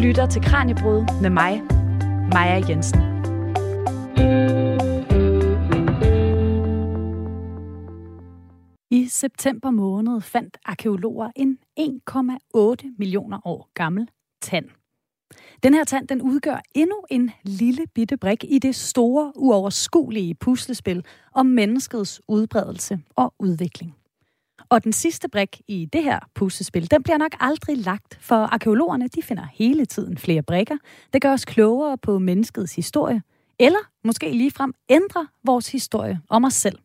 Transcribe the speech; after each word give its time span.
lytter 0.00 0.26
til 0.26 0.42
Kranjebrud 0.42 1.20
med 1.22 1.30
mig, 1.30 1.62
Maja 2.32 2.62
Jensen. 2.68 3.00
I 8.90 9.06
september 9.08 9.70
måned 9.70 10.20
fandt 10.20 10.58
arkeologer 10.64 11.30
en 11.36 11.58
1,8 11.80 12.94
millioner 12.98 13.38
år 13.44 13.70
gammel 13.74 14.08
tand. 14.42 14.64
Den 15.62 15.74
her 15.74 15.84
tand 15.84 16.08
den 16.08 16.22
udgør 16.22 16.62
endnu 16.74 17.04
en 17.10 17.30
lille 17.42 17.86
bitte 17.94 18.16
brik 18.16 18.44
i 18.48 18.58
det 18.58 18.74
store, 18.74 19.32
uoverskuelige 19.36 20.34
puslespil 20.34 21.04
om 21.34 21.46
menneskets 21.46 22.22
udbredelse 22.28 22.98
og 23.16 23.34
udvikling. 23.38 23.99
Og 24.70 24.84
den 24.84 24.92
sidste 24.92 25.28
brik 25.28 25.60
i 25.68 25.84
det 25.92 26.02
her 26.02 26.18
puslespil, 26.34 26.90
den 26.90 27.02
bliver 27.02 27.18
nok 27.18 27.36
aldrig 27.40 27.76
lagt, 27.76 28.18
for 28.20 28.34
arkeologerne 28.34 29.08
de 29.08 29.22
finder 29.22 29.46
hele 29.52 29.86
tiden 29.86 30.18
flere 30.18 30.42
brikker, 30.42 30.76
der 31.12 31.18
gør 31.18 31.32
os 31.32 31.44
klogere 31.44 31.98
på 31.98 32.18
menneskets 32.18 32.74
historie, 32.74 33.22
eller 33.58 33.78
måske 34.04 34.32
ligefrem 34.32 34.74
ændrer 34.88 35.26
vores 35.44 35.72
historie 35.72 36.20
om 36.28 36.44
os 36.44 36.54
selv. 36.54 36.78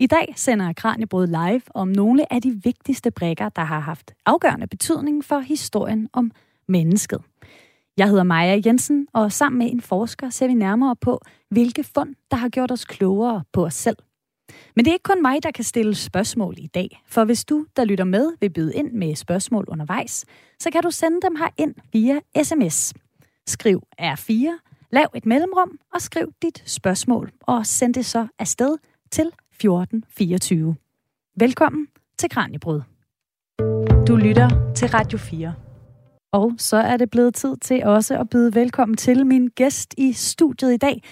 I 0.00 0.06
dag 0.06 0.32
sender 0.36 0.72
Kranjebrød 0.72 1.26
live 1.26 1.62
om 1.74 1.88
nogle 1.88 2.32
af 2.32 2.42
de 2.42 2.60
vigtigste 2.64 3.10
brikker, 3.10 3.48
der 3.48 3.62
har 3.62 3.80
haft 3.80 4.14
afgørende 4.26 4.66
betydning 4.66 5.24
for 5.24 5.38
historien 5.38 6.08
om 6.12 6.30
mennesket. 6.68 7.22
Jeg 7.96 8.08
hedder 8.08 8.22
Maja 8.22 8.60
Jensen, 8.66 9.08
og 9.12 9.32
sammen 9.32 9.58
med 9.58 9.70
en 9.70 9.80
forsker 9.80 10.30
ser 10.30 10.46
vi 10.46 10.54
nærmere 10.54 10.96
på, 10.96 11.20
hvilke 11.50 11.84
fund, 11.84 12.14
der 12.30 12.36
har 12.36 12.48
gjort 12.48 12.70
os 12.70 12.84
klogere 12.84 13.44
på 13.52 13.64
os 13.64 13.74
selv. 13.74 13.96
Men 14.78 14.84
det 14.84 14.90
er 14.90 14.94
ikke 14.94 15.02
kun 15.02 15.22
mig, 15.22 15.42
der 15.42 15.50
kan 15.50 15.64
stille 15.64 15.94
spørgsmål 15.94 16.54
i 16.58 16.66
dag, 16.66 17.02
for 17.06 17.24
hvis 17.24 17.44
du, 17.44 17.66
der 17.76 17.84
lytter 17.84 18.04
med, 18.04 18.32
vil 18.40 18.50
byde 18.50 18.74
ind 18.74 18.92
med 18.92 19.14
spørgsmål 19.14 19.64
undervejs, 19.68 20.24
så 20.58 20.70
kan 20.70 20.82
du 20.82 20.90
sende 20.90 21.20
dem 21.22 21.36
her 21.36 21.48
ind 21.56 21.74
via 21.92 22.20
sms. 22.42 22.94
Skriv 23.46 23.82
R4, 24.00 24.32
lav 24.92 25.06
et 25.14 25.26
mellemrum 25.26 25.78
og 25.94 26.00
skriv 26.02 26.32
dit 26.42 26.62
spørgsmål, 26.66 27.32
og 27.40 27.66
send 27.66 27.94
det 27.94 28.06
så 28.06 28.26
afsted 28.38 28.76
til 29.10 29.26
1424. 29.26 30.76
Velkommen 31.36 31.88
til 32.18 32.30
Kranjebrud. 32.30 32.80
Du 34.08 34.16
lytter 34.16 34.72
til 34.74 34.88
Radio 34.88 35.18
4. 35.18 35.54
Og 36.32 36.52
så 36.58 36.76
er 36.76 36.96
det 36.96 37.10
blevet 37.10 37.34
tid 37.34 37.56
til 37.56 37.84
også 37.84 38.18
at 38.18 38.30
byde 38.30 38.54
velkommen 38.54 38.96
til 38.96 39.26
min 39.26 39.48
gæst 39.48 39.94
i 39.96 40.12
studiet 40.12 40.74
i 40.74 40.76
dag, 40.76 41.02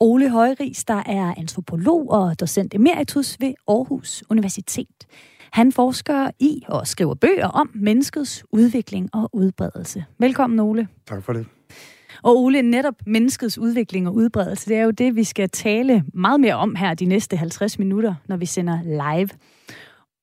Ole 0.00 0.30
Højris, 0.30 0.84
der 0.84 1.02
er 1.06 1.34
antropolog 1.38 2.10
og 2.10 2.40
docent 2.40 2.74
emeritus 2.74 3.36
ved 3.40 3.54
Aarhus 3.68 4.24
Universitet. 4.30 5.06
Han 5.52 5.72
forsker 5.72 6.30
i 6.38 6.62
og 6.68 6.86
skriver 6.86 7.14
bøger 7.14 7.48
om 7.48 7.70
menneskets 7.74 8.44
udvikling 8.52 9.14
og 9.14 9.30
udbredelse. 9.32 10.04
Velkommen, 10.18 10.60
Ole. 10.60 10.88
Tak 11.06 11.22
for 11.22 11.32
det. 11.32 11.46
Og 12.22 12.36
Ole, 12.36 12.62
netop 12.62 12.94
menneskets 13.06 13.58
udvikling 13.58 14.08
og 14.08 14.14
udbredelse, 14.14 14.68
det 14.70 14.76
er 14.76 14.82
jo 14.82 14.90
det, 14.90 15.16
vi 15.16 15.24
skal 15.24 15.48
tale 15.48 16.04
meget 16.14 16.40
mere 16.40 16.54
om 16.54 16.74
her 16.74 16.94
de 16.94 17.04
næste 17.04 17.36
50 17.36 17.78
minutter, 17.78 18.14
når 18.28 18.36
vi 18.36 18.46
sender 18.46 18.82
live. 18.82 19.28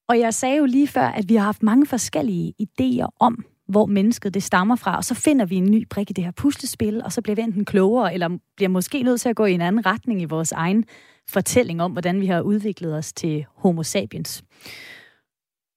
Og 0.09 0.19
jeg 0.19 0.33
sagde 0.33 0.57
jo 0.57 0.65
lige 0.65 0.87
før, 0.87 1.07
at 1.07 1.29
vi 1.29 1.35
har 1.35 1.45
haft 1.45 1.63
mange 1.63 1.85
forskellige 1.85 2.53
idéer 2.61 3.07
om, 3.19 3.45
hvor 3.71 3.85
mennesket 3.85 4.33
det 4.33 4.43
stammer 4.43 4.75
fra, 4.75 4.97
og 4.97 5.03
så 5.03 5.15
finder 5.15 5.45
vi 5.45 5.55
en 5.55 5.71
ny 5.71 5.87
brik 5.89 6.09
i 6.09 6.13
det 6.13 6.23
her 6.23 6.31
puslespil, 6.31 7.03
og 7.03 7.11
så 7.11 7.21
bliver 7.21 7.35
vi 7.35 7.41
enten 7.41 7.65
klogere, 7.65 8.13
eller 8.13 8.37
bliver 8.55 8.69
måske 8.69 9.03
nødt 9.03 9.21
til 9.21 9.29
at 9.29 9.35
gå 9.35 9.45
i 9.45 9.53
en 9.53 9.61
anden 9.61 9.85
retning 9.85 10.21
i 10.21 10.25
vores 10.25 10.51
egen 10.51 10.85
fortælling 11.29 11.81
om, 11.81 11.91
hvordan 11.91 12.21
vi 12.21 12.25
har 12.25 12.41
udviklet 12.41 12.95
os 12.95 13.13
til 13.13 13.45
homo 13.55 13.83
sapiens. 13.83 14.43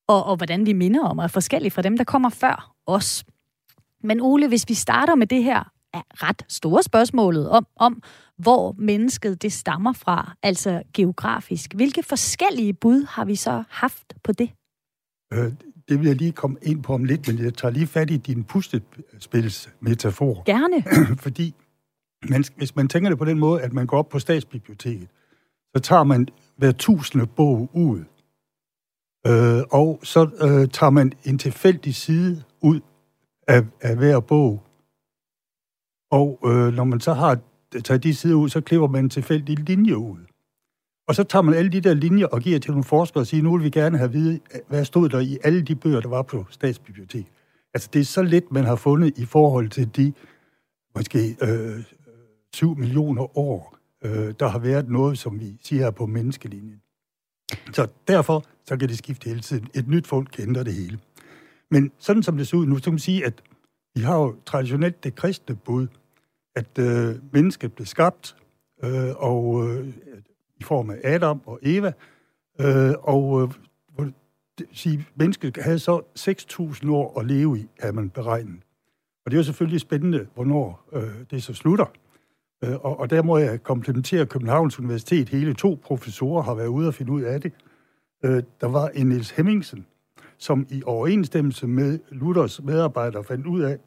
Og, 0.09 0.25
og 0.25 0.37
hvordan 0.37 0.67
vi 0.67 0.73
minder 0.73 1.05
om 1.05 1.19
er 1.19 1.27
forskellige 1.27 1.71
fra 1.71 1.83
dem, 1.83 1.97
der 1.97 2.05
kommer 2.05 2.29
før 2.29 2.75
os. 2.87 3.25
Men 4.03 4.21
Ole, 4.21 4.49
hvis 4.49 4.69
vi 4.69 4.75
starter 4.75 5.15
med 5.15 5.27
det 5.27 5.45
her 5.45 5.71
er 5.95 6.03
ret 6.13 6.43
store 6.49 6.83
spørgsmålet 6.83 7.51
om, 7.51 7.67
om, 7.77 8.03
hvor 8.39 8.75
mennesket 8.79 9.43
det 9.43 9.53
stammer 9.53 9.93
fra, 9.93 10.35
altså 10.43 10.83
geografisk. 10.95 11.75
Hvilke 11.75 12.03
forskellige 12.03 12.75
bud 12.75 13.07
har 13.07 13.25
vi 13.25 13.37
så 13.37 13.65
haft 13.69 14.15
på 14.25 14.33
det? 14.33 14.51
Øh, 15.33 15.53
det 15.89 15.99
vil 15.99 16.07
jeg 16.07 16.17
lige 16.17 16.33
komme 16.33 16.57
ind 16.63 16.83
på 16.83 16.95
om 16.95 17.05
lidt, 17.05 17.29
men 17.29 17.45
jeg 17.45 17.55
tager 17.55 17.73
lige 17.73 17.87
fat 17.87 18.11
i 18.11 18.17
din 18.17 18.45
pustespilsmetafor. 18.45 20.43
Gerne. 20.45 20.85
Fordi 21.25 21.55
man, 22.31 22.45
hvis 22.57 22.77
man 22.77 22.89
tænker 22.89 23.11
det 23.11 23.19
på 23.19 23.25
den 23.25 23.39
måde, 23.39 23.63
at 23.63 23.73
man 23.73 23.87
går 23.87 23.99
op 23.99 24.09
på 24.09 24.19
statsbiblioteket, 24.19 25.09
så 25.77 25.83
tager 25.83 26.05
man 26.05 26.29
hver 26.57 26.73
tusinde 26.73 27.27
bog 27.27 27.71
ud, 27.73 28.05
øh, 29.27 29.63
og 29.71 30.01
så 30.03 30.31
øh, 30.41 30.69
tager 30.69 30.91
man 30.91 31.13
en 31.25 31.39
tilfældig 31.39 31.95
side 31.95 32.43
ud 32.61 32.81
af, 33.49 33.65
af 33.81 33.97
hver 33.97 34.21
bog. 34.21 34.63
Og 36.11 36.39
øh, 36.45 36.75
når 36.75 36.85
man 36.85 37.01
så 37.01 37.13
har 37.13 37.39
taget 37.85 38.03
de 38.03 38.15
sider 38.15 38.35
ud, 38.35 38.49
så 38.49 38.61
klipper 38.61 38.89
man 38.89 39.05
en 39.05 39.11
tilfældig 39.11 39.59
linje 39.59 39.97
ud. 39.97 40.19
Og 41.09 41.15
så 41.15 41.25
tager 41.25 41.43
man 41.43 41.55
alle 41.55 41.71
de 41.71 41.81
der 41.81 41.95
linjer 41.95 42.27
og 42.27 42.41
giver 42.41 42.59
til 42.59 42.71
nogle 42.71 42.85
forskere 42.85 43.23
og 43.23 43.27
siger, 43.27 43.43
nu 43.43 43.57
vil 43.57 43.65
vi 43.65 43.71
gerne 43.71 43.99
have 43.99 44.09
at 44.09 44.13
vide, 44.13 44.41
hvad 44.69 44.85
stod 44.85 45.09
der 45.09 45.21
i 45.21 45.39
alle 45.45 45.63
de 45.63 45.75
bøger, 45.75 46.01
der 46.01 46.09
var 46.09 46.23
på 46.23 46.47
statsbibliotek. 46.51 47.27
Altså, 47.75 47.89
det 47.93 48.01
er 48.01 48.05
så 48.05 48.23
lidt, 48.23 48.53
man 48.53 48.65
har 48.65 48.77
fundet 48.77 49.19
i 49.19 49.25
forhold 49.25 49.69
til 49.69 49.97
de 49.97 50.13
måske 50.97 51.37
øh, 51.43 51.85
7 52.55 52.77
millioner 52.77 53.39
år, 53.39 53.79
øh, 54.05 54.35
der 54.41 54.49
har 54.49 54.59
været 54.59 54.89
noget, 54.89 55.19
som 55.19 55.41
vi 55.41 55.57
siger 55.63 55.91
på 55.91 56.07
menneskelinjen. 56.07 56.81
Så 57.73 57.87
derfor 58.09 58.45
så 58.65 58.77
kan 58.77 58.89
det 58.89 58.99
skifte 58.99 59.29
hele 59.29 59.41
tiden. 59.41 59.69
Et 59.75 59.89
nyt 59.89 60.07
folk 60.07 60.29
kan 60.33 60.49
ændre 60.49 60.65
det 60.65 60.75
hele. 60.75 60.99
Men 61.71 61.93
sådan 61.99 62.23
som 62.23 62.37
det 62.37 62.49
ser 62.49 62.57
ud 62.57 62.67
nu, 62.67 62.77
så 62.77 62.85
kan 62.85 62.93
man 62.93 62.99
sige, 62.99 63.27
at 63.27 63.43
vi 63.95 64.01
har 64.01 64.17
jo 64.17 64.37
traditionelt 64.47 65.05
det 65.05 65.15
kristne 65.15 65.57
bud, 65.57 65.87
at 66.57 66.79
øh, 66.79 67.17
mennesket 67.33 67.73
blev 67.73 67.87
skabt, 67.87 68.37
øh, 68.85 69.11
og 69.17 69.69
øh, 69.69 69.93
i 70.61 70.63
form 70.63 70.91
af 70.91 71.01
Adam 71.05 71.41
og 71.47 71.59
Eva, 71.63 71.93
øh, 72.61 72.93
og 73.01 73.43
øh, 73.43 73.49
det, 74.59 74.67
sige, 74.73 75.07
mennesket 75.15 75.57
havde 75.57 75.79
så 75.79 76.03
6.000 76.19 76.91
år 76.91 77.21
at 77.21 77.27
leve 77.27 77.59
i, 77.59 77.69
er 77.79 77.93
man 77.93 78.11
beregnet. 78.11 78.61
Og 79.25 79.31
det 79.31 79.37
er 79.37 79.39
jo 79.39 79.45
selvfølgelig 79.45 79.81
spændende, 79.81 80.27
hvornår 80.35 80.89
øh, 80.93 81.11
det 81.31 81.43
så 81.43 81.55
slutter. 81.55 81.87
Øh, 82.65 82.75
og, 82.75 83.01
og 83.01 83.11
der 83.11 83.23
må 83.23 83.39
jeg 83.39 83.63
komplementere 83.63 84.27
Københavns 84.27 84.79
Universitet. 84.79 85.29
Hele 85.29 85.55
to 85.55 85.81
professorer 85.83 86.43
har 86.43 86.55
været 86.55 86.67
ude 86.67 86.89
og 86.89 86.95
finde 86.95 87.13
ud 87.13 87.23
af 87.23 87.41
det. 87.41 87.53
Øh, 88.25 88.43
der 88.61 88.67
var 88.67 88.89
en 88.89 89.07
Niels 89.09 89.31
Hemmingsen, 89.31 89.87
som 90.39 90.67
i 90.71 90.83
overensstemmelse 90.87 91.67
med 91.67 91.99
Luthers 92.11 92.63
medarbejdere 92.63 93.25
fandt 93.25 93.47
ud 93.47 93.63
af, 93.63 93.79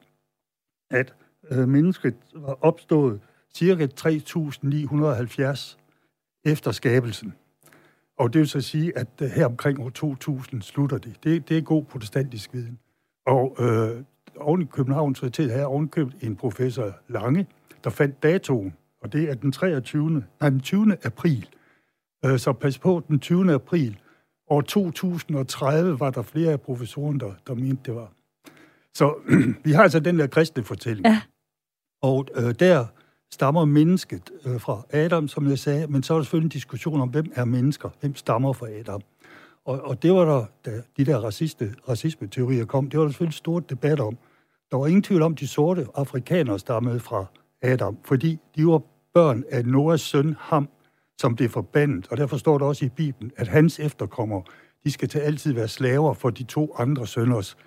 at 0.90 1.14
øh, 1.52 1.68
mennesket 1.68 2.16
var 2.36 2.58
opstået 2.62 3.20
cirka 3.54 3.88
3.970 4.00 5.78
efter 6.48 6.72
skabelsen. 6.72 7.34
Og 8.18 8.34
det 8.34 8.40
vil 8.40 8.50
så 8.50 8.62
sige, 8.62 8.98
at 8.98 9.08
øh, 9.22 9.30
her 9.30 9.46
omkring 9.46 9.80
år 9.80 9.90
2000 9.90 10.62
slutter 10.62 10.98
det. 10.98 11.16
Det, 11.24 11.50
det 11.50 11.58
er 11.58 11.62
god 11.62 11.84
protestantisk 11.84 12.54
viden. 12.54 12.80
Og 13.26 13.56
øh, 13.60 14.04
oven 14.40 14.62
i 14.62 14.66
Københavns 14.66 15.24
Universitet 15.24 15.52
havde 15.52 15.66
ovenkøbt 15.66 16.24
en 16.24 16.36
professor 16.36 16.94
Lange, 17.08 17.48
der 17.84 17.90
fandt 17.90 18.24
datoen, 18.24 18.74
og 19.02 19.14
det 19.14 19.30
er 19.30 19.34
den 19.34 19.52
23. 19.52 20.24
Nej, 20.40 20.50
den 20.50 20.60
20. 20.60 20.98
april. 21.04 21.50
Øh, 22.26 22.40
så 22.40 22.54
pas 22.54 22.80
på, 22.80 23.04
den 23.08 23.20
20. 23.20 23.54
april 23.54 23.98
år 24.50 24.62
2030 24.62 26.00
var 26.00 26.10
der 26.10 26.22
flere 26.22 26.52
af 26.52 26.62
professorerne, 26.62 27.20
der, 27.20 27.32
der 27.48 27.54
mente, 27.54 27.82
det 27.86 27.96
var. 27.96 28.12
Så 28.94 29.16
vi 29.66 29.72
har 29.72 29.84
altså 29.84 30.00
den 30.00 30.20
der 30.20 30.28
kristne 30.28 30.64
fortælling. 30.64 31.08
Ja. 31.08 31.22
Og 32.02 32.28
øh, 32.36 32.56
der 32.60 32.86
stammer 33.34 33.66
mennesket 33.66 34.32
øh, 34.46 34.60
fra 34.62 34.82
Adam, 34.90 35.28
som 35.28 35.50
jeg 35.50 35.60
sagde, 35.60 35.88
men 35.88 36.04
så 36.04 36.14
er 36.14 36.18
der 36.18 36.24
selvfølgelig 36.24 36.46
en 36.46 36.52
diskussion 36.52 37.02
om, 37.02 37.10
hvem 37.10 37.32
er 37.36 37.46
mennesker, 37.46 37.90
hvem 38.00 38.16
stammer 38.16 38.54
fra 38.54 38.70
Adam. 38.70 39.02
Og, 39.66 39.82
og 39.82 40.04
det 40.04 40.14
var 40.14 40.26
der, 40.26 40.46
da 40.66 40.82
de 40.98 41.06
der 41.06 41.18
raciste, 41.18 41.76
racisme-teorier 41.90 42.66
kom, 42.66 42.90
det 42.90 43.00
var 43.00 43.06
der 43.06 43.12
selvfølgelig 43.12 43.38
stor 43.38 43.60
debat 43.60 44.00
om. 44.00 44.18
Der 44.72 44.78
var 44.78 44.88
ingen 44.88 45.04
tvivl 45.04 45.22
om, 45.22 45.36
de 45.36 45.48
sorte 45.48 45.88
afrikanere 45.96 46.60
stammede 46.60 47.00
fra 47.00 47.26
Adam, 47.62 47.98
fordi 48.06 48.40
de 48.56 48.68
var 48.68 48.82
børn 49.14 49.44
af 49.52 49.66
Noahs 49.66 50.02
søn 50.02 50.36
Ham, 50.40 50.70
som 51.18 51.36
blev 51.36 51.50
forbandet. 51.50 52.08
Og 52.12 52.18
derfor 52.18 52.38
står 52.38 52.58
der 52.58 52.66
også 52.66 52.86
i 52.86 52.90
Bibelen, 52.90 53.32
at 53.38 53.48
hans 53.48 53.80
efterkommere, 53.80 54.44
de 54.84 54.92
skal 54.92 55.10
til 55.10 55.20
altid 55.20 55.54
være 55.54 55.68
slaver 55.68 56.14
for 56.14 56.30
de 56.30 56.44
to 56.44 56.76
andre 56.78 57.08
sønners 57.08 57.58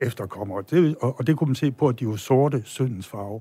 efterkommere. 0.00 0.64
Det, 0.70 0.96
og, 1.00 1.18
og 1.18 1.26
det 1.26 1.36
kunne 1.36 1.48
man 1.48 1.54
se 1.54 1.70
på, 1.70 1.88
at 1.88 2.00
de 2.00 2.08
var 2.08 2.16
sorte 2.16 2.62
syndens 2.64 3.08
farve. 3.08 3.40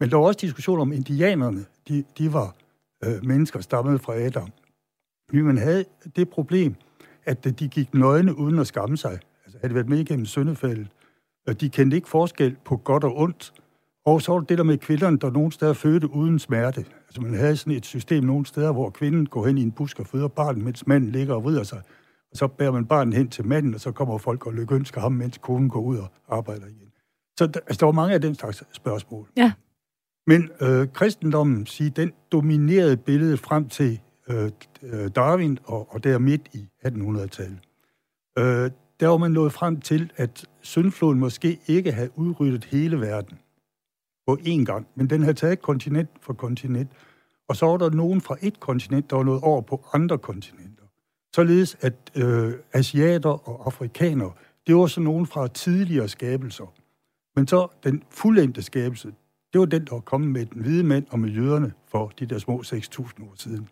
Men 0.00 0.10
der 0.10 0.16
var 0.16 0.24
også 0.24 0.38
diskussion 0.40 0.80
om 0.80 0.92
indianerne. 0.92 1.64
De, 1.88 2.04
de 2.18 2.32
var 2.32 2.54
øh, 3.04 3.24
mennesker 3.24 3.60
stammet 3.60 4.00
fra 4.00 4.14
Adam. 4.14 4.48
Men 5.32 5.44
man 5.44 5.58
havde 5.58 5.84
det 6.16 6.28
problem, 6.28 6.74
at 7.24 7.46
øh, 7.46 7.52
de 7.52 7.68
gik 7.68 7.94
nøgne 7.94 8.38
uden 8.38 8.58
at 8.58 8.66
skamme 8.66 8.96
sig. 8.96 9.18
Altså 9.44 9.58
havde 9.60 9.74
været 9.74 9.88
med 9.88 9.98
igennem 9.98 10.26
syndefældet. 10.26 10.88
De 11.60 11.68
kendte 11.68 11.96
ikke 11.96 12.08
forskel 12.08 12.56
på 12.64 12.76
godt 12.76 13.04
og 13.04 13.16
ondt. 13.18 13.52
Og 14.06 14.22
så 14.22 14.32
var 14.32 14.40
det 14.40 14.58
der 14.58 14.64
med 14.64 14.78
kvinderne, 14.78 15.18
der 15.18 15.30
nogle 15.30 15.52
steder 15.52 15.72
fødte 15.72 16.10
uden 16.10 16.38
smerte. 16.38 16.84
Altså 17.06 17.20
man 17.20 17.34
havde 17.34 17.56
sådan 17.56 17.72
et 17.72 17.86
system 17.86 18.24
nogle 18.24 18.46
steder, 18.46 18.72
hvor 18.72 18.90
kvinden 18.90 19.26
går 19.26 19.46
hen 19.46 19.58
i 19.58 19.62
en 19.62 19.72
busk 19.72 20.00
og 20.00 20.06
føder 20.06 20.28
barnet, 20.28 20.64
mens 20.64 20.86
manden 20.86 21.10
ligger 21.10 21.34
og 21.34 21.44
vrider 21.44 21.62
sig. 21.62 21.82
Og 22.30 22.36
så 22.36 22.46
bærer 22.46 22.70
man 22.70 22.86
barnet 22.86 23.14
hen 23.14 23.28
til 23.28 23.46
manden, 23.46 23.74
og 23.74 23.80
så 23.80 23.92
kommer 23.92 24.18
folk 24.18 24.46
og 24.46 24.52
lykønsker 24.52 25.00
ham, 25.00 25.12
mens 25.12 25.38
konen 25.38 25.68
går 25.68 25.80
ud 25.80 25.98
og 25.98 26.08
arbejder 26.28 26.66
igen. 26.66 26.92
Så 27.38 27.46
der, 27.46 27.60
altså, 27.60 27.80
der 27.80 27.86
var 27.86 27.92
mange 27.92 28.14
af 28.14 28.20
den 28.20 28.34
slags 28.34 28.64
spørgsmål. 28.72 29.28
Ja. 29.36 29.52
Men 30.26 30.50
øh, 30.60 30.88
kristendommen, 30.92 31.66
siger, 31.66 31.90
den 31.90 32.12
dominerede 32.32 32.96
billedet 32.96 33.38
frem 33.38 33.68
til 33.68 34.00
øh, 34.28 34.50
øh, 34.82 35.10
Darwin 35.16 35.58
og, 35.64 35.94
og 35.94 36.04
der 36.04 36.18
midt 36.18 36.48
i 36.52 36.68
1800-tallet. 36.86 37.58
Øh, 38.38 38.70
der 39.00 39.08
var 39.08 39.16
man 39.16 39.30
nået 39.30 39.52
frem 39.52 39.80
til, 39.80 40.12
at 40.16 40.46
syndfloden 40.60 41.18
måske 41.18 41.60
ikke 41.66 41.92
havde 41.92 42.10
udryddet 42.18 42.64
hele 42.64 43.00
verden 43.00 43.38
på 44.26 44.38
én 44.40 44.64
gang, 44.64 44.86
men 44.94 45.10
den 45.10 45.22
havde 45.22 45.34
taget 45.34 45.62
kontinent 45.62 46.10
for 46.20 46.32
kontinent, 46.32 46.90
og 47.48 47.56
så 47.56 47.66
var 47.66 47.76
der 47.76 47.90
nogen 47.90 48.20
fra 48.20 48.36
et 48.42 48.60
kontinent, 48.60 49.10
der 49.10 49.16
var 49.16 49.22
nået 49.22 49.40
over 49.42 49.60
på 49.60 49.84
andre 49.92 50.18
kontinenter. 50.18 50.82
Således 51.34 51.76
at 51.80 51.94
øh, 52.14 52.54
asiater 52.72 53.48
og 53.48 53.66
afrikanere, 53.66 54.32
det 54.66 54.76
var 54.76 54.86
så 54.86 55.00
nogen 55.00 55.26
fra 55.26 55.48
tidligere 55.48 56.08
skabelser. 56.08 56.74
Men 57.36 57.46
så 57.46 57.68
den 57.84 58.02
fuldendte 58.10 58.62
skabelse, 58.62 59.12
det 59.56 59.60
var 59.60 59.66
den, 59.78 59.84
der 59.84 59.94
var 59.94 60.00
kommet 60.00 60.30
med 60.30 60.46
den 60.46 60.62
hvide 60.62 60.84
mænd 60.84 61.06
og 61.10 61.18
med 61.18 61.30
jøderne 61.30 61.72
for 61.88 62.12
de 62.18 62.26
der 62.26 62.38
små 62.38 62.62
6.000 62.62 63.24
år 63.24 63.32
siden. 63.36 63.68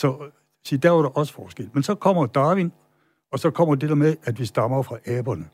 Så, 0.00 0.08
øh, 0.08 0.30
så 0.64 0.76
der 0.76 0.90
var 0.90 1.02
der 1.02 1.08
også 1.08 1.32
forskel. 1.32 1.70
Men 1.72 1.82
så 1.82 1.94
kommer 1.94 2.26
Darwin, 2.26 2.72
og 3.32 3.38
så 3.38 3.50
kommer 3.50 3.74
det 3.74 3.88
der 3.88 3.94
med, 3.94 4.16
at 4.24 4.38
vi 4.38 4.44
stammer 4.44 4.82
fra 4.82 4.98
aberne. 5.06 5.48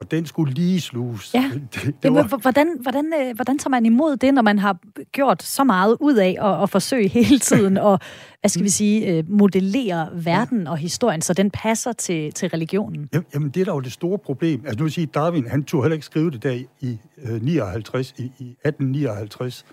Og 0.00 0.10
den 0.10 0.26
skulle 0.26 0.54
lige 0.54 0.80
sluges. 0.80 1.34
Ja. 1.34 1.50
Det, 1.74 2.02
det 2.02 2.14
var... 2.14 2.36
hvordan, 2.40 2.78
hvordan, 2.80 3.12
øh, 3.20 3.34
hvordan 3.34 3.58
tager 3.58 3.70
man 3.70 3.86
imod 3.86 4.16
det, 4.16 4.34
når 4.34 4.42
man 4.42 4.58
har 4.58 4.78
gjort 5.12 5.42
så 5.42 5.64
meget 5.64 5.96
ud 6.00 6.14
af 6.14 6.36
at, 6.40 6.62
at 6.62 6.70
forsøge 6.70 7.08
hele 7.08 7.38
tiden 7.48 7.76
at 7.76 8.02
hvad 8.40 8.48
skal 8.48 8.64
vi 8.64 8.68
sige, 8.68 9.06
øh, 9.06 9.24
modellere 9.28 10.08
verden 10.24 10.66
og 10.66 10.78
historien, 10.78 11.22
så 11.22 11.32
den 11.32 11.50
passer 11.50 11.92
til, 11.92 12.32
til 12.32 12.48
religionen? 12.48 13.08
Jamen, 13.34 13.48
det 13.50 13.60
er 13.60 13.64
da 13.64 13.70
jo 13.70 13.80
det 13.80 13.92
store 13.92 14.18
problem. 14.18 14.62
Altså 14.66 14.82
nu 14.82 14.88
siger 14.88 15.06
Darwin, 15.06 15.46
han 15.46 15.64
turde 15.64 15.82
heller 15.82 15.94
ikke 15.94 16.06
skrive 16.06 16.30
det 16.30 16.42
der 16.42 16.52
i, 16.52 16.66
i, 16.80 16.98
59, 17.42 18.14
i, 18.18 18.22
i 18.22 18.56
1859. 18.64 19.64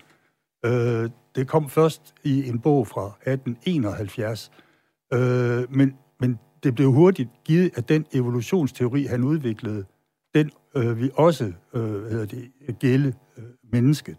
Øh, 0.66 1.10
det 1.36 1.48
kom 1.48 1.68
først 1.68 2.14
i 2.24 2.48
en 2.48 2.58
bog 2.58 2.86
fra 2.86 3.06
1871. 3.06 4.50
Øh, 5.12 5.76
men, 5.76 5.94
men 6.20 6.38
det 6.62 6.74
blev 6.74 6.92
hurtigt 6.92 7.30
givet, 7.44 7.70
at 7.74 7.88
den 7.88 8.04
evolutionsteori, 8.12 9.04
han 9.04 9.24
udviklede, 9.24 9.84
den 10.34 10.50
øh, 10.76 10.98
vil 10.98 11.10
også 11.14 11.52
øh, 11.74 11.82
hedder 11.82 12.26
det, 12.26 12.78
gælde 12.78 13.14
øh, 13.36 13.44
mennesket. 13.72 14.16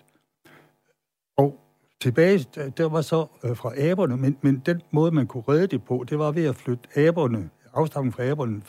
Og 1.38 1.60
tilbage, 2.02 2.40
der 2.78 2.90
var 2.90 3.02
så 3.02 3.28
øh, 3.44 3.58
fra 3.58 3.74
aberne, 3.78 4.18
men, 4.18 4.38
men 4.42 4.62
den 4.66 4.82
måde, 4.92 5.12
man 5.12 5.28
kunne 5.28 5.44
redde 5.48 5.68
det 5.68 5.84
på, 5.84 6.06
det 6.10 6.20
var 6.20 6.32
ved 6.32 6.46
at 6.46 6.56
flytte 6.56 6.90
aberne, 6.96 7.50
afstammen 7.74 8.12
fra 8.12 8.24
aberne 8.24 8.62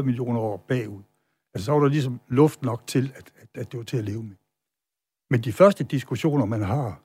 15-30 0.00 0.02
millioner 0.02 0.40
år 0.40 0.56
bagud. 0.68 1.02
Altså 1.54 1.64
så 1.64 1.72
var 1.72 1.80
der 1.80 1.88
ligesom 1.88 2.20
luft 2.28 2.62
nok 2.62 2.86
til, 2.86 3.12
at, 3.16 3.32
at, 3.36 3.48
at 3.54 3.72
det 3.72 3.78
var 3.78 3.84
til 3.84 3.96
at 3.96 4.04
leve 4.04 4.22
med. 4.22 4.36
Men 5.30 5.40
de 5.40 5.52
første 5.52 5.84
diskussioner, 5.84 6.44
man 6.44 6.62
har, 6.62 7.02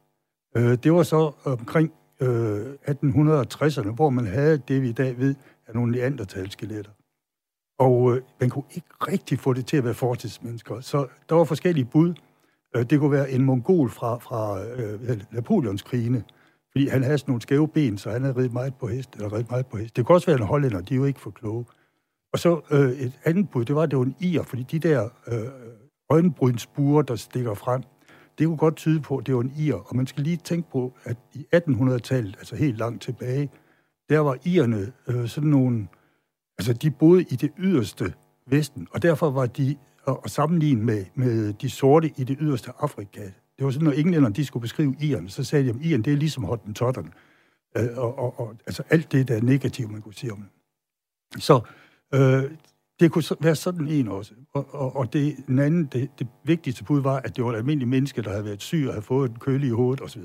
øh, 0.57 0.77
det 0.83 0.94
var 0.94 1.04
så 1.04 1.31
omkring 1.44 1.94
øh, 2.22 2.74
1860'erne, 2.88 3.92
hvor 3.92 4.10
man 4.10 4.25
havde 4.27 4.57
det, 4.57 4.81
vi 4.81 4.89
i 4.89 4.92
dag 4.92 5.18
ved, 5.18 5.36
er 5.68 5.74
nogle 5.74 5.92
neandertalskeletter. 5.92 6.92
Og 7.80 8.16
øh, 8.16 8.22
man 8.39 8.50
kunne 8.50 8.63
ikke 8.75 8.88
rigtig 9.12 9.39
få 9.39 9.54
det 9.54 9.66
til 9.66 9.77
at 9.77 9.83
være 9.83 9.94
fortidsmennesker. 9.94 10.80
Så 10.80 11.07
der 11.30 11.36
var 11.36 11.44
forskellige 11.44 11.86
bud. 11.86 12.13
Øh, 12.75 12.86
det 12.89 13.00
kunne 13.00 13.12
være 13.12 13.31
en 13.31 13.45
mongol 13.45 13.89
fra, 13.89 14.18
fra 14.18 14.63
øh, 14.63 15.22
Napoleons 15.31 15.81
krigene, 15.81 16.24
fordi 16.72 16.88
han 16.88 17.04
havde 17.04 17.18
sådan 17.18 17.31
nogle 17.31 17.42
skæve 17.42 17.68
ben, 17.68 17.98
så 17.98 18.10
han 18.10 18.22
havde 18.22 18.36
reddet 18.36 18.54
meget 18.54 18.75
på 18.75 18.88
hest, 18.88 19.16
eller 19.16 19.33
reddet 19.33 19.50
meget 19.50 19.66
på 19.66 19.77
hest. 19.77 19.95
Det 19.95 20.06
kunne 20.06 20.16
også 20.16 20.27
være 20.27 20.39
en 20.39 20.48
hollænder, 20.48 20.81
de 20.81 20.94
er 20.94 20.98
jo 20.98 21.06
ikke 21.06 21.19
for 21.19 21.30
kloge. 21.30 21.66
Og 22.33 22.39
så 22.39 22.62
øh, 22.72 22.92
et 22.92 23.19
andet 23.25 23.50
bud, 23.50 23.66
det 23.66 23.75
var, 23.75 23.81
at 23.81 23.92
det 23.92 24.00
var 24.00 24.06
en 24.06 24.16
ir, 24.19 24.44
fordi 24.44 24.63
de 24.63 24.80
der 24.80 25.10
øh, 25.27 25.48
øjenbrynsbuer, 26.10 27.01
der 27.01 27.16
stikker 27.16 27.54
frem, 27.54 27.81
det 28.38 28.48
kunne 28.48 28.57
godt 28.57 28.75
tyde 28.75 29.01
på, 29.01 29.18
at 29.18 29.27
det 29.27 29.36
var 29.36 29.42
en 29.42 29.54
ir. 29.57 29.75
Og 29.75 29.95
man 29.95 30.07
skal 30.07 30.24
lige 30.24 30.38
tænke 30.38 30.72
på, 30.72 30.94
at 31.04 31.18
i 31.33 31.45
1800-tallet, 31.56 32.36
altså 32.38 32.56
helt 32.56 32.77
langt 32.77 33.01
tilbage, 33.01 33.50
der 34.10 34.19
var 34.19 34.38
irerne 34.45 34.92
øh, 35.07 35.27
sådan 35.27 35.50
nogle 35.50 35.88
Altså, 36.57 36.74
de 36.74 36.92
boede 36.92 37.22
i 37.22 37.36
det 37.36 37.52
yderste 37.57 38.13
Vesten, 38.48 38.88
og 38.92 39.02
derfor 39.02 39.30
var 39.30 39.46
de 39.46 39.75
at 40.07 40.31
sammenligne 40.31 40.84
med, 40.84 41.06
med 41.16 41.54
de 41.54 41.69
sorte 41.69 42.12
i 42.18 42.24
det 42.24 42.38
yderste 42.42 42.72
Afrika. 42.80 43.22
Det 43.57 43.66
var 43.66 43.72
sådan, 43.72 43.86
når 43.86 43.92
englænderne 43.92 44.36
de 44.36 44.46
skulle 44.46 44.62
beskrive 44.62 44.96
iren, 45.02 45.30
så 45.30 45.44
sagde 45.44 45.66
de, 45.66 45.69
at 45.69 45.75
iren 45.81 46.02
det 46.02 46.13
er 46.13 46.18
ligesom 46.18 46.44
hottentotterne. 46.44 47.12
Øh, 47.78 47.98
og, 47.98 48.18
og, 48.19 48.40
og, 48.40 48.56
altså 48.66 48.84
alt 48.90 49.12
det, 49.12 49.28
der 49.28 49.36
er 49.36 49.42
negativt, 49.42 49.92
man 49.92 50.02
kunne 50.02 50.13
sige 50.13 50.31
om 50.31 50.38
det. 50.38 51.44
Så 51.44 51.62
øh, 52.13 52.44
det 53.00 53.12
kunne 53.12 53.24
være 53.40 53.56
sådan 53.56 53.88
en 53.88 54.08
også. 54.08 54.34
Og, 54.54 54.74
og, 54.74 54.96
og 54.96 55.13
det, 55.13 55.36
den 55.48 55.60
anden, 55.60 55.86
det, 55.86 56.10
det 56.19 56.28
vigtigste 56.44 56.84
bud 56.84 57.01
var, 57.01 57.19
at 57.19 57.36
det 57.36 57.44
var 57.44 57.51
et 57.51 57.58
almindeligt 57.58 57.90
menneske, 57.90 58.22
der 58.22 58.30
havde 58.30 58.46
været 58.46 58.62
syg 58.62 58.84
og 58.88 58.94
havde 58.94 59.06
fået 59.06 59.31
en 59.31 59.40
køle 59.40 59.68
i 59.68 59.69
hovedet 59.69 60.04
osv. 60.04 60.22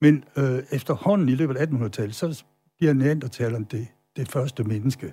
Men 0.00 0.24
øh, 0.36 0.62
efterhånden 0.72 1.28
i 1.28 1.34
løbet 1.34 1.56
af 1.56 1.66
1800-tallet, 1.66 2.14
så 2.14 2.44
bliver 2.78 2.92
neandertalerne 2.92 3.66
det 3.70 3.88
det 4.18 4.28
første 4.28 4.64
menneske. 4.64 5.12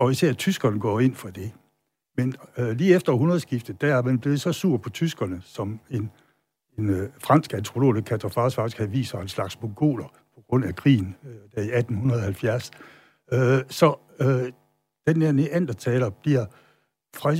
Og 0.00 0.10
især 0.10 0.32
tyskerne 0.32 0.80
går 0.80 1.00
ind 1.00 1.14
for 1.14 1.28
det. 1.28 1.52
Men 2.16 2.34
øh, 2.58 2.70
lige 2.70 2.94
efter 2.94 3.12
århundredeskiftet, 3.12 3.80
der 3.80 3.96
er 3.96 4.02
man 4.02 4.18
blevet 4.18 4.40
så 4.40 4.52
sur 4.52 4.76
på 4.76 4.90
tyskerne, 4.90 5.40
som 5.44 5.80
en, 5.90 6.10
en 6.78 6.90
øh, 6.90 7.08
fransk 7.18 7.54
antropolog, 7.54 7.94
der 7.94 8.00
Katrafars 8.00 8.54
faktisk 8.54 8.78
havde 8.78 8.90
vist 8.90 9.10
sig 9.10 9.20
en 9.20 9.28
slags 9.28 9.62
mongoler 9.62 10.12
på 10.34 10.40
grund 10.48 10.64
af 10.64 10.76
krigen 10.76 11.16
øh, 11.24 11.30
der 11.54 11.62
i 11.62 11.78
1870. 11.78 12.70
Øh, 13.32 13.38
så 13.68 13.94
øh, 14.20 14.52
den 15.06 15.22
her 15.22 15.32
neandertaler 15.32 16.10
bliver 16.10 16.46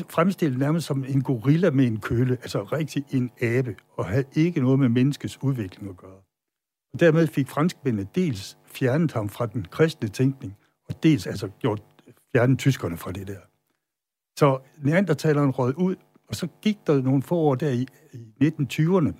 fremstillet 0.08 0.58
nærmest 0.58 0.86
som 0.86 1.04
en 1.04 1.22
gorilla 1.22 1.70
med 1.70 1.86
en 1.86 2.00
køle, 2.00 2.32
altså 2.32 2.62
rigtig 2.62 3.04
en 3.10 3.30
abe, 3.42 3.76
og 3.96 4.06
havde 4.06 4.24
ikke 4.34 4.60
noget 4.60 4.78
med 4.78 4.88
menneskets 4.88 5.42
udvikling 5.42 5.90
at 5.90 5.96
gøre. 5.96 6.20
Og 6.92 7.00
dermed 7.00 7.26
fik 7.26 7.48
franskmændene 7.48 8.08
dels 8.14 8.58
fjernet 8.66 9.12
ham 9.12 9.28
fra 9.28 9.46
den 9.46 9.64
kristne 9.64 10.08
tænkning, 10.08 10.56
og 10.88 11.02
dels 11.02 11.26
altså 11.26 11.48
gjort 11.48 11.82
fjerne 12.32 12.56
tyskerne 12.56 12.96
fra 12.96 13.12
det 13.12 13.26
der. 13.26 13.40
Så 14.38 14.58
neandertaleren 14.82 15.50
rød 15.50 15.74
ud, 15.76 15.96
og 16.28 16.34
så 16.34 16.48
gik 16.62 16.76
der 16.86 17.02
nogle 17.02 17.22
få 17.22 17.36
år 17.36 17.54
der 17.54 17.70
i, 17.70 17.86
i 18.12 18.48
1920'erne. 18.48 19.12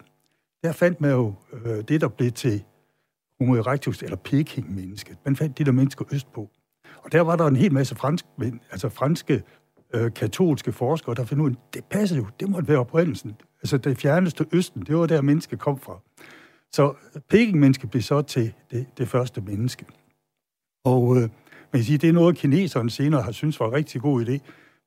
Der 0.63 0.73
fandt 0.73 1.01
man 1.01 1.11
jo 1.11 1.35
øh, 1.53 1.85
det, 1.89 2.01
der 2.01 2.09
blev 2.09 2.33
til 2.33 2.65
Homo 3.41 3.55
erectus, 3.55 4.03
eller 4.03 4.17
Peking-mennesket. 4.17 5.19
Man 5.25 5.37
fandt 5.37 5.59
de 5.59 5.65
der 5.65 5.73
mennesker 5.73 6.05
østpå. 6.13 6.51
Og 7.05 7.13
der 7.13 7.21
var 7.21 7.37
der 7.37 7.47
en 7.47 7.57
hel 7.57 7.73
masse 7.73 7.95
franske, 7.95 8.29
altså 8.71 8.89
franske 8.89 9.43
øh, 9.95 10.15
katolske 10.15 10.73
forskere, 10.73 11.15
der 11.15 11.25
fandt 11.25 11.43
ud 11.43 11.51
af, 11.51 11.57
det 11.75 11.85
passer 11.85 12.17
jo, 12.17 12.27
det 12.41 12.51
måtte 12.51 12.69
være 12.69 12.79
oprindelsen. 12.79 13.37
Altså 13.63 13.79
det 13.79 13.99
fjerneste 13.99 14.47
østen, 14.53 14.83
det 14.83 14.97
var 14.97 15.07
der 15.07 15.23
menneske 15.23 15.57
kom 15.57 15.79
fra. 15.79 16.01
Så 16.73 16.95
Peking-mennesket 17.29 17.91
blev 17.91 18.03
så 18.03 18.23
til 18.23 18.53
det, 18.71 18.87
det 18.99 19.09
første 19.09 19.41
menneske. 19.41 19.87
Og 20.85 21.17
øh, 21.17 21.29
man 21.73 21.81
kan 21.81 21.85
sige, 21.85 21.99
det 21.99 22.09
er 22.09 22.13
noget, 22.13 22.37
kineserne 22.37 22.91
senere 22.91 23.23
har 23.23 23.33
synes 23.33 23.61
var 23.61 23.67
en 23.67 23.73
rigtig 23.73 24.01
god 24.01 24.25
idé. 24.25 24.39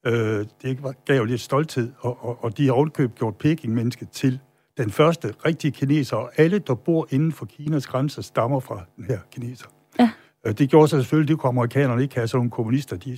Øh, 0.09 0.45
det 0.61 0.79
gav 1.05 1.17
jo 1.17 1.23
lidt 1.23 1.41
stolthed, 1.41 1.91
og, 2.00 2.25
og, 2.25 2.43
og 2.43 2.57
de 2.57 2.65
har 2.65 2.73
ovenkøbt 2.73 3.15
gjort 3.15 3.35
Peking-mennesket 3.35 4.09
til 4.09 4.39
den 4.77 4.91
første 4.91 5.33
rigtige 5.45 5.71
kineser, 5.71 6.17
og 6.17 6.31
alle, 6.38 6.59
der 6.59 6.75
bor 6.75 7.07
inden 7.09 7.31
for 7.31 7.45
Kinas 7.45 7.88
grænser, 7.88 8.21
stammer 8.21 8.59
fra 8.59 8.85
den 8.95 9.05
her 9.05 9.19
kineser. 9.31 9.67
Ja. 10.00 10.09
Øh, 10.45 10.53
det 10.53 10.69
gjorde 10.69 10.88
så 10.88 10.97
selvfølgelig, 10.97 11.27
det 11.27 11.39
kunne 11.39 11.47
amerikanerne 11.47 12.01
ikke 12.01 12.15
have, 12.15 12.27
sådan 12.27 12.38
nogle 12.38 12.51
kommunister, 12.51 12.97
de 12.97 13.17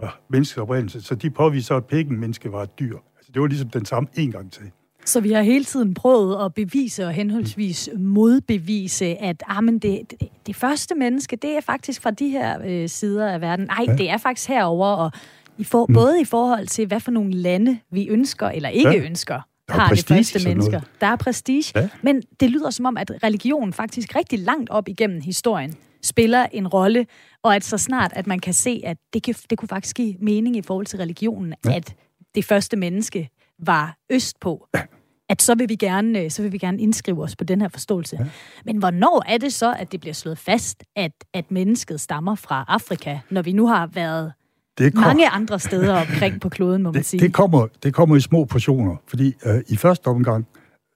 var 0.00 0.20
menneskeoprindelse, 0.28 1.02
så 1.02 1.14
de 1.14 1.30
påviser, 1.30 1.76
at 1.76 1.84
Peking-menneske 1.84 2.52
var 2.52 2.62
et 2.62 2.78
dyr. 2.78 2.96
Altså, 3.16 3.32
det 3.34 3.42
var 3.42 3.48
ligesom 3.48 3.70
den 3.70 3.84
samme 3.84 4.08
en 4.14 4.32
gang 4.32 4.52
til. 4.52 4.70
Så 5.04 5.20
vi 5.20 5.32
har 5.32 5.42
hele 5.42 5.64
tiden 5.64 5.94
prøvet 5.94 6.44
at 6.44 6.54
bevise 6.54 7.06
og 7.06 7.12
henholdsvis 7.12 7.90
modbevise, 7.96 9.06
at 9.06 9.42
ah, 9.46 9.64
men 9.64 9.78
det, 9.78 10.00
det, 10.10 10.28
det 10.46 10.56
første 10.56 10.94
menneske, 10.94 11.36
det 11.36 11.56
er 11.56 11.60
faktisk 11.60 12.02
fra 12.02 12.10
de 12.10 12.28
her 12.28 12.58
øh, 12.66 12.88
sider 12.88 13.28
af 13.28 13.40
verden. 13.40 13.66
Nej, 13.66 13.84
ja. 13.86 13.96
det 13.96 14.10
er 14.10 14.16
faktisk 14.16 14.48
herover 14.48 14.86
og 14.86 15.12
i 15.58 15.64
for, 15.64 15.86
mm. 15.88 15.94
både 15.94 16.20
i 16.20 16.24
forhold 16.24 16.66
til, 16.66 16.86
hvad 16.86 17.00
for 17.00 17.10
nogle 17.10 17.32
lande 17.32 17.78
vi 17.92 18.08
ønsker 18.08 18.48
eller 18.48 18.68
ikke 18.68 18.90
ja. 18.90 19.04
ønsker, 19.04 19.40
har 19.68 19.94
de 19.94 20.02
første 20.02 20.48
mennesker. 20.48 20.72
Noget. 20.72 21.00
Der 21.00 21.06
er 21.06 21.16
prestige. 21.16 21.72
Ja. 21.74 21.88
Men 22.02 22.22
det 22.40 22.50
lyder 22.50 22.70
som 22.70 22.86
om, 22.86 22.96
at 22.96 23.12
religion 23.22 23.72
faktisk 23.72 24.16
rigtig 24.16 24.38
langt 24.38 24.70
op 24.70 24.88
igennem 24.88 25.20
historien 25.20 25.74
spiller 26.02 26.46
en 26.52 26.68
rolle, 26.68 27.06
og 27.42 27.56
at 27.56 27.64
så 27.64 27.78
snart, 27.78 28.12
at 28.14 28.26
man 28.26 28.38
kan 28.38 28.54
se, 28.54 28.80
at 28.84 28.96
det, 29.12 29.22
kan, 29.22 29.34
det 29.50 29.58
kunne 29.58 29.68
faktisk 29.68 29.96
give 29.96 30.14
mening 30.20 30.56
i 30.56 30.62
forhold 30.62 30.86
til 30.86 30.98
religionen, 30.98 31.54
ja. 31.64 31.74
at 31.74 31.94
det 32.34 32.44
første 32.44 32.76
menneske 32.76 33.28
var 33.62 33.96
østpå, 34.10 34.68
ja. 34.74 34.82
at 35.28 35.42
så 35.42 35.54
vil, 35.54 35.68
vi 35.68 35.76
gerne, 35.76 36.20
øh, 36.20 36.30
så 36.30 36.42
vil 36.42 36.52
vi 36.52 36.58
gerne 36.58 36.80
indskrive 36.80 37.22
os 37.22 37.36
på 37.36 37.44
den 37.44 37.60
her 37.60 37.68
forståelse. 37.68 38.16
Ja. 38.20 38.26
Men 38.64 38.76
hvornår 38.76 39.24
er 39.28 39.38
det 39.38 39.52
så, 39.52 39.74
at 39.78 39.92
det 39.92 40.00
bliver 40.00 40.14
slået 40.14 40.38
fast, 40.38 40.84
at, 40.96 41.12
at 41.34 41.50
mennesket 41.50 42.00
stammer 42.00 42.34
fra 42.34 42.64
Afrika, 42.68 43.18
når 43.30 43.42
vi 43.42 43.52
nu 43.52 43.66
har 43.66 43.86
været 43.86 44.32
det 44.78 44.94
kom... 44.94 45.02
mange 45.02 45.28
andre 45.28 45.58
steder 45.58 46.00
omkring 46.00 46.40
på 46.40 46.48
kloden, 46.48 46.82
må 46.82 46.88
man 46.88 46.98
det, 46.98 47.06
sige? 47.06 47.20
Det 47.20 47.34
kommer, 47.34 47.66
det 47.82 47.94
kommer 47.94 48.16
i 48.16 48.20
små 48.20 48.44
portioner, 48.44 48.96
fordi 49.06 49.34
øh, 49.46 49.60
i 49.68 49.76
første 49.76 50.06
omgang, 50.06 50.46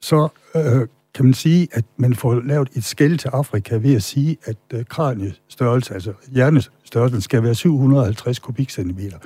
så 0.00 0.28
øh, 0.56 0.88
kan 1.14 1.24
man 1.24 1.34
sige, 1.34 1.68
at 1.72 1.84
man 1.96 2.14
får 2.14 2.34
lavet 2.34 2.68
et 2.74 2.84
skæld 2.84 3.18
til 3.18 3.28
Afrika 3.28 3.76
ved 3.76 3.94
at 3.94 4.02
sige, 4.02 4.36
at 4.44 4.56
øh, 4.72 4.84
kraniestørrelse, 4.84 5.94
altså 5.94 6.12
hjernestørrelsen, 6.32 7.20
skal 7.20 7.42
være 7.42 7.54
750 7.54 8.38
kubikcentimeter. 8.38 9.18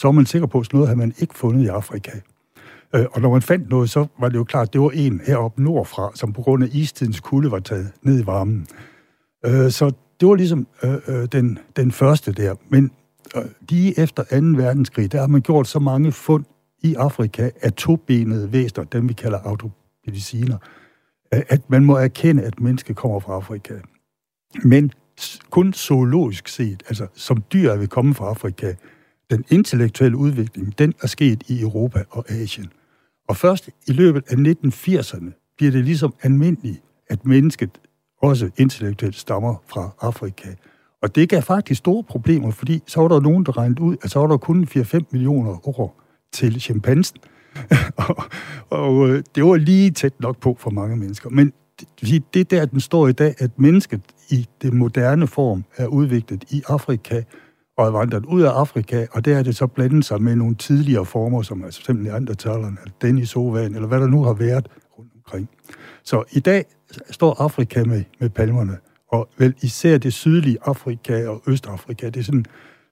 Så 0.00 0.08
er 0.08 0.12
man 0.12 0.26
sikker 0.26 0.46
på, 0.46 0.58
at 0.58 0.66
sådan 0.66 0.78
noget 0.78 0.88
har 0.88 0.96
man 0.96 1.14
ikke 1.18 1.34
fundet 1.34 1.64
i 1.64 1.66
Afrika. 1.66 2.10
Øh, 2.96 3.06
og 3.12 3.20
når 3.20 3.30
man 3.30 3.42
fandt 3.42 3.70
noget, 3.70 3.90
så 3.90 4.06
var 4.20 4.28
det 4.28 4.36
jo 4.36 4.44
klart, 4.44 4.68
at 4.68 4.72
det 4.72 4.80
var 4.80 4.90
en 4.90 5.20
heroppe 5.26 5.62
nordfra, 5.62 6.10
som 6.14 6.32
på 6.32 6.42
grund 6.42 6.64
af 6.64 6.68
istidens 6.72 7.20
kulde 7.20 7.50
var 7.50 7.58
taget 7.58 7.92
ned 8.02 8.22
i 8.22 8.26
varmen. 8.26 8.66
Øh, 9.46 9.70
så 9.70 9.92
det 10.20 10.28
var 10.28 10.34
ligesom 10.34 10.66
øh, 10.82 10.94
øh, 11.08 11.28
den, 11.32 11.58
den 11.76 11.92
første 11.92 12.32
der. 12.32 12.54
Men 12.68 12.90
øh, 13.36 13.42
lige 13.68 14.00
efter 14.00 14.22
2. 14.22 14.28
verdenskrig, 14.36 15.12
der 15.12 15.20
har 15.20 15.26
man 15.26 15.40
gjort 15.40 15.68
så 15.68 15.78
mange 15.78 16.12
fund 16.12 16.44
i 16.82 16.94
Afrika 16.94 17.50
af 17.62 17.72
tobenede 17.72 18.52
væster, 18.52 18.84
dem 18.84 19.08
vi 19.08 19.12
kalder 19.12 19.38
autopediciner, 19.38 20.56
øh, 21.34 21.42
at 21.48 21.70
man 21.70 21.84
må 21.84 21.96
erkende, 21.96 22.42
at 22.42 22.60
mennesket 22.60 22.96
kommer 22.96 23.20
fra 23.20 23.34
Afrika. 23.34 23.74
Men 24.64 24.92
kun 25.50 25.72
zoologisk 25.72 26.48
set, 26.48 26.82
altså 26.88 27.06
som 27.14 27.42
dyr 27.52 27.70
er 27.70 27.76
vi 27.76 27.86
kommet 27.86 28.16
fra 28.16 28.28
Afrika. 28.28 28.74
Den 29.30 29.44
intellektuelle 29.50 30.16
udvikling, 30.16 30.78
den 30.78 30.94
er 31.02 31.06
sket 31.06 31.42
i 31.48 31.60
Europa 31.60 32.04
og 32.10 32.30
Asien. 32.30 32.72
Og 33.28 33.36
først 33.36 33.70
i 33.86 33.92
løbet 33.92 34.24
af 34.28 34.34
1980'erne 34.34 35.54
bliver 35.56 35.72
det 35.72 35.84
ligesom 35.84 36.14
almindeligt, 36.22 36.82
at 37.08 37.26
mennesket 37.26 37.70
også 38.22 38.50
intellektuelt 38.56 39.16
stammer 39.16 39.62
fra 39.66 39.90
Afrika. 40.00 40.48
Og 41.02 41.14
det 41.14 41.28
gav 41.28 41.42
faktisk 41.42 41.78
store 41.78 42.02
problemer, 42.02 42.50
fordi 42.50 42.82
så 42.86 43.00
var 43.00 43.08
der 43.08 43.20
nogen, 43.20 43.46
der 43.46 43.56
regnede 43.56 43.80
ud, 43.80 43.96
at 44.02 44.10
så 44.10 44.18
var 44.18 44.26
der 44.26 44.36
kun 44.36 44.64
4-5 44.64 45.00
millioner 45.10 45.68
år 45.68 46.02
til 46.32 46.60
chimpansen. 46.60 47.18
og, 48.08 48.16
og 48.70 49.08
øh, 49.08 49.22
det 49.34 49.44
var 49.44 49.56
lige 49.56 49.90
tæt 49.90 50.20
nok 50.20 50.40
på 50.40 50.56
for 50.58 50.70
mange 50.70 50.96
mennesker. 50.96 51.30
Men 51.30 51.52
det, 52.00 52.34
det 52.34 52.50
der, 52.50 52.64
den 52.64 52.80
står 52.80 53.08
i 53.08 53.12
dag, 53.12 53.34
at 53.38 53.58
mennesket 53.58 54.00
i 54.30 54.48
den 54.62 54.76
moderne 54.76 55.26
form 55.26 55.64
er 55.76 55.86
udviklet 55.86 56.44
i 56.50 56.62
Afrika, 56.68 57.22
og 57.76 57.86
er 57.86 57.90
vandret 57.90 58.26
ud 58.26 58.42
af 58.42 58.50
Afrika, 58.50 59.06
og 59.12 59.24
der 59.24 59.38
er 59.38 59.42
det 59.42 59.56
så 59.56 59.66
blandet 59.66 60.04
sig 60.04 60.22
med 60.22 60.36
nogle 60.36 60.54
tidligere 60.54 61.04
former, 61.04 61.42
som 61.42 61.62
er 61.62 61.70
simpelthen 61.70 62.12
Neandertalerne, 62.12 62.76
eller 62.82 62.94
Denisovan, 63.02 63.74
eller 63.74 63.88
hvad 63.88 64.00
der 64.00 64.06
nu 64.06 64.22
har 64.24 64.32
været 64.32 64.68
rundt 64.98 65.12
omkring. 65.14 65.48
Så 66.04 66.24
i 66.32 66.40
dag 66.40 66.64
står 67.10 67.42
Afrika 67.42 67.84
med, 67.84 68.04
med 68.20 68.30
palmerne, 68.30 68.78
og 69.12 69.28
vel 69.38 69.54
især 69.62 69.98
det 69.98 70.12
sydlige 70.12 70.58
Afrika 70.62 71.28
og 71.28 71.42
Østafrika, 71.46 72.06
det 72.06 72.16
er 72.16 72.24
sådan 72.24 72.44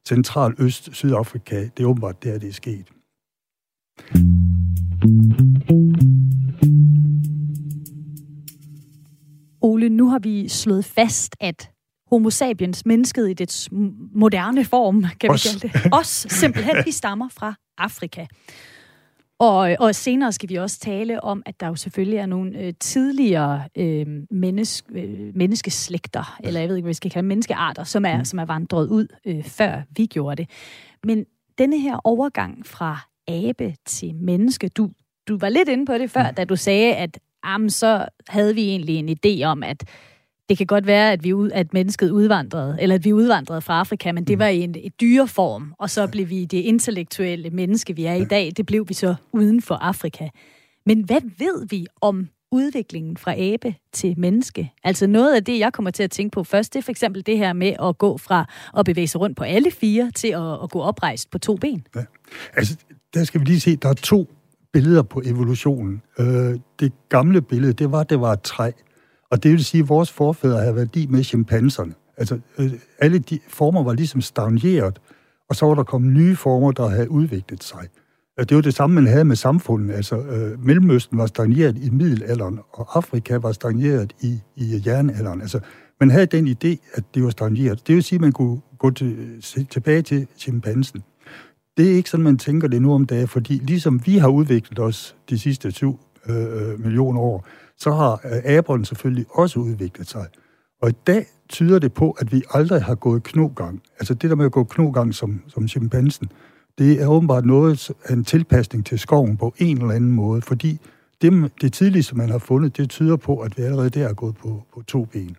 central 0.09 0.55
Øst-Sydafrika, 0.59 1.57
det 1.77 1.83
er 1.83 1.87
åbenbart 1.87 2.25
der, 2.25 2.39
det 2.39 2.49
er 2.49 2.53
sket. 2.53 2.91
Ole, 9.61 9.89
nu 9.89 10.09
har 10.09 10.19
vi 10.19 10.49
slået 10.49 10.85
fast, 10.85 11.37
at 11.41 11.74
homo 12.11 12.31
sapiens, 12.31 12.87
mennesket 12.87 13.31
i 13.31 13.35
dets 13.35 13.69
moderne 14.15 14.65
form, 14.65 15.05
kan 15.21 15.31
Os. 15.31 15.45
vi 15.45 15.61
kalde 15.61 15.79
det, 15.79 15.93
os 15.93 16.27
simpelthen, 16.31 16.77
vi 16.85 16.91
stammer 16.91 17.29
fra 17.29 17.55
Afrika. 17.79 18.27
Og, 19.39 19.77
og 19.81 19.95
senere 19.95 20.33
skal 20.33 20.49
vi 20.49 20.55
også 20.55 20.79
tale 20.79 21.25
om, 21.25 21.43
at 21.47 21.61
der 21.61 21.67
jo 21.67 21.75
selvfølgelig 21.75 22.19
er 22.19 22.27
nogle 22.27 22.59
øh, 22.59 22.73
tidligere 22.81 23.63
øh, 23.77 24.07
menneske, 24.31 24.93
øh, 24.95 25.37
menneskeslægter, 25.37 26.37
eller 26.45 26.61
jeg 26.61 26.69
ved 26.69 26.77
ikke, 26.77 26.85
hvad 26.85 26.91
vi 26.91 26.95
skal 26.95 27.11
kalde 27.11 27.29
menneskearter, 27.29 27.85
som 27.85 28.05
er, 28.05 28.19
mm. 28.19 28.25
som 28.25 28.39
er 28.39 28.45
vandret 28.45 28.89
ud, 28.89 29.07
øh, 29.27 29.45
før 29.45 29.83
vi 29.97 30.07
gjorde 30.07 30.37
det. 30.37 30.51
Men 31.05 31.25
denne 31.59 31.81
her 31.81 32.01
overgang 32.05 32.67
fra 32.67 32.99
abe 33.29 33.75
til 33.87 34.15
menneske, 34.15 34.69
du, 34.69 34.91
du 35.29 35.39
var 35.39 35.49
lidt 35.49 35.69
inde 35.69 35.87
på 35.87 35.99
det 35.99 36.11
før, 36.11 36.31
mm. 36.31 36.35
da 36.35 36.45
du 36.45 36.57
sagde, 36.57 36.95
at 36.95 37.19
jamen, 37.47 37.71
så 37.71 38.07
havde 38.29 38.55
vi 38.55 38.63
egentlig 38.69 38.97
en 38.97 39.09
idé 39.09 39.45
om, 39.45 39.63
at 39.63 39.85
det 40.49 40.59
kan 40.59 40.67
godt 40.67 40.87
være, 40.87 41.13
at, 41.13 41.25
vi 41.25 41.33
ud, 41.33 41.51
at 41.51 41.75
mennesket 41.75 42.11
udvandrede, 42.11 42.77
eller 42.81 42.95
at 42.95 43.05
vi 43.05 43.13
udvandrede 43.13 43.61
fra 43.61 43.79
Afrika, 43.79 44.13
men 44.13 44.25
det 44.25 44.39
mm. 44.39 44.41
var 44.41 44.47
i 44.47 44.61
en 44.61 44.75
et 44.79 45.01
dyreform, 45.01 45.75
og 45.79 45.91
så 45.91 46.07
blev 46.07 46.29
vi 46.29 46.45
det 46.45 46.59
intellektuelle 46.59 47.51
menneske, 47.51 47.97
vi 47.97 48.05
er 48.05 48.15
i 48.15 48.25
dag, 48.25 48.53
det 48.57 48.67
blev 48.67 48.89
vi 48.89 48.95
så 48.95 49.15
uden 49.33 49.63
for 49.63 49.75
Afrika. 49.75 50.29
Men 50.87 51.05
hvad 51.05 51.21
ved 51.39 51.67
vi 51.69 51.87
om 52.01 52.29
udviklingen 52.53 53.17
fra 53.17 53.35
abe 53.39 53.75
til 53.93 54.15
menneske? 54.19 54.73
Altså 54.85 55.07
noget 55.07 55.35
af 55.35 55.45
det, 55.45 55.59
jeg 55.59 55.73
kommer 55.73 55.91
til 55.91 56.03
at 56.03 56.11
tænke 56.11 56.35
på 56.35 56.45
først, 56.45 56.73
det 56.73 56.79
er 56.79 56.83
for 56.83 56.91
eksempel 56.91 57.27
det 57.27 57.39
her 57.39 57.53
med 57.53 57.73
at 57.83 57.99
gå 57.99 58.19
fra 58.19 58.47
at 58.79 58.85
bevæge 58.85 59.09
sig 59.09 59.21
rundt 59.21 59.37
på 59.37 59.45
alle 59.45 59.71
fire 59.71 60.11
til 60.15 60.29
at, 60.29 60.63
at 60.63 60.71
gå 60.71 60.81
oprejst 60.81 61.31
på 61.31 61.39
to 61.39 61.57
ben. 61.57 61.87
Ja. 61.97 62.05
Altså, 62.57 62.77
der 63.15 63.25
skal 63.25 63.41
vi 63.41 63.45
lige 63.45 63.61
se, 63.61 63.77
der 63.77 63.89
er 63.89 63.95
to 63.95 64.31
billeder 64.73 65.03
på 65.03 65.23
evolutionen. 65.25 66.03
Øh, 66.19 66.59
det 66.81 66.93
gamle 67.09 67.43
billede, 67.43 67.73
det 67.73 67.93
var, 67.93 68.03
det 68.03 68.21
var 68.21 68.33
et 68.33 68.43
træ. 68.43 68.71
Og 69.35 69.43
det 69.43 69.51
vil 69.51 69.65
sige, 69.65 69.83
at 69.83 69.89
vores 69.89 70.13
forfædre 70.13 70.61
havde 70.61 70.77
værdi 70.77 71.07
med 71.07 71.25
chimpanserne. 71.25 71.95
Altså, 72.17 72.39
øh, 72.59 72.73
alle 72.99 73.19
de 73.19 73.39
former 73.49 73.83
var 73.83 73.93
ligesom 73.93 74.21
stagneret, 74.21 75.01
og 75.49 75.57
så 75.57 75.67
var 75.67 75.75
der 75.75 75.83
kommet 75.83 76.13
nye 76.13 76.37
former, 76.37 76.73
der 76.73 76.89
havde 76.89 77.11
udviklet 77.11 77.65
sig. 77.65 77.89
Det 78.39 78.55
var 78.55 78.61
det 78.61 78.75
samme, 78.75 78.95
man 78.95 79.07
havde 79.07 79.25
med 79.25 79.37
samfundet. 79.37 79.95
Altså, 79.95 80.17
øh, 80.17 80.65
Mellemøsten 80.65 81.19
var 81.19 81.27
stagneret 81.27 81.77
i 81.79 81.91
middelalderen, 81.91 82.59
og 82.73 82.97
Afrika 82.97 83.37
var 83.37 83.53
stagneret 83.53 84.13
i, 84.21 84.41
i 84.57 84.83
jernalderen. 84.87 85.41
Altså, 85.41 85.61
man 86.01 86.11
havde 86.11 86.27
den 86.27 86.49
idé, 86.49 86.95
at 86.95 87.05
det 87.15 87.25
var 87.25 87.31
stagneret. 87.31 87.87
Det 87.87 87.95
vil 87.95 88.03
sige, 88.03 88.17
at 88.17 88.21
man 88.21 88.33
kunne 88.33 88.61
gå 88.79 88.91
til, 88.91 89.43
tilbage 89.71 90.03
til 90.03 90.27
chimpansen. 90.39 91.03
Det 91.77 91.91
er 91.91 91.95
ikke 91.95 92.11
sådan, 92.11 92.25
man 92.25 92.39
tænker 92.39 92.69
det 92.69 92.83
nu 92.83 92.95
om 92.95 93.07
dagen, 93.07 93.29
fordi 93.29 93.53
ligesom 93.53 94.01
vi 94.07 94.19
har 94.19 94.29
udviklet 94.29 94.79
os 94.79 95.17
de 95.31 95.39
sidste 95.39 95.73
7 95.73 96.01
øh, 96.29 96.37
øh, 96.37 96.81
millioner 96.81 97.21
år, 97.21 97.47
så 97.79 97.91
har 97.91 98.13
øh, 98.13 98.41
aberne 98.45 98.87
selvfølgelig 98.87 99.27
også 99.31 99.61
udviklet 99.61 100.09
sig. 100.09 100.27
Og 100.83 100.91
i 100.91 100.95
dag 101.07 101.27
tyder 101.49 101.79
det 101.79 101.93
på, 101.93 102.11
at 102.11 102.33
vi 102.33 102.43
aldrig 102.51 102.83
har 102.83 102.95
gået 102.95 103.23
knogang. 103.23 103.83
Altså 103.99 104.15
det 104.15 104.31
der 104.31 104.37
med 104.37 104.45
at 104.45 104.53
gå 104.53 104.65
knogang 104.65 105.15
som, 105.15 105.43
som 105.49 105.69
chimpansen, 105.69 106.31
det 106.79 107.03
er 107.03 107.07
åbenbart 107.07 107.45
noget 107.45 107.91
en 108.11 108.25
tilpasning 108.25 108.87
til 108.87 108.99
skoven 108.99 109.37
på 109.37 109.55
en 109.59 109.79
eller 109.79 109.95
anden 109.95 110.13
måde, 110.13 110.43
fordi 110.43 110.81
det, 111.23 111.53
det 111.61 111.73
tidligste, 111.73 112.17
man 112.17 112.29
har 112.29 112.39
fundet, 112.39 112.77
det 112.77 112.91
tyder 112.91 113.17
på, 113.17 113.39
at 113.39 113.59
vi 113.59 113.63
allerede 113.63 113.91
der 113.91 114.09
er 114.09 114.15
gået 114.15 114.37
på, 114.37 114.63
på 114.75 114.83
to 114.83 115.05
ben. 115.05 115.37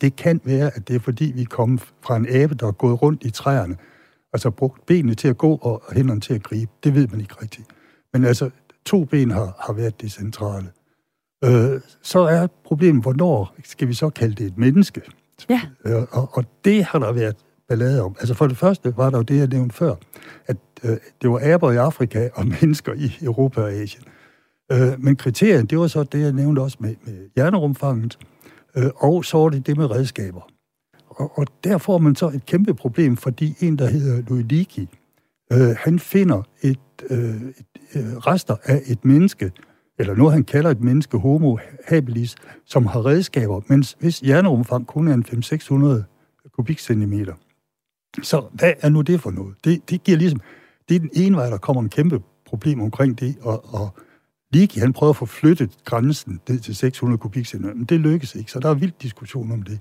Det 0.00 0.16
kan 0.16 0.40
være, 0.44 0.70
at 0.76 0.88
det 0.88 0.96
er 0.96 1.00
fordi, 1.00 1.32
vi 1.34 1.44
kom 1.44 1.78
fra 1.78 2.16
en 2.16 2.26
abe, 2.28 2.54
der 2.54 2.66
er 2.66 2.72
gået 2.72 3.02
rundt 3.02 3.24
i 3.24 3.30
træerne, 3.30 3.76
altså 4.32 4.50
brugt 4.50 4.86
benene 4.86 5.14
til 5.14 5.28
at 5.28 5.38
gå 5.38 5.56
og 5.56 5.82
hænderne 5.92 6.20
til 6.20 6.34
at 6.34 6.42
gribe. 6.42 6.70
Det 6.84 6.94
ved 6.94 7.08
man 7.08 7.20
ikke 7.20 7.34
rigtigt. 7.42 7.66
Men 8.12 8.24
altså, 8.24 8.50
to 8.84 9.04
ben 9.04 9.30
har, 9.30 9.56
har 9.66 9.72
været 9.72 10.00
det 10.00 10.12
centrale. 10.12 10.68
Øh, 11.44 11.80
så 12.02 12.18
er 12.20 12.46
problemet, 12.64 13.02
hvornår 13.02 13.54
skal 13.64 13.88
vi 13.88 13.94
så 13.94 14.10
kalde 14.10 14.34
det 14.34 14.46
et 14.46 14.58
menneske? 14.58 15.00
Ja. 15.50 15.60
Øh, 15.84 16.02
og, 16.10 16.28
og 16.32 16.44
det 16.64 16.84
har 16.84 16.98
der 16.98 17.12
været 17.12 17.36
ballade 17.68 18.02
om. 18.02 18.16
Altså 18.18 18.34
for 18.34 18.46
det 18.46 18.56
første 18.56 18.96
var 18.96 19.10
der 19.10 19.18
jo 19.18 19.22
det, 19.22 19.38
jeg 19.38 19.46
nævnte 19.46 19.74
før, 19.74 19.94
at 20.46 20.56
øh, 20.84 20.96
det 21.22 21.30
var 21.30 21.40
aber 21.54 21.72
i 21.72 21.76
Afrika 21.76 22.28
og 22.34 22.46
mennesker 22.60 22.92
i 22.92 23.12
Europa 23.22 23.60
og 23.60 23.72
Asien. 23.72 24.04
Øh, 24.72 24.92
men 24.98 25.16
kriterien, 25.16 25.66
det 25.66 25.78
var 25.78 25.86
så 25.86 26.02
det, 26.02 26.20
jeg 26.20 26.32
nævnte 26.32 26.60
også 26.60 26.76
med, 26.80 26.94
med 27.04 27.30
hjernerumfanget, 27.36 28.18
øh, 28.76 28.90
og 28.96 29.24
så 29.24 29.38
var 29.38 29.48
det 29.48 29.66
det 29.66 29.76
med 29.76 29.90
redskaber. 29.90 30.48
Og, 31.08 31.38
og 31.38 31.46
der 31.64 31.78
får 31.78 31.98
man 31.98 32.16
så 32.16 32.28
et 32.28 32.46
kæmpe 32.46 32.74
problem, 32.74 33.16
fordi 33.16 33.54
en, 33.60 33.78
der 33.78 33.86
hedder 33.86 34.42
Leakey, 34.50 34.86
øh, 35.52 35.76
han 35.78 35.98
finder 35.98 36.42
et, 36.62 36.78
øh, 37.10 37.34
et 37.34 37.66
øh, 37.94 38.16
rester 38.16 38.56
af 38.64 38.82
et 38.86 39.04
menneske, 39.04 39.52
eller 39.98 40.14
noget, 40.14 40.32
han 40.32 40.44
kalder 40.44 40.70
et 40.70 40.80
menneske, 40.80 41.18
homo 41.18 41.58
habilis, 41.84 42.36
som 42.64 42.86
har 42.86 43.06
redskaber, 43.06 43.60
mens 43.66 43.96
hvis 44.00 44.20
hjerneumfang 44.20 44.86
kun 44.86 45.08
er 45.08 45.14
en 45.14 45.24
500-600 45.28 46.50
kubikcentimeter. 46.52 47.34
Så 48.22 48.44
hvad 48.52 48.72
er 48.80 48.88
nu 48.88 49.00
det 49.00 49.20
for 49.20 49.30
noget? 49.30 49.54
Det, 49.64 49.90
det 49.90 50.04
giver 50.04 50.18
ligesom, 50.18 50.40
det 50.88 50.94
er 50.94 51.00
den 51.00 51.10
ene 51.12 51.36
vej, 51.36 51.50
der 51.50 51.58
kommer 51.58 51.82
en 51.82 51.88
kæmpe 51.88 52.20
problem 52.46 52.80
omkring 52.80 53.20
det, 53.20 53.36
og, 53.40 53.74
og 53.74 53.94
Ligi, 54.52 54.80
han 54.80 54.92
prøver 54.92 55.10
at 55.10 55.16
få 55.16 55.26
flyttet 55.26 55.70
grænsen 55.84 56.40
ned 56.48 56.58
til 56.58 56.76
600 56.76 57.18
kubikcentimeter, 57.18 57.76
men 57.76 57.84
det 57.84 58.00
lykkes 58.00 58.34
ikke, 58.34 58.52
så 58.52 58.60
der 58.60 58.70
er 58.70 58.74
vild 58.74 58.92
diskussion 59.02 59.52
om 59.52 59.62
det. 59.62 59.80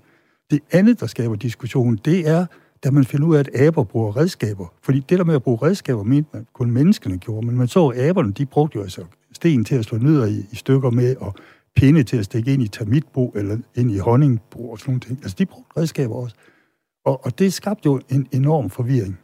Det 0.52 0.60
andet, 0.72 1.00
der 1.00 1.08
skaber 1.08 1.36
diskussion, 1.36 1.96
det 2.06 2.28
er, 2.28 2.46
da 2.84 2.92
man 2.92 3.06
finder 3.06 3.28
ud 3.28 3.36
af, 3.36 3.40
at 3.40 3.62
aber 3.62 3.84
bruger 3.84 4.18
redskaber. 4.18 4.74
Fordi 4.82 5.00
det 5.00 5.20
der 5.20 5.26
med 5.26 5.36
at 5.36 5.44
bruge 5.44 5.60
redskaber, 5.62 6.04
mente 6.04 6.30
man 6.34 6.48
kun 6.54 6.72
menneskene 6.72 7.18
gjorde, 7.18 7.48
men 7.48 7.58
man 7.58 7.68
så, 7.68 7.88
at 7.88 8.00
aberne, 8.00 8.32
de 8.32 8.46
brugte 8.46 8.76
jo 8.76 8.84
altså 8.84 9.06
sten 9.38 9.66
til 9.66 9.76
at 9.76 9.86
slå 9.86 9.98
nødder 9.98 10.26
i, 10.26 10.46
i 10.52 10.56
stykker 10.56 10.90
med, 10.90 11.16
og 11.16 11.36
pinde 11.76 12.04
til 12.04 12.18
at 12.18 12.26
stikke 12.26 12.54
ind 12.54 12.64
i 12.64 12.68
termitbo, 12.68 13.34
eller 13.36 13.58
ind 13.76 13.92
i 13.92 13.98
honningbo 13.98 14.72
og 14.72 14.80
sådan 14.80 14.92
nogle 14.92 15.00
ting. 15.00 15.20
Altså, 15.24 15.36
de 15.40 15.46
brugte 15.46 15.80
redskaber 15.80 16.16
også. 16.16 16.36
Og, 17.06 17.26
og 17.26 17.40
det 17.40 17.54
skabte 17.54 17.86
jo 17.86 18.02
en 18.10 18.28
enorm 18.32 18.70
forvirring. 18.70 19.20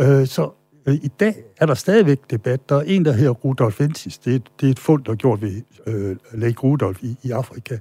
Øh, 0.00 0.26
så 0.26 0.50
øh, 0.86 0.94
i 0.94 1.10
dag 1.20 1.34
er 1.56 1.66
der 1.66 1.74
stadigvæk 1.74 2.18
debat. 2.30 2.68
Der 2.68 2.76
er 2.76 2.80
en, 2.80 3.04
der 3.04 3.12
hedder 3.12 3.32
Rudolf 3.32 3.80
Ventis. 3.80 4.18
Det 4.18 4.34
er, 4.34 4.38
det 4.60 4.66
er 4.66 4.70
et 4.70 4.78
fund, 4.78 5.04
der 5.04 5.12
er 5.12 5.16
gjort 5.16 5.42
ved 5.42 5.62
øh, 5.86 6.16
Lake 6.32 6.60
Rudolf 6.62 7.02
i, 7.02 7.16
i 7.22 7.30
Afrika. 7.30 7.78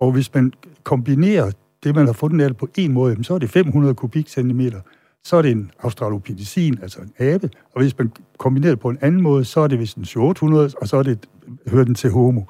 Og 0.00 0.12
hvis 0.12 0.34
man 0.34 0.52
kombinerer 0.82 1.50
det, 1.84 1.94
man 1.94 2.06
har 2.06 2.12
fundet 2.12 2.44
af 2.44 2.50
det 2.50 2.56
på 2.56 2.68
en 2.76 2.92
måde, 2.92 3.24
så 3.24 3.34
er 3.34 3.38
det 3.38 3.50
500 3.50 3.94
kubikcentimeter. 3.94 4.80
Så 5.24 5.36
er 5.36 5.42
det 5.42 5.50
en 5.50 5.70
australopithecin, 5.78 6.78
altså 6.82 7.00
en 7.00 7.12
abe. 7.18 7.50
Og 7.74 7.82
hvis 7.82 7.98
man 7.98 8.12
kombinerer 8.38 8.72
det 8.72 8.80
på 8.80 8.88
en 8.88 8.98
anden 9.00 9.22
måde, 9.22 9.44
så 9.44 9.60
er 9.60 9.66
det 9.66 9.78
vist 9.78 9.96
en 9.96 10.06
800, 10.16 10.70
og 10.80 10.88
så 10.88 10.96
er 10.96 11.02
det, 11.02 11.28
hører 11.66 11.84
den 11.84 11.94
til 11.94 12.10
homo, 12.10 12.42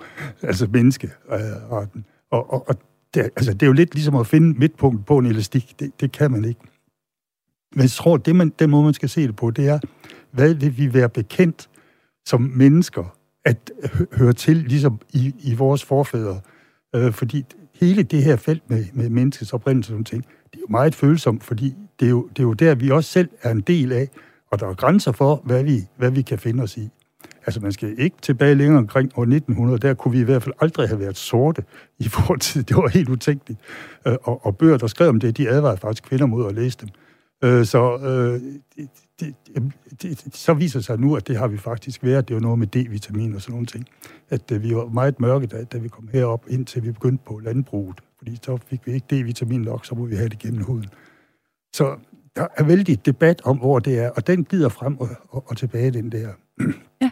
altså 0.43 0.69
menneskearten. 0.73 1.41
Øh, 1.47 1.71
og, 2.31 2.53
og, 2.53 2.69
og 2.69 2.75
det, 3.15 3.23
altså, 3.23 3.53
det 3.53 3.63
er 3.63 3.67
jo 3.67 3.73
lidt 3.73 3.95
ligesom 3.95 4.17
at 4.17 4.27
finde 4.27 4.59
midtpunkt 4.59 5.07
på 5.07 5.19
en 5.19 5.27
elastik. 5.27 5.75
Det, 5.81 6.01
det 6.01 6.13
kan 6.13 6.31
man 6.31 6.45
ikke. 6.45 6.61
Men 7.73 7.83
jeg 7.83 7.91
tror, 7.91 8.17
det 8.17 8.37
man, 8.37 8.53
den 8.59 8.71
måde, 8.71 8.85
man 8.85 8.95
skal 8.95 9.09
se 9.09 9.27
det 9.27 9.37
på, 9.37 9.51
det 9.51 9.69
er, 9.69 9.79
hvad 10.31 10.55
vil 10.55 10.79
vi 10.79 10.95
være 10.95 11.09
bekendt 11.09 11.69
som 12.27 12.41
mennesker 12.41 13.15
at 13.45 13.73
høre 14.13 14.33
til, 14.33 14.57
ligesom 14.57 15.01
i, 15.13 15.35
i 15.41 15.55
vores 15.55 15.85
forfædre. 15.85 16.41
Øh, 16.95 17.13
fordi 17.13 17.45
hele 17.75 18.03
det 18.03 18.25
her 18.25 18.37
felt 18.37 18.71
med, 18.71 18.85
med 18.93 19.11
menneskets 19.11 19.53
oprindelse 19.53 19.95
og 19.95 20.07
ting, 20.07 20.25
det 20.25 20.57
er 20.57 20.61
jo 20.61 20.67
meget 20.71 20.95
følsomt, 20.95 21.45
fordi 21.45 21.75
det 22.01 22.07
er, 22.07 22.11
jo, 22.11 22.29
det 22.29 22.39
er 22.39 22.43
jo 22.43 22.53
der, 22.53 22.75
vi 22.75 22.91
også 22.91 23.11
selv 23.11 23.29
er 23.43 23.51
en 23.51 23.61
del 23.61 23.93
af, 23.93 24.09
og 24.51 24.61
der 24.61 24.69
er 24.69 24.75
grænser 24.75 25.13
for, 25.13 25.43
hvad 25.45 25.65
vi, 25.65 25.81
hvad 25.97 26.11
vi 26.11 26.23
kan 26.23 26.39
finde 26.39 26.63
os 26.63 26.77
i. 26.77 26.89
Altså, 27.47 27.61
man 27.61 27.73
skal 27.73 27.95
ikke 27.99 28.17
tilbage 28.23 28.55
længere 28.55 28.79
omkring 28.79 29.13
år 29.17 29.23
1900. 29.23 29.79
Der 29.79 29.95
kunne 29.95 30.13
vi 30.13 30.21
i 30.21 30.25
hvert 30.25 30.43
fald 30.43 30.55
aldrig 30.61 30.89
have 30.89 31.01
været 31.01 31.17
sorte 31.17 31.63
i 31.99 32.09
fortid. 32.19 32.63
Det 32.63 32.77
var 32.77 32.89
helt 32.89 33.09
utænkeligt. 33.09 33.61
Øh, 34.07 34.17
og, 34.23 34.47
og 34.47 34.57
bøger, 34.57 34.77
der 34.77 34.87
skrev 34.87 35.09
om 35.09 35.21
det, 35.21 35.37
de 35.37 35.49
advarede 35.49 35.77
faktisk 35.77 36.03
kvinder 36.03 36.27
mod 36.27 36.49
at 36.49 36.55
læse 36.55 36.79
dem. 36.81 36.89
Øh, 37.45 37.65
så 37.65 37.97
øh, 37.97 38.41
det, 38.77 38.89
det, 39.21 39.73
det, 40.03 40.35
så 40.35 40.55
viser 40.55 40.81
sig 40.81 41.01
nu, 41.01 41.17
at 41.17 41.29
det 41.29 41.37
har 41.37 41.49
vi 41.49 41.59
faktisk 41.59 42.05
været. 42.05 42.29
Det 42.29 42.35
er 42.35 42.39
jo 42.39 42.43
noget 42.43 42.59
med 42.59 42.77
D-vitamin 42.77 43.35
og 43.35 43.43
sådan 43.43 43.53
nogle 43.53 43.67
ting. 43.67 43.87
At 44.31 44.53
øh, 44.53 44.63
vi 44.63 44.77
var 44.77 44.87
meget 44.87 45.21
mørke, 45.21 45.47
da, 45.47 45.65
da 45.65 45.79
vi 45.79 45.89
kom 45.89 46.09
herop, 46.13 46.45
indtil 46.49 46.83
vi 46.83 46.93
begyndte 46.93 47.25
på 47.27 47.41
landbruget. 47.45 48.01
Fordi 48.19 48.39
så 48.43 48.59
fik 48.67 48.81
vi 48.87 48.93
ikke 48.93 49.07
D-vitamin 49.13 49.65
nok, 49.65 49.87
så 49.87 49.95
må 49.95 50.05
vi 50.05 50.17
have 50.17 50.29
det 50.29 50.39
gennem 50.39 50.63
huden. 50.63 50.87
Så 51.73 51.97
der 52.37 52.47
er 52.57 52.65
vældig 52.65 53.07
debat 53.07 53.41
om, 53.45 53.59
hvor 53.59 53.79
det 53.79 53.99
er, 53.99 54.11
og 54.11 54.27
den 54.27 54.45
glider 54.45 54.69
frem 54.69 54.99
og, 54.99 55.09
og, 55.29 55.45
og 55.47 55.57
tilbage, 55.57 55.91
den 55.91 56.13
der. 56.13 56.29
Ja. 57.01 57.11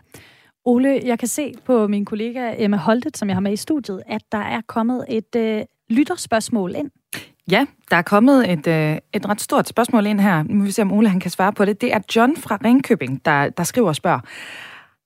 Ole, 0.64 1.00
jeg 1.04 1.18
kan 1.18 1.28
se 1.28 1.54
på 1.64 1.86
min 1.86 2.04
kollega 2.04 2.54
Emma 2.58 2.76
Holtet, 2.76 3.16
som 3.16 3.28
jeg 3.28 3.36
har 3.36 3.40
med 3.40 3.52
i 3.52 3.56
studiet, 3.56 4.02
at 4.06 4.22
der 4.32 4.38
er 4.38 4.60
kommet 4.66 5.04
et 5.08 5.36
øh, 5.36 5.62
lytterspørgsmål 5.90 6.74
ind. 6.74 6.90
Ja, 7.50 7.66
der 7.90 7.96
er 7.96 8.02
kommet 8.02 8.52
et, 8.52 8.66
øh, 8.66 8.98
et 9.12 9.28
ret 9.28 9.40
stort 9.40 9.68
spørgsmål 9.68 10.06
ind 10.06 10.20
her. 10.20 10.42
Nu 10.42 10.54
må 10.54 10.64
vi 10.64 10.70
se, 10.70 10.82
om 10.82 10.92
Ole 10.92 11.08
han 11.08 11.20
kan 11.20 11.30
svare 11.30 11.52
på 11.52 11.64
det. 11.64 11.80
Det 11.80 11.92
er 11.92 12.00
John 12.16 12.36
fra 12.36 12.58
Ringkøbing, 12.64 13.24
der, 13.24 13.48
der 13.48 13.64
skriver 13.64 13.88
og 13.88 13.96
spørger. 13.96 14.20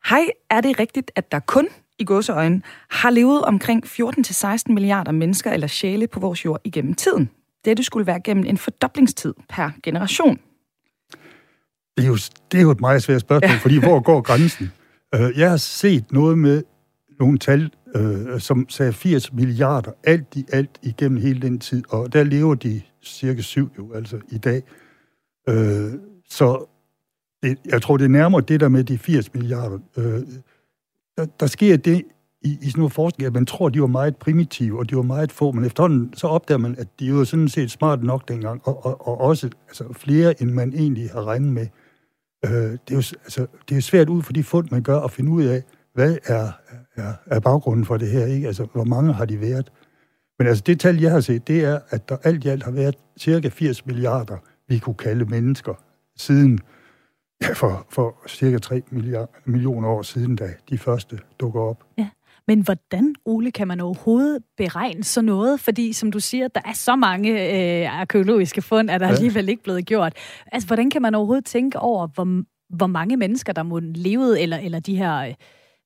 Hej, 0.08 0.26
er 0.50 0.60
det 0.60 0.78
rigtigt, 0.78 1.10
at 1.16 1.32
der 1.32 1.38
kun 1.38 1.68
i 1.98 2.04
gåseøjne 2.04 2.62
har 2.90 3.10
levet 3.10 3.42
omkring 3.42 3.84
14-16 3.84 4.72
milliarder 4.72 5.12
mennesker 5.12 5.50
eller 5.50 5.66
sjæle 5.66 6.06
på 6.06 6.20
vores 6.20 6.44
jord 6.44 6.60
igennem 6.64 6.94
tiden? 6.94 7.30
Dette 7.64 7.82
skulle 7.82 8.06
være 8.06 8.20
gennem 8.20 8.44
en 8.44 8.58
fordoblingstid 8.58 9.34
per 9.48 9.70
generation. 9.82 10.38
Det 11.96 12.04
er 12.04 12.08
jo, 12.08 12.16
det 12.52 12.58
er 12.58 12.62
jo 12.62 12.70
et 12.70 12.80
meget 12.80 13.02
svært 13.02 13.20
spørgsmål, 13.20 13.50
ja. 13.50 13.58
fordi 13.62 13.78
hvor 13.78 14.00
går 14.00 14.20
grænsen? 14.20 14.72
Uh, 15.16 15.38
jeg 15.38 15.50
har 15.50 15.56
set 15.56 16.12
noget 16.12 16.38
med 16.38 16.62
nogle 17.20 17.38
tal, 17.38 17.72
uh, 17.94 18.38
som 18.38 18.68
sagde 18.68 18.92
80 18.92 19.32
milliarder, 19.32 19.92
alt 20.04 20.36
i 20.36 20.44
alt 20.52 20.78
igennem 20.82 21.20
hele 21.20 21.42
den 21.42 21.58
tid, 21.58 21.82
og 21.88 22.12
der 22.12 22.24
lever 22.24 22.54
de 22.54 22.82
cirka 23.02 23.42
syv 23.42 23.70
jo, 23.78 23.92
altså 23.92 24.20
i 24.28 24.38
dag. 24.38 24.62
Uh, 25.50 25.92
så 26.28 26.66
det, 27.42 27.58
jeg 27.64 27.82
tror, 27.82 27.96
det 27.96 28.04
er 28.04 28.08
nærmere 28.08 28.40
det 28.40 28.60
der 28.60 28.68
med 28.68 28.84
de 28.84 28.98
80 28.98 29.34
milliarder. 29.34 29.78
Uh, 29.96 30.04
der, 31.16 31.26
der 31.40 31.46
sker 31.46 31.76
det 31.76 32.02
i, 32.42 32.58
i 32.62 32.70
sådan 32.70 32.80
nogle 32.80 32.90
forskning, 32.90 33.26
at 33.26 33.32
man 33.32 33.46
tror, 33.46 33.66
at 33.66 33.74
de 33.74 33.80
var 33.80 33.86
meget 33.86 34.16
primitive, 34.16 34.78
og 34.78 34.90
de 34.90 34.96
var 34.96 35.02
meget 35.02 35.32
få, 35.32 35.52
men 35.52 35.64
efterhånden 35.64 36.14
så 36.14 36.26
opdager 36.26 36.58
man, 36.58 36.74
at 36.78 36.88
de 37.00 37.14
var 37.14 37.24
sådan 37.24 37.48
set 37.48 37.70
smart 37.70 38.02
nok 38.02 38.28
dengang, 38.28 38.60
og, 38.64 38.86
og, 38.86 39.08
og 39.08 39.20
også 39.20 39.50
altså, 39.68 39.84
flere, 39.92 40.42
end 40.42 40.50
man 40.50 40.72
egentlig 40.74 41.10
har 41.10 41.24
regnet 41.24 41.52
med. 41.52 41.66
Øh, 42.44 42.52
det, 42.52 42.80
er 42.90 42.94
jo, 42.94 42.96
altså, 42.96 43.46
det 43.68 43.76
er 43.76 43.80
svært 43.80 44.08
ud 44.08 44.22
for 44.22 44.32
de 44.32 44.44
fund, 44.44 44.68
man 44.70 44.82
gør, 44.82 45.00
at 45.00 45.10
finde 45.10 45.30
ud 45.30 45.44
af, 45.44 45.62
hvad 45.94 46.18
er, 46.24 46.52
er, 46.96 47.12
er 47.26 47.40
baggrunden 47.40 47.84
for 47.84 47.96
det 47.96 48.10
her, 48.10 48.26
ikke? 48.26 48.46
Altså, 48.46 48.66
hvor 48.72 48.84
mange 48.84 49.12
har 49.12 49.24
de 49.24 49.40
været? 49.40 49.72
Men 50.38 50.46
altså, 50.46 50.62
det 50.66 50.80
tal, 50.80 51.00
jeg 51.00 51.10
har 51.10 51.20
set, 51.20 51.48
det 51.48 51.64
er, 51.64 51.78
at 51.88 52.08
der 52.08 52.16
alt 52.22 52.44
i 52.44 52.48
alt 52.48 52.62
har 52.62 52.70
været 52.70 52.94
cirka 53.18 53.48
80 53.48 53.86
milliarder, 53.86 54.36
vi 54.68 54.78
kunne 54.78 54.94
kalde 54.94 55.24
mennesker, 55.24 55.74
siden 56.16 56.60
ja, 57.42 57.52
for, 57.52 57.86
for 57.90 58.16
cirka 58.28 58.58
3 58.58 58.82
milliard, 58.90 59.30
millioner 59.44 59.88
år 59.88 60.02
siden, 60.02 60.36
da 60.36 60.54
de 60.70 60.78
første 60.78 61.18
dukker 61.40 61.60
op. 61.60 61.84
Ja. 61.98 62.08
Men 62.50 62.60
hvordan, 62.60 63.14
Ole, 63.24 63.50
kan 63.50 63.68
man 63.68 63.80
overhovedet 63.80 64.42
beregne 64.56 65.04
sådan 65.04 65.26
noget? 65.26 65.60
Fordi, 65.60 65.92
som 65.92 66.12
du 66.12 66.20
siger, 66.20 66.48
der 66.48 66.60
er 66.64 66.72
så 66.72 66.96
mange 66.96 67.30
øh, 67.30 68.00
arkeologiske 68.00 68.62
fund, 68.62 68.90
at 68.90 69.00
der 69.00 69.06
ja. 69.06 69.12
alligevel 69.12 69.48
ikke 69.48 69.62
blevet 69.62 69.86
gjort. 69.86 70.12
Altså, 70.52 70.66
hvordan 70.66 70.90
kan 70.90 71.02
man 71.02 71.14
overhovedet 71.14 71.44
tænke 71.44 71.78
over, 71.78 72.06
hvor, 72.06 72.42
hvor 72.76 72.86
mange 72.86 73.16
mennesker, 73.16 73.52
der 73.52 73.62
må 73.62 73.78
levede, 73.78 74.40
eller, 74.40 74.58
eller 74.58 74.80
de 74.80 74.96
her... 74.96 75.16
Øh, 75.16 75.34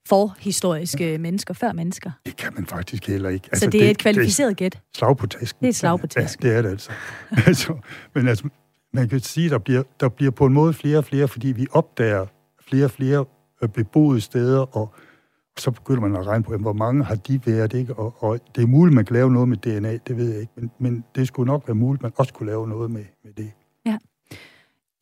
forhistoriske 0.09 1.11
ja. 1.11 1.19
mennesker, 1.19 1.55
før 1.55 1.73
mennesker. 1.73 2.11
Det 2.27 2.37
kan 2.37 2.53
man 2.55 2.67
faktisk 2.67 3.07
heller 3.07 3.29
ikke. 3.29 3.49
Altså, 3.53 3.65
så 3.65 3.71
det 3.71 3.87
er 3.87 3.91
et 3.91 3.99
kvalificeret 3.99 4.57
gæt? 4.57 4.81
Slag 4.95 5.17
på 5.17 5.27
tasken. 5.27 5.61
Det 5.61 5.67
er 5.67 5.69
et 5.69 5.77
slag 5.77 6.01
på 6.01 6.07
tasken. 6.07 6.47
Ja, 6.47 6.51
det 6.51 6.59
er 6.59 6.63
det 6.63 6.71
altså. 6.71 6.91
altså 7.47 7.77
men 8.15 8.29
altså, 8.29 8.49
man 8.93 9.09
kan 9.09 9.21
sige, 9.21 9.51
der 9.51 9.59
bliver, 9.59 9.83
der 10.01 10.09
bliver 10.09 10.31
på 10.31 10.47
en 10.47 10.53
måde 10.53 10.73
flere 10.73 10.99
og 10.99 11.05
flere, 11.05 11.29
fordi 11.29 11.49
vi 11.49 11.67
opdager 11.73 12.27
flere 12.69 12.85
og 12.85 12.91
flere 12.91 13.25
øh, 13.63 13.69
beboede 13.69 14.21
steder, 14.21 14.77
og 14.77 14.95
så 15.59 15.71
begynder 15.71 16.01
man 16.01 16.17
at 16.17 16.27
regne 16.27 16.45
på, 16.45 16.57
hvor 16.57 16.73
mange 16.73 17.05
har 17.05 17.15
de 17.15 17.41
været, 17.47 17.73
ikke? 17.73 17.95
Og, 17.95 18.15
og 18.19 18.41
det 18.57 18.63
er 18.63 18.67
muligt, 18.67 18.95
man 18.95 19.05
kan 19.05 19.15
lave 19.15 19.33
noget 19.33 19.49
med 19.49 19.57
DNA, 19.57 19.99
det 20.07 20.17
ved 20.17 20.31
jeg 20.31 20.41
ikke, 20.41 20.53
men, 20.57 20.71
men 20.79 21.05
det 21.15 21.29
skulle 21.29 21.47
nok 21.47 21.69
være 21.69 21.75
muligt, 21.75 22.03
man 22.03 22.13
også 22.17 22.35
kunne 22.35 22.47
lave 22.47 22.69
noget 22.69 22.91
med, 22.91 23.05
med 23.25 23.33
det. 23.33 23.53
Ja. 23.87 23.99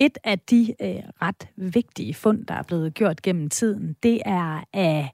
Et 0.01 0.19
af 0.25 0.39
de 0.39 0.75
øh, 0.83 1.03
ret 1.23 1.49
vigtige 1.57 2.15
fund, 2.15 2.47
der 2.47 2.55
er 2.55 2.63
blevet 2.63 2.95
gjort 2.95 3.23
gennem 3.23 3.51
tiden, 3.51 3.97
det 4.03 4.23
er 4.25 4.65
af 4.73 5.11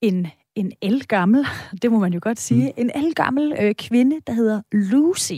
en, 0.00 0.26
en 0.54 0.72
elgammel, 0.82 1.46
det 1.82 1.92
må 1.92 1.98
man 1.98 2.12
jo 2.12 2.20
godt 2.22 2.40
sige, 2.40 2.66
mm. 2.66 2.82
en 2.82 2.90
elgammel 2.94 3.56
øh, 3.60 3.74
kvinde, 3.74 4.20
der 4.26 4.32
hedder 4.32 4.62
Lucy. 4.72 5.32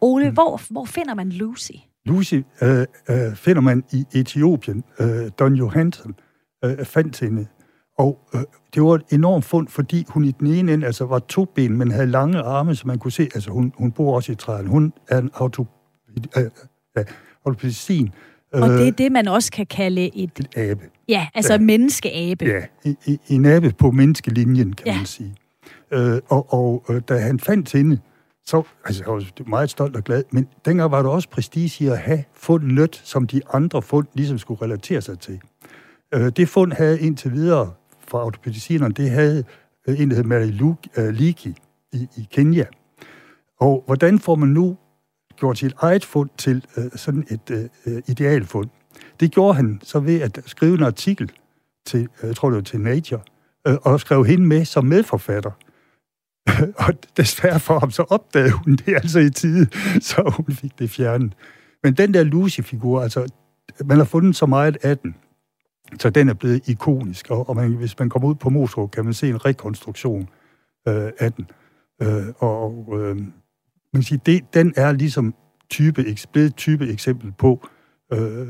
Ole, 0.00 0.28
mm. 0.28 0.34
hvor, 0.34 0.60
hvor 0.70 0.84
finder 0.84 1.14
man 1.14 1.28
Lucy? 1.28 1.72
Lucy 2.04 2.34
øh, 2.62 2.86
øh, 3.10 3.34
finder 3.34 3.60
man 3.60 3.84
i 3.92 4.04
Etiopien. 4.14 4.84
Øh, 5.00 5.30
Don 5.38 5.54
Johansson 5.54 6.14
øh, 6.64 6.84
fandt 6.84 7.20
hende 7.20 7.46
og 7.98 8.18
øh, 8.34 8.40
det 8.74 8.82
var 8.82 8.94
et 8.94 9.02
enormt 9.12 9.44
fund, 9.44 9.68
fordi 9.68 10.04
hun 10.08 10.24
i 10.24 10.30
den 10.30 10.46
ene 10.46 10.72
ende 10.72 10.86
altså 10.86 11.04
var 11.04 11.18
to 11.18 11.44
ben, 11.44 11.76
men 11.76 11.90
havde 11.90 12.06
lange 12.06 12.38
arme, 12.38 12.74
så 12.74 12.86
man 12.86 12.98
kunne 12.98 13.12
se, 13.12 13.22
altså 13.22 13.50
hun, 13.50 13.72
hun 13.78 13.92
bor 13.92 14.16
også 14.16 14.32
i 14.32 14.34
træerne. 14.34 14.68
Hun 14.68 14.92
er 15.08 15.18
en 15.18 15.30
auto, 15.34 15.66
øh, 16.36 16.44
øh, 16.98 17.04
autopedicin. 17.46 18.10
Og 18.52 18.68
det 18.68 18.88
er 18.88 18.92
det, 18.92 19.12
man 19.12 19.28
også 19.28 19.52
kan 19.52 19.66
kalde 19.66 20.16
et... 20.16 20.30
Et 20.38 20.56
abe. 20.56 20.84
Ja, 21.08 21.28
altså 21.34 21.52
ja. 21.52 21.58
menneskeabe. 21.58 22.44
Ja, 22.44 22.60
en, 23.06 23.18
en 23.28 23.46
abe 23.46 23.74
på 23.78 23.90
menneskelinjen, 23.90 24.72
kan 24.72 24.86
ja. 24.86 24.96
man 24.96 25.06
sige. 25.06 25.34
Øh, 25.92 26.20
og 26.28 26.52
og 26.52 26.84
øh, 26.90 27.00
da 27.08 27.18
han 27.18 27.40
fandt 27.40 27.72
hende, 27.72 27.98
så 28.46 28.62
altså, 28.84 29.02
jeg 29.02 29.12
var 29.12 29.48
meget 29.48 29.70
stolt 29.70 29.96
og 29.96 30.04
glad, 30.04 30.22
men 30.30 30.48
dengang 30.64 30.90
var 30.90 31.02
der 31.02 31.10
også 31.10 31.28
prestige 31.28 31.84
i 31.84 31.88
at 31.88 31.98
have 31.98 32.24
fundet, 32.34 33.00
som 33.04 33.26
de 33.26 33.40
andre 33.52 33.82
fund 33.82 34.06
ligesom 34.14 34.38
skulle 34.38 34.62
relatere 34.62 35.00
sig 35.00 35.18
til. 35.18 35.40
Øh, 36.14 36.32
det 36.36 36.48
fund 36.48 36.72
havde 36.72 37.00
indtil 37.00 37.32
videre 37.32 37.72
fra 38.10 38.20
autopedicinerne, 38.20 38.94
det 38.94 39.10
havde 39.10 39.44
øh, 39.88 40.00
en, 40.00 40.10
der 40.10 40.16
hed 40.16 40.24
Mary 40.24 40.74
øh, 40.96 41.14
Leakey 41.14 41.54
i, 41.92 42.08
i 42.16 42.28
Kenya. 42.30 42.64
Og 43.60 43.82
hvordan 43.86 44.18
får 44.18 44.34
man 44.34 44.48
nu 44.48 44.76
gjort 45.36 45.58
sit 45.58 45.74
eget 45.78 46.04
fund 46.04 46.30
til 46.38 46.64
øh, 46.76 46.84
sådan 46.96 47.26
et 47.30 47.50
øh, 47.50 47.68
øh 47.86 48.02
idealfund? 48.06 48.68
Det 49.20 49.30
gjorde 49.30 49.54
han 49.54 49.80
så 49.82 50.00
ved 50.00 50.20
at 50.20 50.38
skrive 50.46 50.74
en 50.74 50.82
artikel 50.82 51.30
til, 51.86 52.08
jeg 52.22 52.36
tror 52.36 52.48
det 52.48 52.56
var 52.56 52.62
til 52.62 52.80
Nature, 52.80 53.20
øh, 53.66 53.76
og 53.82 54.00
skrev 54.00 54.24
hende 54.24 54.46
med 54.46 54.64
som 54.64 54.84
medforfatter. 54.84 55.50
og 56.86 56.94
desværre 57.16 57.60
for 57.60 57.78
ham, 57.78 57.90
så 57.90 58.02
opdagede 58.02 58.52
hun 58.52 58.76
det 58.76 58.94
altså 58.94 59.18
i 59.18 59.30
tide, 59.30 59.66
så 60.08 60.34
hun 60.36 60.56
fik 60.56 60.78
det 60.78 60.90
fjernet. 60.90 61.32
Men 61.82 61.94
den 61.94 62.14
der 62.14 62.22
Lucy-figur, 62.22 63.02
altså, 63.02 63.26
man 63.84 63.96
har 63.96 64.04
fundet 64.04 64.36
så 64.36 64.46
meget 64.46 64.76
af 64.82 64.98
den, 64.98 65.14
så 66.00 66.10
den 66.10 66.28
er 66.28 66.34
blevet 66.34 66.68
ikonisk, 66.68 67.30
og, 67.30 67.48
og 67.48 67.56
man, 67.56 67.72
hvis 67.72 67.98
man 67.98 68.08
kommer 68.08 68.28
ud 68.28 68.34
på 68.34 68.50
Moskva, 68.50 68.86
kan 68.86 69.04
man 69.04 69.14
se 69.14 69.28
en 69.28 69.44
rekonstruktion 69.44 70.28
øh, 70.88 71.10
af 71.18 71.32
den. 71.32 71.50
Øh, 72.02 72.26
og 72.38 72.88
øh, 72.92 73.16
man 73.16 73.32
kan 73.94 74.02
sige, 74.02 74.20
det, 74.26 74.54
den 74.54 74.72
er 74.76 74.92
ligesom 74.92 75.34
type, 75.70 76.04
blevet 76.32 76.56
type 76.56 76.88
eksempel 76.88 77.32
på 77.38 77.68
øh, 78.12 78.48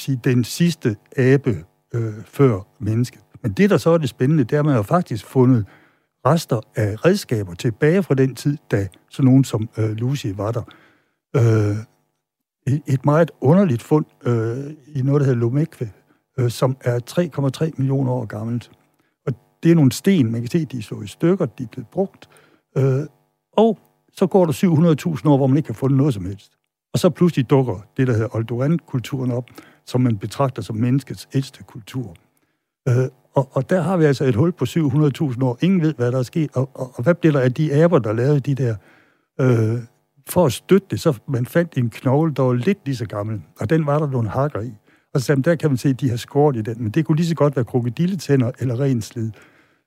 sige, 0.00 0.20
den 0.24 0.44
sidste 0.44 0.96
abe 1.16 1.64
øh, 1.94 2.14
før 2.24 2.60
mennesket. 2.78 3.20
Men 3.42 3.52
det, 3.52 3.70
der 3.70 3.76
så 3.76 3.90
er 3.90 3.98
det 3.98 4.08
spændende, 4.08 4.44
det 4.44 4.52
er, 4.52 4.58
at 4.58 4.64
man 4.64 4.74
har 4.74 4.82
faktisk 4.82 5.26
fundet 5.26 5.66
rester 6.26 6.60
af 6.76 7.04
redskaber 7.04 7.54
tilbage 7.54 8.02
fra 8.02 8.14
den 8.14 8.34
tid, 8.34 8.56
da 8.70 8.88
sådan 9.10 9.24
nogen 9.26 9.44
som 9.44 9.68
øh, 9.78 9.90
Lucy 9.90 10.26
var 10.36 10.52
der. 10.52 10.62
Øh, 11.36 11.76
et 12.86 13.04
meget 13.04 13.30
underligt 13.40 13.82
fund 13.82 14.04
øh, 14.26 14.72
i 14.86 15.02
noget, 15.02 15.20
der 15.20 15.26
hedder 15.26 15.40
Lomekve, 15.40 15.90
øh, 16.38 16.50
som 16.50 16.76
er 16.80 17.00
3,3 17.66 17.70
millioner 17.76 18.12
år 18.12 18.24
gammelt. 18.24 18.70
Og 19.26 19.32
det 19.62 19.70
er 19.70 19.74
nogle 19.74 19.92
sten, 19.92 20.32
man 20.32 20.40
kan 20.40 20.50
se, 20.50 20.64
de 20.64 20.78
er 20.78 20.82
så 20.82 21.00
i 21.00 21.06
stykker, 21.06 21.46
de 21.46 21.62
er 21.62 21.68
blevet 21.68 21.88
brugt. 21.88 22.28
Øh, 22.76 23.06
og 23.52 23.78
så 24.12 24.26
går 24.26 24.46
der 24.46 24.52
700.000 24.52 25.28
år, 25.28 25.36
hvor 25.36 25.46
man 25.46 25.56
ikke 25.56 25.66
kan 25.66 25.74
få 25.74 25.88
noget 25.88 26.14
som 26.14 26.24
helst. 26.24 26.52
Og 26.92 26.98
så 26.98 27.10
pludselig 27.10 27.50
dukker 27.50 27.78
det, 27.96 28.06
der 28.06 28.12
hedder 28.12 28.36
Oldoran-kulturen 28.36 29.32
op, 29.32 29.50
som 29.86 30.00
man 30.00 30.18
betragter 30.18 30.62
som 30.62 30.76
menneskets 30.76 31.28
ældste 31.34 31.62
kultur. 31.62 32.14
Øh, 32.88 33.08
og, 33.34 33.48
og 33.52 33.70
der 33.70 33.80
har 33.80 33.96
vi 33.96 34.04
altså 34.04 34.24
et 34.24 34.34
hul 34.34 34.52
på 34.52 34.64
700.000 34.64 35.44
år. 35.44 35.58
Ingen 35.60 35.80
ved, 35.80 35.94
hvad 35.94 36.12
der 36.12 36.18
er 36.18 36.22
sket. 36.22 36.50
Og, 36.54 36.70
og, 36.74 36.92
og 36.94 37.02
hvad 37.02 37.14
bliver 37.14 37.32
der 37.32 37.40
af 37.40 37.54
de 37.54 37.74
aber, 37.74 37.98
der 37.98 38.12
lavede 38.12 38.40
de 38.40 38.54
der... 38.54 38.76
Øh, 39.40 39.78
for 40.28 40.46
at 40.46 40.52
støtte 40.52 40.86
det, 40.90 41.00
så 41.00 41.18
man 41.28 41.46
fandt 41.46 41.78
en 41.78 41.90
knogle, 41.90 42.34
der 42.34 42.42
var 42.42 42.52
lidt 42.52 42.78
lige 42.84 42.96
så 42.96 43.06
gammel, 43.06 43.42
og 43.60 43.70
den 43.70 43.86
var 43.86 43.98
der 43.98 44.10
nogle 44.10 44.28
hakker 44.28 44.60
i. 44.60 44.72
Og 45.16 45.20
så 45.20 45.26
sagde, 45.26 45.42
der 45.42 45.54
kan 45.54 45.70
man 45.70 45.76
se, 45.76 45.88
at 45.88 46.00
de 46.00 46.10
har 46.10 46.16
skåret 46.16 46.56
i 46.56 46.62
den, 46.62 46.82
men 46.82 46.90
det 46.92 47.06
kunne 47.06 47.16
lige 47.16 47.26
så 47.26 47.34
godt 47.34 47.56
være 47.56 47.64
krokodilletænder 47.64 48.50
eller 48.58 48.80
ren 48.80 49.02
slid. 49.02 49.30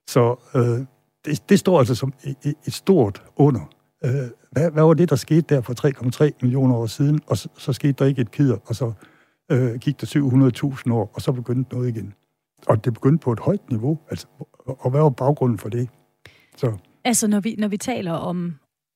Så 0.07 0.35
øh, 0.55 0.85
det, 1.25 1.49
det 1.49 1.59
står 1.59 1.79
altså 1.79 1.95
som 1.95 2.13
et, 2.23 2.55
et 2.67 2.73
stort 2.73 3.23
under. 3.35 3.61
Øh, 4.05 4.11
hvad, 4.51 4.71
hvad 4.71 4.83
var 4.83 4.93
det, 4.93 5.09
der 5.09 5.15
skete 5.15 5.55
der 5.55 5.61
for 5.61 6.23
3,3 6.27 6.31
millioner 6.41 6.75
år 6.75 6.85
siden? 6.85 7.19
Og 7.27 7.37
så, 7.37 7.49
så 7.57 7.73
skete 7.73 7.93
der 7.93 8.05
ikke 8.05 8.21
et 8.21 8.31
kider, 8.31 8.57
og 8.65 8.75
så 8.75 8.91
øh, 9.51 9.75
gik 9.75 10.01
der 10.01 10.07
700.000 10.87 10.93
år, 10.93 11.11
og 11.13 11.21
så 11.21 11.31
begyndte 11.31 11.75
noget 11.75 11.89
igen. 11.89 12.13
Og 12.67 12.85
det 12.85 12.93
begyndte 12.93 13.23
på 13.23 13.31
et 13.31 13.39
højt 13.39 13.69
niveau. 13.69 13.99
Altså, 14.09 14.27
og 14.65 14.91
hvad 14.91 15.01
var 15.01 15.09
baggrunden 15.09 15.57
for 15.57 15.69
det? 15.69 15.89
Så. 16.57 16.77
Altså, 17.03 17.27
når 17.27 17.39
vi, 17.39 17.55
når 17.57 17.67
vi 17.67 17.77
taler 17.77 18.11
om, 18.11 18.55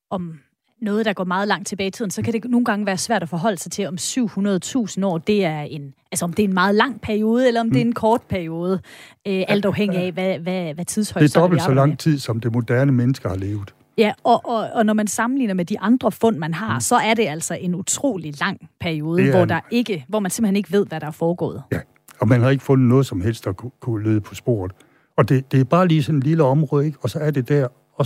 om 0.09 0.39
noget, 0.83 1.05
der 1.05 1.13
går 1.13 1.23
meget 1.23 1.47
langt 1.47 1.67
tilbage 1.67 1.87
i 1.87 1.91
tiden, 1.91 2.11
så 2.11 2.21
kan 2.21 2.33
det 2.33 2.45
nogle 2.45 2.65
gange 2.65 2.85
være 2.85 2.97
svært 2.97 3.23
at 3.23 3.29
forholde 3.29 3.57
sig 3.57 3.71
til, 3.71 3.87
om 3.87 3.95
700.000 3.99 5.05
år, 5.05 5.17
det 5.17 5.45
er 5.45 5.61
en, 5.61 5.93
altså 6.11 6.25
om 6.25 6.33
det 6.33 6.43
er 6.43 6.47
en 6.47 6.53
meget 6.53 6.75
lang 6.75 7.01
periode, 7.01 7.47
eller 7.47 7.61
om 7.61 7.65
mm. 7.65 7.71
det 7.71 7.79
er 7.79 7.85
en 7.85 7.87
mm. 7.87 7.93
kort 7.93 8.21
periode, 8.21 8.79
øh, 9.27 9.43
alt 9.47 9.65
afhængig 9.65 9.99
af, 9.99 10.11
hvad, 10.11 10.39
hvad, 10.39 10.73
hvad 10.73 10.85
tidshorisont 10.85 11.31
Det 11.31 11.37
er 11.37 11.41
dobbelt 11.41 11.61
så 11.61 11.73
lang 11.73 11.99
tid, 11.99 12.19
som 12.19 12.39
det 12.39 12.53
moderne 12.53 12.91
menneske 12.91 13.27
har 13.27 13.35
levet. 13.35 13.73
Ja, 13.97 14.13
og, 14.23 14.45
og, 14.45 14.69
og 14.73 14.85
når 14.85 14.93
man 14.93 15.07
sammenligner 15.07 15.53
med 15.53 15.65
de 15.65 15.79
andre 15.79 16.11
fund, 16.11 16.37
man 16.37 16.53
har, 16.53 16.73
mm. 16.73 16.81
så 16.81 16.95
er 16.95 17.13
det 17.13 17.27
altså 17.27 17.57
en 17.61 17.75
utrolig 17.75 18.39
lang 18.39 18.69
periode, 18.79 19.31
hvor, 19.31 19.45
der 19.45 19.59
ikke, 19.71 20.05
hvor 20.07 20.19
man 20.19 20.31
simpelthen 20.31 20.55
ikke 20.55 20.71
ved, 20.71 20.85
hvad 20.85 20.99
der 20.99 21.07
er 21.07 21.11
foregået. 21.11 21.63
Ja, 21.71 21.79
og 22.19 22.27
man 22.27 22.41
har 22.41 22.49
ikke 22.49 22.63
fundet 22.63 22.87
noget 22.87 23.05
som 23.05 23.21
helst, 23.21 23.45
der 23.45 23.51
kunne, 23.51 23.71
kunne 23.79 24.09
lede 24.09 24.21
på 24.21 24.35
sporet. 24.35 24.71
Og 25.17 25.29
det, 25.29 25.51
det 25.51 25.59
er 25.59 25.63
bare 25.63 25.87
lige 25.87 26.03
sådan 26.03 26.15
en 26.15 26.23
lille 26.23 26.43
område, 26.43 26.85
ikke? 26.85 26.97
og 27.01 27.09
så 27.09 27.19
er 27.19 27.31
det 27.31 27.49
der, 27.49 27.67
og 27.95 28.05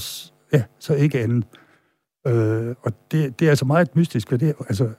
ja, 0.53 0.63
så 0.79 0.93
ikke 0.93 1.19
andet. 1.19 1.45
Øh, 2.27 2.75
og 2.81 2.91
det, 3.11 3.39
det 3.39 3.45
er 3.45 3.49
altså 3.49 3.65
meget 3.65 3.95
mystisk, 3.95 4.29
hvad 4.29 4.39
det 4.39 4.53
altså, 4.59 4.89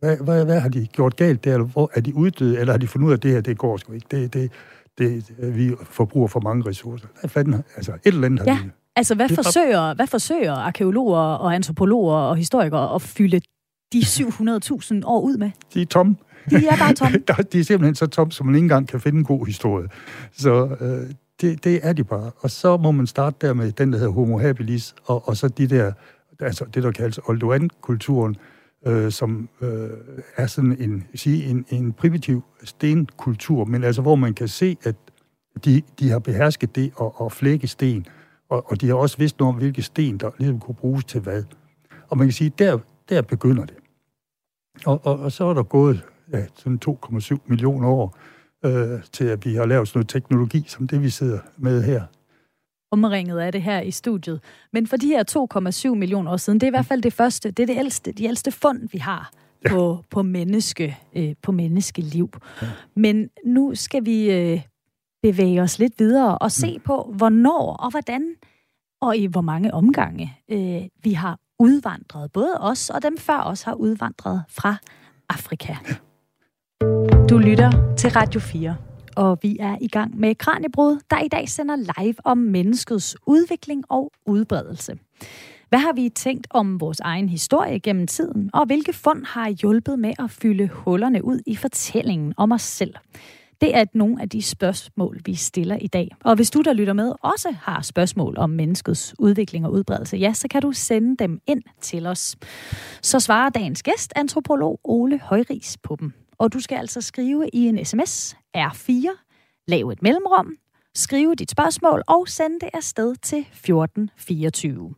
hvad, 0.00 0.16
hvad, 0.16 0.44
hvad 0.44 0.60
har 0.60 0.68
de 0.68 0.86
gjort 0.86 1.16
galt 1.16 1.44
der, 1.44 1.52
eller 1.52 1.66
hvor 1.66 1.90
er 1.94 2.00
de 2.00 2.14
uddøde, 2.14 2.58
eller 2.58 2.72
har 2.72 2.78
de 2.78 2.86
fundet 2.86 3.06
ud 3.06 3.12
af, 3.12 3.16
at 3.16 3.22
det 3.22 3.30
her, 3.30 3.40
det 3.40 3.58
går 3.58 3.76
sgu 3.76 3.92
ikke. 3.92 4.06
Det, 4.10 4.34
det, 4.34 4.50
det, 4.98 5.34
vi 5.56 5.74
forbruger 5.82 6.28
for 6.28 6.40
mange 6.40 6.68
ressourcer. 6.68 7.06
Hvad 7.20 7.30
fanden, 7.30 7.64
altså, 7.76 7.92
et 7.92 7.98
eller 8.04 8.26
andet 8.26 8.40
har 8.40 8.46
ja. 8.46 8.58
de 8.64 8.70
Altså, 8.96 9.14
hvad 9.14 9.28
forsøger, 9.28 9.94
hvad 9.94 10.06
forsøger 10.06 10.52
arkeologer 10.52 11.18
og 11.18 11.54
antropologer 11.54 12.16
og 12.16 12.36
historikere 12.36 12.94
at 12.94 13.02
fylde 13.02 13.40
de 13.92 13.98
700.000 14.20 15.00
år 15.04 15.20
ud 15.20 15.36
med? 15.36 15.50
De 15.74 15.82
er 15.82 15.86
tomme. 15.86 16.16
De 16.50 16.66
er 16.66 16.76
bare 16.76 16.94
tomme. 16.94 17.18
de 17.52 17.60
er 17.60 17.64
simpelthen 17.64 17.94
så 17.94 18.06
tomme, 18.06 18.32
som 18.32 18.46
man 18.46 18.54
ikke 18.54 18.64
engang 18.64 18.88
kan 18.88 19.00
finde 19.00 19.18
en 19.18 19.24
god 19.24 19.46
historie. 19.46 19.88
Så 20.32 20.76
øh, 20.80 21.10
det, 21.40 21.64
det 21.64 21.80
er 21.82 21.92
de 21.92 22.04
bare. 22.04 22.30
Og 22.38 22.50
så 22.50 22.76
må 22.76 22.90
man 22.90 23.06
starte 23.06 23.46
der 23.46 23.54
med 23.54 23.72
den, 23.72 23.92
der 23.92 23.98
hedder 23.98 24.12
Homo 24.12 24.38
habilis, 24.38 24.94
og, 25.04 25.28
og 25.28 25.36
så 25.36 25.48
de 25.48 25.66
der, 25.66 25.92
altså 26.40 26.64
det, 26.64 26.82
der 26.82 26.90
kaldes 26.90 27.18
Oldoan-kulturen, 27.18 28.36
øh, 28.86 29.12
som 29.12 29.48
øh, 29.60 29.90
er 30.36 30.46
sådan 30.46 30.76
en, 30.80 31.04
sige, 31.14 31.44
en, 31.44 31.66
en 31.68 31.92
primitiv 31.92 32.42
stenkultur, 32.64 33.64
men 33.64 33.84
altså 33.84 34.02
hvor 34.02 34.14
man 34.14 34.34
kan 34.34 34.48
se, 34.48 34.76
at 34.82 34.96
de, 35.64 35.82
de 35.98 36.10
har 36.10 36.18
behersket 36.18 36.76
det 36.76 36.92
at, 37.00 37.10
at 37.20 37.32
flække 37.32 37.66
sten, 37.66 38.06
og, 38.48 38.70
og 38.70 38.80
de 38.80 38.88
har 38.88 38.94
også 38.94 39.18
vidst 39.18 39.38
noget 39.38 39.54
om, 39.54 39.58
hvilke 39.58 39.82
sten, 39.82 40.18
der 40.18 40.30
ligesom 40.38 40.60
kunne 40.60 40.74
bruges 40.74 41.04
til 41.04 41.20
hvad. 41.20 41.42
Og 42.08 42.18
man 42.18 42.26
kan 42.26 42.32
sige, 42.32 42.52
der, 42.58 42.78
der 43.08 43.22
begynder 43.22 43.64
det. 43.64 43.76
Og, 44.86 45.00
og, 45.04 45.18
og 45.18 45.32
så 45.32 45.44
er 45.44 45.54
der 45.54 45.62
gået 45.62 46.04
ja, 46.32 46.46
sådan 46.54 46.80
2,7 46.88 47.36
millioner 47.46 47.88
år 47.88 48.18
øh, 48.64 49.00
til, 49.12 49.24
at 49.24 49.44
vi 49.44 49.54
har 49.54 49.66
lavet 49.66 49.88
sådan 49.88 49.98
noget 49.98 50.08
teknologi, 50.08 50.64
som 50.66 50.86
det, 50.86 51.02
vi 51.02 51.10
sidder 51.10 51.38
med 51.56 51.82
her. 51.82 52.02
Omringet 52.94 53.38
af 53.38 53.52
det 53.52 53.62
her 53.62 53.80
i 53.80 53.90
studiet. 53.90 54.40
Men 54.72 54.86
for 54.86 54.96
de 54.96 55.06
her 55.06 55.24
2,7 55.90 55.94
millioner 55.94 56.32
år 56.32 56.36
siden, 56.36 56.60
det 56.60 56.66
er 56.66 56.70
i 56.70 56.76
hvert 56.76 56.86
fald 56.86 57.02
det 57.02 57.12
første, 57.12 57.50
det 57.50 57.62
er 57.62 57.66
det 57.66 57.78
ældste, 57.78 58.12
de 58.12 58.24
ældste 58.24 58.52
fund, 58.52 58.88
vi 58.92 58.98
har 58.98 59.30
ja. 59.64 59.68
på, 59.68 60.04
på, 60.10 60.22
menneske, 60.22 60.98
øh, 61.16 61.34
på 61.42 61.52
menneskeliv. 61.52 62.30
Ja. 62.62 62.66
Men 62.96 63.30
nu 63.44 63.74
skal 63.74 64.04
vi 64.04 64.30
øh, 64.30 64.60
bevæge 65.22 65.62
os 65.62 65.78
lidt 65.78 65.92
videre 65.98 66.38
og 66.38 66.52
se 66.52 66.72
mm. 66.74 66.80
på, 66.80 67.12
hvornår 67.16 67.76
og 67.76 67.90
hvordan 67.90 68.34
og 69.00 69.16
i 69.16 69.26
hvor 69.26 69.40
mange 69.40 69.74
omgange 69.74 70.36
øh, 70.50 70.82
vi 71.02 71.12
har 71.12 71.38
udvandret. 71.58 72.32
Både 72.32 72.54
os 72.60 72.90
og 72.90 73.02
dem 73.02 73.18
før 73.18 73.40
os 73.40 73.62
har 73.62 73.74
udvandret 73.74 74.42
fra 74.48 74.76
Afrika. 75.28 75.74
Du 77.30 77.38
lytter 77.38 77.94
til 77.96 78.10
Radio 78.10 78.40
4, 78.40 78.76
og 79.16 79.38
vi 79.42 79.56
er 79.60 79.76
i 79.80 79.88
gang 79.88 80.18
med 80.18 80.34
Kranjebrud, 80.34 80.98
der 81.10 81.20
i 81.20 81.28
dag 81.28 81.48
sender 81.48 81.76
live 81.76 82.14
om 82.24 82.38
menneskets 82.38 83.16
udvikling 83.26 83.84
og 83.88 84.12
udbredelse. 84.26 84.98
Hvad 85.68 85.78
har 85.78 85.92
vi 85.92 86.08
tænkt 86.08 86.46
om 86.50 86.80
vores 86.80 87.00
egen 87.00 87.28
historie 87.28 87.78
gennem 87.78 88.06
tiden, 88.06 88.50
og 88.52 88.66
hvilke 88.66 88.92
fund 88.92 89.24
har 89.26 89.48
hjulpet 89.48 89.98
med 89.98 90.12
at 90.18 90.30
fylde 90.30 90.68
hullerne 90.68 91.24
ud 91.24 91.40
i 91.46 91.56
fortællingen 91.56 92.34
om 92.36 92.52
os 92.52 92.62
selv? 92.62 92.94
Det 93.60 93.76
er 93.76 93.84
nogle 93.94 94.22
af 94.22 94.28
de 94.28 94.42
spørgsmål, 94.42 95.20
vi 95.24 95.34
stiller 95.34 95.76
i 95.76 95.86
dag. 95.86 96.08
Og 96.24 96.36
hvis 96.36 96.50
du, 96.50 96.62
der 96.62 96.72
lytter 96.72 96.92
med, 96.92 97.12
også 97.22 97.54
har 97.62 97.82
spørgsmål 97.82 98.34
om 98.38 98.50
menneskets 98.50 99.14
udvikling 99.18 99.66
og 99.66 99.72
udbredelse, 99.72 100.16
ja, 100.16 100.32
så 100.32 100.48
kan 100.48 100.62
du 100.62 100.72
sende 100.72 101.16
dem 101.16 101.40
ind 101.46 101.62
til 101.80 102.06
os. 102.06 102.36
Så 103.02 103.20
svarer 103.20 103.48
dagens 103.48 103.82
gæst, 103.82 104.12
antropolog 104.16 104.80
Ole 104.84 105.20
Højris, 105.20 105.76
på 105.82 105.96
dem. 106.00 106.12
Og 106.38 106.52
du 106.52 106.60
skal 106.60 106.76
altså 106.76 107.00
skrive 107.00 107.48
i 107.52 107.66
en 107.66 107.84
sms 107.84 108.36
R4, 108.56 109.64
lav 109.68 109.88
et 109.88 110.02
mellemrum, 110.02 110.56
skrive 110.94 111.34
dit 111.34 111.50
spørgsmål 111.50 112.02
og 112.06 112.28
sende 112.28 112.60
det 112.60 112.70
afsted 112.74 113.16
til 113.16 113.38
1424. 113.38 114.94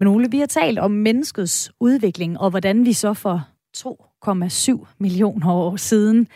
Men 0.00 0.08
Ole, 0.08 0.30
vi 0.30 0.38
har 0.38 0.46
talt 0.46 0.78
om 0.78 0.90
menneskets 0.90 1.72
udvikling, 1.80 2.40
og 2.40 2.50
hvordan 2.50 2.84
vi 2.84 2.92
så 2.92 3.14
for 3.14 3.48
2,7 3.76 4.86
millioner 4.98 5.52
år 5.52 5.76
siden 5.76 6.28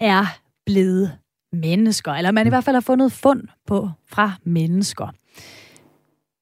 er 0.00 0.26
blevet 0.66 1.18
mennesker, 1.52 2.12
eller 2.12 2.30
man 2.30 2.46
i 2.46 2.48
hvert 2.48 2.64
fald 2.64 2.76
har 2.76 2.80
fundet 2.80 3.12
fund 3.12 3.42
på 3.66 3.90
fra 4.06 4.32
mennesker. 4.44 5.08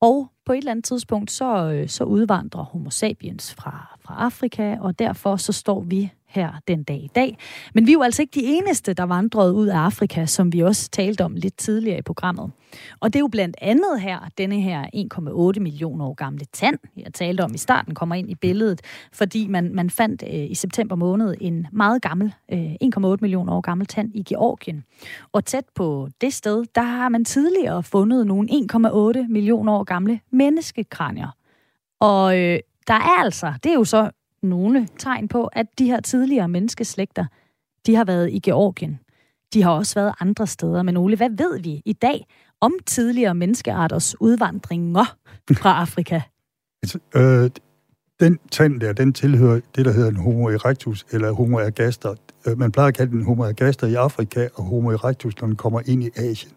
Og 0.00 0.30
på 0.46 0.52
et 0.52 0.58
eller 0.58 0.70
andet 0.70 0.84
tidspunkt, 0.84 1.30
så, 1.30 1.70
øh, 1.72 1.88
så 1.88 2.04
udvandrer 2.04 2.62
homo 2.62 2.90
sapiens 2.90 3.54
fra, 3.54 3.93
fra 4.06 4.14
Afrika, 4.18 4.76
og 4.80 4.98
derfor 4.98 5.36
så 5.36 5.52
står 5.52 5.80
vi 5.80 6.10
her 6.34 6.52
den 6.68 6.82
dag 6.82 6.96
i 6.96 7.10
dag. 7.14 7.38
Men 7.74 7.86
vi 7.86 7.90
er 7.90 7.94
jo 7.94 8.02
altså 8.02 8.22
ikke 8.22 8.40
de 8.40 8.44
eneste, 8.44 8.94
der 8.94 9.02
vandrede 9.02 9.52
ud 9.52 9.66
af 9.66 9.78
Afrika, 9.78 10.26
som 10.26 10.52
vi 10.52 10.60
også 10.60 10.90
talte 10.90 11.24
om 11.24 11.34
lidt 11.34 11.56
tidligere 11.56 11.98
i 11.98 12.02
programmet. 12.02 12.50
Og 13.00 13.12
det 13.12 13.18
er 13.18 13.20
jo 13.20 13.28
blandt 13.28 13.56
andet 13.60 14.00
her, 14.00 14.18
denne 14.38 14.60
her 14.60 14.84
1,8 15.54 15.60
millioner 15.60 16.06
år 16.06 16.14
gamle 16.14 16.44
tand, 16.52 16.78
jeg 16.96 17.14
talte 17.14 17.40
om 17.40 17.54
i 17.54 17.58
starten, 17.58 17.94
kommer 17.94 18.14
ind 18.14 18.30
i 18.30 18.34
billedet, 18.34 18.80
fordi 19.12 19.48
man, 19.48 19.74
man 19.74 19.90
fandt 19.90 20.22
øh, 20.26 20.50
i 20.50 20.54
september 20.54 20.96
måned 20.96 21.34
en 21.40 21.66
meget 21.72 22.02
gammel, 22.02 22.34
øh, 22.52 22.72
1,8 22.72 23.16
millioner 23.20 23.52
år 23.52 23.60
gammel 23.60 23.86
tand 23.86 24.10
i 24.14 24.22
Georgien. 24.22 24.84
Og 25.32 25.44
tæt 25.44 25.64
på 25.74 26.08
det 26.20 26.32
sted, 26.32 26.64
der 26.74 26.82
har 26.82 27.08
man 27.08 27.24
tidligere 27.24 27.82
fundet 27.82 28.26
nogle 28.26 28.48
1,8 28.50 29.28
millioner 29.28 29.72
år 29.72 29.84
gamle 29.84 30.20
menneskekranier. 30.30 31.36
Og 32.00 32.38
øh, 32.40 32.58
der 32.86 32.94
er 32.94 33.22
altså, 33.24 33.52
det 33.62 33.70
er 33.70 33.74
jo 33.74 33.84
så 33.84 34.10
nogle 34.42 34.88
tegn 34.98 35.28
på, 35.28 35.46
at 35.46 35.66
de 35.78 35.86
her 35.86 36.00
tidligere 36.00 36.48
menneskeslægter, 36.48 37.24
de 37.86 37.94
har 37.94 38.04
været 38.04 38.30
i 38.30 38.38
Georgien. 38.38 39.00
De 39.54 39.62
har 39.62 39.70
også 39.70 39.94
været 39.94 40.14
andre 40.20 40.46
steder. 40.46 40.82
Men 40.82 40.96
Ole, 40.96 41.16
hvad 41.16 41.30
ved 41.30 41.60
vi 41.60 41.82
i 41.84 41.92
dag 41.92 42.26
om 42.60 42.72
tidligere 42.86 43.34
menneskearters 43.34 44.20
udvandringer 44.20 45.16
fra 45.52 45.78
Afrika? 45.82 46.20
Altså, 46.82 46.98
øh, 47.16 47.50
den 48.20 48.38
tand 48.50 48.80
der, 48.80 48.92
den 48.92 49.12
tilhører 49.12 49.60
det, 49.76 49.84
der 49.84 49.92
hedder 49.92 50.10
en 50.10 50.16
homo 50.16 50.48
erectus, 50.48 51.06
eller 51.10 51.32
homo 51.32 51.58
ergaster. 51.58 52.14
Øh, 52.46 52.58
man 52.58 52.72
plejer 52.72 52.88
at 52.88 52.96
kalde 52.96 53.12
den 53.12 53.24
homo 53.24 53.42
ergaster 53.42 53.86
i 53.86 53.94
Afrika, 53.94 54.48
og 54.54 54.64
homo 54.64 54.90
erectus, 54.90 55.40
når 55.40 55.46
den 55.46 55.56
kommer 55.56 55.80
ind 55.86 56.02
i 56.04 56.10
Asien. 56.16 56.52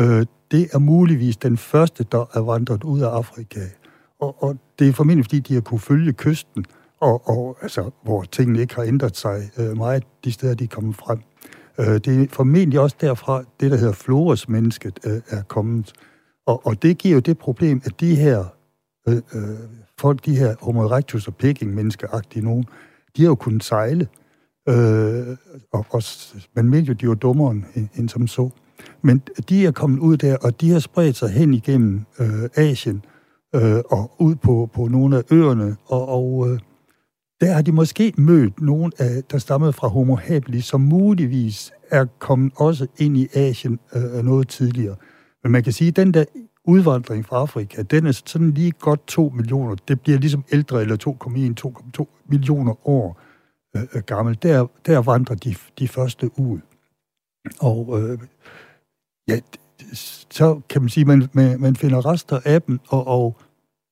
Øh, 0.00 0.26
det 0.50 0.68
er 0.72 0.78
muligvis 0.78 1.36
den 1.36 1.56
første, 1.56 2.04
der 2.12 2.24
er 2.34 2.40
vandret 2.40 2.84
ud 2.84 3.00
af 3.00 3.08
Afrika. 3.08 3.60
Og, 4.22 4.42
og 4.42 4.56
det 4.78 4.88
er 4.88 4.92
formentlig, 4.92 5.24
fordi 5.24 5.40
de 5.40 5.54
har 5.54 5.60
kunne 5.60 5.80
følge 5.80 6.12
kysten, 6.12 6.64
og, 7.00 7.28
og 7.28 7.58
altså, 7.62 7.90
hvor 8.02 8.22
tingene 8.22 8.60
ikke 8.60 8.74
har 8.74 8.82
ændret 8.82 9.16
sig 9.16 9.50
øh, 9.58 9.76
meget 9.76 10.04
de 10.24 10.32
steder, 10.32 10.54
de 10.54 10.64
er 10.64 10.68
kommet 10.68 10.96
frem. 10.96 11.18
Øh, 11.78 11.86
det 11.86 12.22
er 12.22 12.26
formentlig 12.30 12.80
også 12.80 12.96
derfra, 13.00 13.44
det 13.60 13.70
der 13.70 13.76
hedder 13.76 13.92
Flores-mennesket 13.92 14.98
øh, 15.06 15.20
er 15.28 15.42
kommet. 15.42 15.92
Og, 16.46 16.66
og 16.66 16.82
det 16.82 16.98
giver 16.98 17.14
jo 17.14 17.20
det 17.20 17.38
problem, 17.38 17.82
at 17.84 18.00
de 18.00 18.14
her 18.14 18.44
øh, 19.08 19.16
øh, 19.16 19.58
folk, 19.98 20.24
de 20.24 20.36
her 20.36 20.54
Homo 20.60 20.82
erectus 20.82 21.28
og 21.28 21.36
Peking-menneskeagtige 21.36 22.44
nogen, 22.44 22.64
de 23.16 23.22
har 23.22 23.28
jo 23.28 23.34
kunnet 23.34 23.64
sejle. 23.64 24.08
Øh, 24.68 25.36
og, 25.72 25.86
og 25.90 26.02
man 26.54 26.68
mener 26.68 26.86
jo, 26.86 26.92
de 26.92 27.08
var 27.08 27.14
dummere 27.14 27.50
end, 27.50 27.88
end 27.94 28.08
som 28.08 28.26
så. 28.26 28.50
Men 29.02 29.22
de 29.48 29.66
er 29.66 29.70
kommet 29.70 29.98
ud 29.98 30.16
der, 30.16 30.36
og 30.36 30.60
de 30.60 30.70
har 30.70 30.78
spredt 30.78 31.16
sig 31.16 31.30
hen 31.30 31.54
igennem 31.54 32.04
øh, 32.18 32.48
Asien 32.56 33.04
øh, 33.54 33.82
og 33.90 34.10
ud 34.18 34.34
på, 34.34 34.70
på 34.74 34.88
nogle 34.88 35.16
af 35.16 35.22
øerne, 35.30 35.76
og, 35.86 36.08
og 36.08 36.50
øh, 36.50 36.58
der 37.40 37.52
har 37.52 37.62
de 37.62 37.72
måske 37.72 38.12
mødt 38.18 38.60
nogen, 38.60 38.92
af, 38.98 39.24
der 39.30 39.38
stammede 39.38 39.72
fra 39.72 39.88
Homo 39.88 40.16
habilis, 40.16 40.64
som 40.64 40.80
muligvis 40.80 41.72
er 41.90 42.06
kommet 42.18 42.52
også 42.56 42.86
ind 42.98 43.16
i 43.16 43.28
Asien 43.34 43.78
øh, 43.94 44.24
noget 44.24 44.48
tidligere. 44.48 44.96
Men 45.42 45.52
man 45.52 45.62
kan 45.62 45.72
sige, 45.72 45.88
at 45.88 45.96
den 45.96 46.14
der 46.14 46.24
udvandring 46.64 47.26
fra 47.26 47.36
Afrika, 47.36 47.82
den 47.82 48.06
er 48.06 48.12
sådan 48.12 48.50
lige 48.50 48.70
godt 48.70 49.06
2 49.06 49.32
millioner. 49.34 49.74
Det 49.88 50.00
bliver 50.00 50.18
ligesom 50.18 50.44
ældre, 50.52 50.80
eller 50.80 50.96
2,1-2,2 52.00 52.26
millioner 52.28 52.88
år 52.88 53.20
øh, 53.76 53.82
øh, 53.94 54.02
gammel, 54.02 54.38
der, 54.42 54.66
der 54.86 54.98
vandrer 54.98 55.34
de, 55.34 55.54
de 55.78 55.88
første 55.88 56.30
ud. 56.38 56.58
Og 57.60 58.00
øh, 58.02 58.18
ja, 59.28 59.38
så 60.30 60.60
kan 60.68 60.82
man 60.82 60.88
sige, 60.88 61.12
at 61.12 61.34
man, 61.34 61.60
man 61.60 61.76
finder 61.76 62.06
rester 62.06 62.40
af 62.44 62.62
dem, 62.62 62.80
og, 62.88 63.06
og 63.06 63.36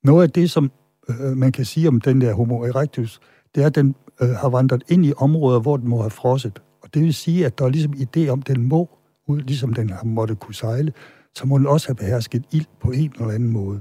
noget 0.05 0.23
af 0.23 0.31
det, 0.31 0.51
som 0.51 0.71
øh, 1.09 1.37
man 1.37 1.53
kan 1.53 1.65
sige 1.65 1.89
om 1.89 2.01
den 2.01 2.21
der 2.21 2.35
Homo 2.35 2.63
erectus, 2.65 3.21
det 3.55 3.63
er, 3.63 3.67
at 3.67 3.75
den 3.75 3.95
øh, 4.21 4.29
har 4.29 4.49
vandret 4.49 4.83
ind 4.89 5.07
i 5.07 5.13
områder, 5.17 5.61
hvor 5.61 5.77
den 5.77 5.89
må 5.89 6.01
have 6.01 6.11
frosset. 6.11 6.63
Og 6.83 6.95
det 6.95 7.03
vil 7.03 7.15
sige, 7.15 7.47
at 7.47 7.59
der 7.59 7.65
er 7.65 7.69
ligesom 7.69 7.93
idé 7.93 8.29
om, 8.29 8.39
at 8.39 8.47
den 8.47 8.69
må, 8.69 8.89
ud, 9.29 9.41
ligesom 9.41 9.75
den 9.75 9.91
har 9.91 10.05
måtte 10.05 10.35
kunne 10.35 10.55
sejle, 10.55 10.93
så 11.35 11.47
må 11.47 11.59
den 11.59 11.67
også 11.67 11.89
have 11.89 11.95
behersket 11.95 12.45
ild 12.53 12.67
på 12.81 12.91
en 12.91 13.13
eller 13.21 13.35
anden 13.35 13.51
måde. 13.51 13.81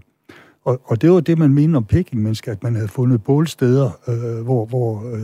Og, 0.65 0.81
og 0.85 1.01
det 1.01 1.11
var 1.11 1.19
det, 1.19 1.37
man 1.37 1.53
mener 1.53 1.77
om 1.77 1.85
pekingmennesker, 1.85 2.51
at 2.51 2.63
man 2.63 2.75
havde 2.75 2.87
fundet 2.87 3.23
bålsteder, 3.23 3.91
øh, 4.07 4.43
hvor, 4.43 4.65
hvor 4.65 5.13
øh, 5.13 5.23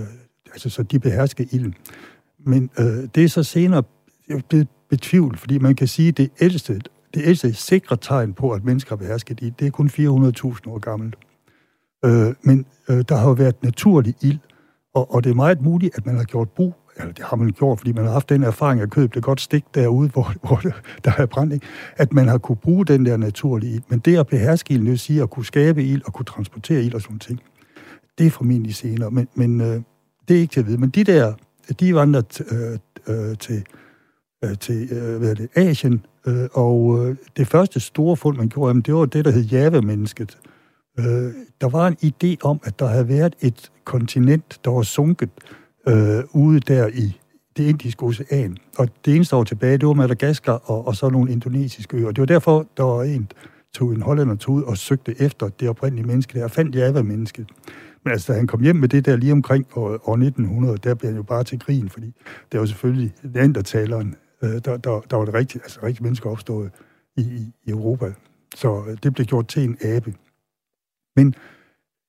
altså, 0.51 0.69
så 0.69 0.83
de 0.83 0.99
beherskede 0.99 1.47
ilden. 1.51 1.75
Men 2.39 2.69
øh, 2.79 3.09
det 3.15 3.23
er 3.23 3.29
så 3.29 3.43
senere 3.43 3.83
blevet 4.49 4.67
betvivle, 4.89 5.37
fordi 5.37 5.57
man 5.57 5.75
kan 5.75 5.87
sige, 5.87 6.07
at 6.07 6.17
det 6.17 6.29
ældste, 6.41 6.81
det 7.13 7.21
ældste 7.25 7.53
sikre 7.53 7.97
tegn 7.97 8.33
på, 8.33 8.51
at 8.51 8.63
mennesker 8.63 8.91
har 8.91 8.95
behersket 8.95 9.39
ild, 9.41 9.53
det 9.59 9.67
er 9.67 9.71
kun 9.71 9.87
400.000 9.87 10.69
år 10.69 10.79
gammelt. 10.79 11.15
Øh, 12.05 12.33
men 12.41 12.65
øh, 12.89 13.03
der 13.09 13.15
har 13.15 13.27
jo 13.27 13.33
været 13.33 13.63
naturlig 13.63 14.15
ild, 14.21 14.39
og, 14.93 15.13
og 15.13 15.23
det 15.23 15.29
er 15.29 15.35
meget 15.35 15.61
muligt, 15.61 15.97
at 15.97 16.05
man 16.05 16.15
har 16.15 16.23
gjort 16.23 16.49
brug 16.49 16.75
eller 16.97 17.13
det 17.13 17.25
har 17.25 17.37
man 17.37 17.51
gjort, 17.51 17.79
fordi 17.79 17.93
man 17.93 18.05
har 18.05 18.11
haft 18.11 18.29
den 18.29 18.43
erfaring 18.43 18.81
at 18.81 18.89
købe 18.89 19.11
det 19.15 19.23
godt 19.23 19.41
stik 19.41 19.65
derude, 19.75 20.09
hvor, 20.13 20.33
hvor 20.47 20.61
der 21.05 21.11
er 21.17 21.25
brænding, 21.25 21.61
at 21.97 22.13
man 22.13 22.27
har 22.27 22.37
kunne 22.37 22.55
bruge 22.55 22.85
den 22.85 23.05
der 23.05 23.17
naturlige 23.17 23.73
ild. 23.73 23.83
Men 23.87 23.99
det 23.99 24.17
at 24.17 24.27
beherske 24.27 24.73
ild, 24.73 24.81
det 24.81 24.89
vil 24.89 24.99
sige 24.99 25.21
at 25.21 25.29
kunne 25.29 25.45
skabe 25.45 25.83
ild 25.83 26.01
og 26.05 26.13
kunne 26.13 26.25
transportere 26.25 26.83
ild 26.83 26.93
og 26.93 27.01
sådan 27.01 27.19
ting, 27.19 27.41
det 28.17 28.27
er 28.27 28.31
formentlig 28.31 28.75
senere, 28.75 29.11
men, 29.11 29.27
men 29.33 29.61
øh, 29.61 29.81
det 30.27 30.37
er 30.37 30.41
ikke 30.41 30.51
til 30.51 30.59
at 30.59 30.67
vide. 30.67 30.77
Men 30.77 30.89
de 30.89 31.03
der, 31.03 31.33
de 31.79 31.95
vandrer 31.95 32.21
øh, 32.51 32.79
øh, 33.15 33.37
til, 33.37 33.65
øh, 34.43 34.57
til 34.57 34.87
øh, 34.91 35.17
hvad 35.17 35.29
er 35.29 35.33
det, 35.33 35.49
Asien, 35.55 36.05
øh, 36.27 36.47
og 36.53 37.07
øh, 37.07 37.15
det 37.37 37.47
første 37.47 37.79
store 37.79 38.17
fund, 38.17 38.37
man 38.37 38.49
gjorde, 38.49 38.69
jamen, 38.69 38.81
det 38.81 38.93
var 38.93 39.05
det, 39.05 39.25
der 39.25 39.31
hed 39.31 39.43
Java-mennesket. 39.43 40.37
Øh, 40.99 41.33
der 41.61 41.69
var 41.69 41.87
en 41.87 41.97
idé 42.03 42.35
om, 42.43 42.59
at 42.63 42.79
der 42.79 42.87
havde 42.87 43.07
været 43.07 43.35
et 43.41 43.71
kontinent, 43.83 44.59
der 44.65 44.71
var 44.71 44.81
sunket, 44.81 45.29
øh, 45.87 46.23
ude 46.33 46.59
der 46.59 46.87
i 46.87 47.19
det 47.57 47.63
indiske 47.63 48.03
ocean. 48.03 48.57
Og 48.77 48.89
det 49.05 49.15
eneste 49.15 49.35
år 49.35 49.43
tilbage, 49.43 49.77
det 49.77 49.87
var 49.87 49.93
Madagaskar 49.93 50.61
og, 50.65 50.87
og 50.87 50.95
så 50.95 51.09
nogle 51.09 51.31
indonesiske 51.31 51.97
øer. 51.97 52.07
Det 52.07 52.19
var 52.19 52.25
derfor, 52.25 52.65
der 52.77 52.83
var 52.83 53.03
en, 53.03 53.31
tog 53.73 53.91
en 53.91 54.01
hollænder 54.01 54.35
tog 54.35 54.55
ud 54.55 54.63
og 54.63 54.77
søgte 54.77 55.21
efter 55.21 55.49
det 55.49 55.69
oprindelige 55.69 56.07
menneske 56.07 56.39
der, 56.39 56.43
og 56.43 56.51
fandt 56.51 56.75
Java-mennesket. 56.75 57.47
Men 58.03 58.11
altså, 58.11 58.33
da 58.33 58.37
han 58.37 58.47
kom 58.47 58.61
hjem 58.61 58.75
med 58.75 58.87
det 58.89 59.05
der 59.05 59.15
lige 59.15 59.31
omkring 59.31 59.67
år, 59.75 60.09
år 60.09 60.13
1900, 60.13 60.77
der 60.77 60.93
blev 60.95 61.09
han 61.09 61.17
jo 61.17 61.23
bare 61.23 61.43
til 61.43 61.59
grin, 61.59 61.89
fordi 61.89 62.13
det 62.51 62.59
var 62.59 62.65
selvfølgelig 62.65 63.13
taleren, 63.65 64.15
øh, 64.45 64.62
der, 64.65 64.77
der, 64.77 64.99
der 64.99 65.17
var 65.17 65.25
det 65.25 65.34
rigtige, 65.34 65.62
altså 65.63 65.79
rigtige 65.84 66.03
mennesker 66.03 66.29
opstået 66.29 66.71
i, 67.17 67.21
i, 67.21 67.53
i 67.63 67.69
Europa. 67.69 68.13
Så 68.55 68.84
øh, 68.88 68.97
det 69.03 69.13
blev 69.13 69.25
gjort 69.25 69.47
til 69.47 69.63
en 69.63 69.77
abe. 69.81 70.13
Men 71.15 71.36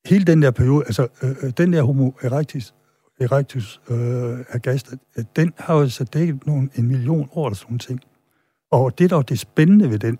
hele 0.06 0.24
den 0.24 0.42
der 0.42 0.50
periode, 0.50 0.84
altså 0.86 1.08
øh, 1.22 1.30
øh 1.42 1.52
den 1.58 1.72
der 1.72 1.82
homo 1.82 2.10
erectus, 2.22 2.74
erectus 3.20 3.80
øh, 3.90 4.38
agasta, 4.48 4.96
øh, 5.18 5.24
den 5.36 5.52
har 5.56 5.74
jo 5.74 5.88
så 5.88 6.04
dækket 6.04 6.46
nogle, 6.46 6.68
en 6.74 6.88
million 6.88 7.28
år 7.32 7.46
eller 7.46 7.56
sådan 7.56 7.78
ting. 7.78 8.00
Og 8.70 8.98
det, 8.98 9.10
der 9.10 9.16
er 9.16 9.22
det 9.22 9.38
spændende 9.38 9.90
ved 9.90 9.98
den, 9.98 10.18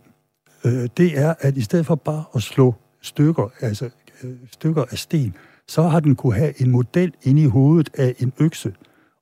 øh, 0.64 0.88
det 0.96 1.18
er, 1.18 1.35
at 1.40 1.57
i 1.57 1.62
stedet 1.62 1.87
for 1.87 1.94
bare 1.94 2.24
at 2.35 2.42
slå 2.42 2.74
stykker, 3.00 3.48
altså 3.61 3.90
øh, 4.22 4.37
stykker 4.50 4.85
af 4.90 4.98
sten, 4.98 5.35
så 5.68 5.83
har 5.83 6.00
den 6.00 6.16
kunne 6.16 6.35
have 6.35 6.61
en 6.61 6.70
model 6.70 7.14
inde 7.22 7.42
i 7.42 7.46
hovedet 7.46 7.90
af 7.94 8.14
en 8.18 8.33
økse, 8.40 8.74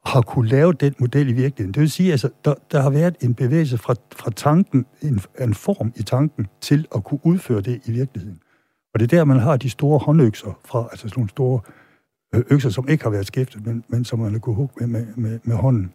har 0.06 0.20
kunne 0.20 0.48
lave 0.48 0.72
den 0.72 0.94
model 0.98 1.28
i 1.28 1.32
virkeligheden. 1.32 1.74
Det 1.74 1.80
vil 1.80 1.90
sige, 1.90 2.10
altså, 2.10 2.28
der, 2.44 2.54
der 2.72 2.82
har 2.82 2.90
været 2.90 3.16
en 3.20 3.34
bevægelse 3.34 3.78
fra, 3.78 3.94
fra 4.16 4.30
tanken, 4.30 4.86
en, 5.02 5.20
en 5.40 5.54
form 5.54 5.92
i 5.96 6.02
tanken, 6.02 6.46
til 6.60 6.86
at 6.94 7.04
kunne 7.04 7.20
udføre 7.22 7.60
det 7.60 7.80
i 7.84 7.92
virkeligheden. 7.92 8.38
Og 8.94 9.00
det 9.00 9.12
er 9.12 9.16
der, 9.16 9.24
man 9.24 9.38
har 9.38 9.56
de 9.56 9.70
store 9.70 9.98
håndøkser 9.98 10.58
fra, 10.64 10.88
altså 10.90 11.08
sådan 11.08 11.20
nogle 11.20 11.30
store 11.30 11.60
øh, 12.34 12.42
økser, 12.50 12.70
som 12.70 12.88
ikke 12.88 13.04
har 13.04 13.10
været 13.10 13.26
skiftet, 13.26 13.66
men, 13.66 13.84
men 13.88 14.04
som 14.04 14.18
man 14.18 14.32
har 14.32 14.38
kunne 14.38 14.54
hugge 14.54 14.86
med, 14.86 14.86
med, 14.86 15.06
med, 15.16 15.38
med 15.44 15.56
hånden. 15.56 15.92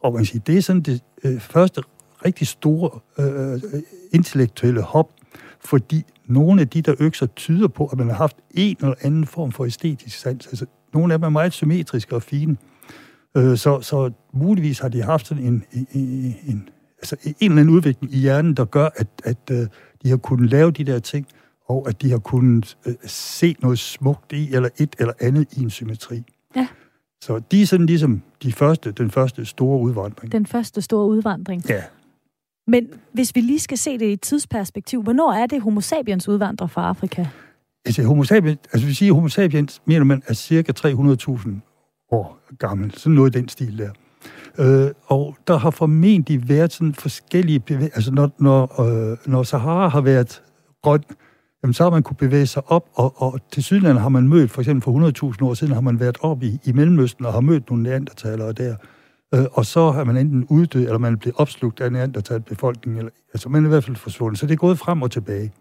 Og 0.00 0.14
man 0.14 0.24
siger, 0.24 0.42
det 0.42 0.58
er 0.58 0.62
sådan 0.62 0.82
det 0.82 1.02
øh, 1.24 1.40
første 1.40 1.82
rigtig 2.24 2.46
store 2.46 2.90
øh, 3.18 3.82
intellektuelle 4.12 4.82
hop, 4.82 5.10
fordi 5.64 6.04
nogle 6.26 6.60
af 6.60 6.68
de 6.68 6.82
der 6.82 6.94
økser 6.98 7.26
tyder 7.26 7.68
på, 7.68 7.86
at 7.86 7.98
man 7.98 8.08
har 8.08 8.14
haft 8.14 8.36
en 8.50 8.76
eller 8.80 8.94
anden 9.00 9.26
form 9.26 9.52
for 9.52 9.64
æstetisk 9.64 10.18
sans. 10.18 10.46
Altså, 10.46 10.66
nogle 10.94 11.12
af 11.14 11.18
dem 11.18 11.24
er 11.24 11.28
meget 11.28 11.52
symmetriske 11.52 12.14
og 12.14 12.22
fine. 12.22 12.56
Øh, 13.36 13.56
så, 13.56 13.80
så 13.80 14.10
muligvis 14.32 14.78
har 14.78 14.88
de 14.88 15.02
haft 15.02 15.26
sådan 15.26 15.44
en, 15.44 15.64
en, 15.72 16.36
en, 16.46 16.68
altså 16.98 17.16
en 17.24 17.34
eller 17.50 17.60
anden 17.60 17.74
udvikling 17.74 18.14
i 18.14 18.18
hjernen, 18.18 18.54
der 18.54 18.64
gør, 18.64 18.88
at, 18.96 19.08
at 19.24 19.50
øh, 19.50 19.66
de 20.02 20.08
har 20.10 20.16
kunnet 20.16 20.50
lave 20.50 20.70
de 20.70 20.84
der 20.84 20.98
ting, 20.98 21.26
og 21.68 21.88
at 21.88 22.02
de 22.02 22.10
har 22.10 22.18
kunnet 22.18 22.76
øh, 22.86 22.94
se 23.06 23.56
noget 23.60 23.78
smukt 23.78 24.32
i, 24.32 24.54
eller 24.54 24.68
et 24.78 24.96
eller 24.98 25.12
andet 25.20 25.52
i 25.52 25.62
en 25.62 25.70
symmetri. 25.70 26.22
Ja. 26.56 26.66
Så 27.20 27.40
de 27.50 27.62
er 27.62 27.66
sådan 27.66 27.86
ligesom 27.86 28.22
de 28.42 28.52
første, 28.52 28.92
den 28.92 29.10
første 29.10 29.44
store 29.44 29.80
udvandring. 29.80 30.32
Den 30.32 30.46
første 30.46 30.82
store 30.82 31.06
udvandring. 31.06 31.68
Ja. 31.68 31.82
Men 32.66 32.88
hvis 33.12 33.34
vi 33.34 33.40
lige 33.40 33.58
skal 33.58 33.78
se 33.78 33.98
det 33.98 34.06
i 34.06 34.12
et 34.12 34.20
tidsperspektiv, 34.20 35.02
hvornår 35.02 35.32
er 35.32 35.46
det 35.46 35.62
homo 35.62 35.80
sapiens 35.80 36.28
udvandrer 36.28 36.66
fra 36.66 36.88
Afrika? 36.88 37.26
Altså, 37.84 38.02
homo 38.02 38.24
sapiens, 38.24 38.58
altså 38.72 38.86
vi 38.86 38.94
siger, 38.94 39.12
homo 39.12 39.28
sapiens, 39.28 39.82
mener 39.84 40.04
man, 40.04 40.22
er 40.26 40.34
cirka 40.34 40.72
300.000 40.78 41.50
år 42.10 42.38
gammel. 42.58 42.94
Sådan 42.94 43.14
noget 43.14 43.36
i 43.36 43.38
den 43.38 43.48
stil 43.48 43.78
der. 43.78 43.90
Øh, 44.58 44.90
og 45.06 45.36
der 45.46 45.56
har 45.56 45.70
formentlig 45.70 46.48
været 46.48 46.72
sådan 46.72 46.94
forskellige 46.94 47.60
bevægelser. 47.60 47.96
Altså, 47.96 48.12
når, 48.12 48.30
når, 48.38 48.80
øh, 48.80 49.16
når 49.26 49.42
Sahara 49.42 49.88
har 49.88 50.00
været 50.00 50.42
grøn, 50.82 51.02
jamen 51.62 51.74
så 51.74 51.82
har 51.82 51.90
man 51.90 52.02
kunne 52.02 52.16
bevæge 52.16 52.46
sig 52.46 52.62
op, 52.66 52.88
og, 52.94 53.22
og 53.22 53.40
til 53.52 53.64
Sydland 53.64 53.98
har 53.98 54.08
man 54.08 54.28
mødt, 54.28 54.50
for 54.50 54.60
eksempel 54.60 54.84
for 54.84 55.32
100.000 55.32 55.44
år 55.44 55.54
siden, 55.54 55.74
har 55.74 55.80
man 55.80 56.00
været 56.00 56.18
op 56.20 56.42
i, 56.42 56.58
i 56.64 56.72
Mellemøsten 56.72 57.26
og 57.26 57.32
har 57.32 57.40
mødt 57.40 57.70
nogle 57.70 57.82
neandertalere 57.82 58.52
der. 58.52 58.76
Øh, 59.34 59.44
og 59.52 59.66
så 59.66 59.90
har 59.90 60.04
man 60.04 60.16
enten 60.16 60.46
uddød, 60.48 60.82
eller 60.82 60.98
man 60.98 61.12
er 61.12 61.16
blevet 61.16 61.36
opslugt 61.38 61.80
af 61.80 61.92
neandertalbefolkningen, 61.92 62.98
eller, 62.98 63.10
altså 63.32 63.48
man 63.48 63.62
er 63.62 63.68
i 63.68 63.68
hvert 63.68 63.84
fald 63.84 63.96
forsvundet. 63.96 64.38
Så 64.38 64.46
det 64.46 64.52
er 64.52 64.56
gået 64.56 64.78
frem 64.78 65.02
og 65.02 65.10
tilbage. 65.10 65.52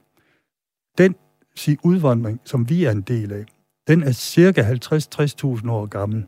Den 0.98 1.16
sig, 1.56 1.78
udvandring, 1.84 2.42
som 2.46 2.70
vi 2.70 2.84
er 2.84 2.92
en 2.92 3.02
del 3.02 3.32
af, 3.32 3.46
den 3.88 4.04
er 4.04 4.12
cirka 4.12 4.62
50-60.000 4.62 5.72
år 5.72 5.86
gammel. 5.86 6.26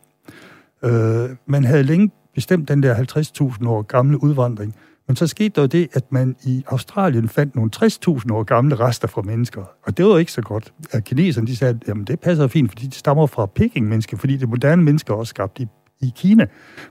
Øh, 0.86 1.30
man 1.46 1.64
havde 1.64 1.84
længe 1.84 2.12
bestemt 2.36 2.68
den 2.68 2.84
der 2.84 2.96
50.000 2.96 3.68
år 3.68 3.82
gamle 3.82 4.24
udvandring, 4.24 4.76
men 5.08 5.16
så 5.16 5.28
skete 5.28 5.50
der 5.50 5.62
jo 5.62 5.68
det, 5.68 5.88
at 5.94 6.12
man 6.12 6.36
i 6.44 6.64
Australien 6.68 7.30
fandt 7.30 7.56
nogle 7.56 7.72
60.000 7.76 8.34
år 8.34 8.44
gamle 8.44 8.76
rester 8.76 9.08
fra 9.08 9.22
mennesker. 9.22 9.64
Og 9.84 9.98
det 9.98 10.06
var 10.06 10.18
ikke 10.18 10.32
så 10.32 10.42
godt. 10.42 10.74
At 10.92 11.04
kineserne 11.04 11.48
de 11.48 11.56
sagde, 11.56 11.80
at 11.88 11.96
det 12.08 12.20
passer 12.20 12.48
fint, 12.48 12.72
fordi 12.72 12.88
de 12.88 12.96
stammer 12.96 13.28
fra 13.28 13.46
Peking-mennesker, 13.46 14.18
fordi 14.18 14.38
det 14.38 14.50
moderne 14.50 14.84
mennesker 14.84 15.14
også 15.14 15.30
skabt 15.30 15.60
i, 15.60 15.68
i 16.02 16.14
Kina. 16.16 16.46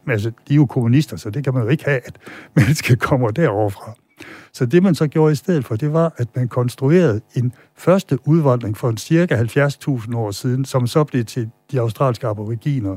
Men 0.04 0.12
altså, 0.12 0.30
de 0.48 0.52
er 0.52 0.56
jo 0.56 0.66
kommunister, 0.66 1.16
så 1.16 1.30
det 1.30 1.44
kan 1.44 1.54
man 1.54 1.62
jo 1.62 1.68
ikke 1.68 1.84
have, 1.84 2.00
at 2.06 2.18
mennesker 2.56 2.96
kommer 2.96 3.30
derovre 3.30 3.70
fra. 3.70 3.94
Så 4.52 4.66
det, 4.66 4.82
man 4.82 4.94
så 4.94 5.06
gjorde 5.06 5.32
i 5.32 5.34
stedet 5.34 5.64
for, 5.64 5.76
det 5.76 5.92
var, 5.92 6.12
at 6.16 6.28
man 6.36 6.48
konstruerede 6.48 7.20
en 7.36 7.52
første 7.76 8.18
udvandring 8.28 8.76
for 8.76 8.88
en 8.88 8.96
cirka 8.96 9.42
70.000 9.42 10.16
år 10.16 10.30
siden, 10.30 10.64
som 10.64 10.86
så 10.86 11.04
blev 11.04 11.24
til 11.24 11.50
de 11.72 11.80
australske 11.80 12.26
aboriginer, 12.26 12.96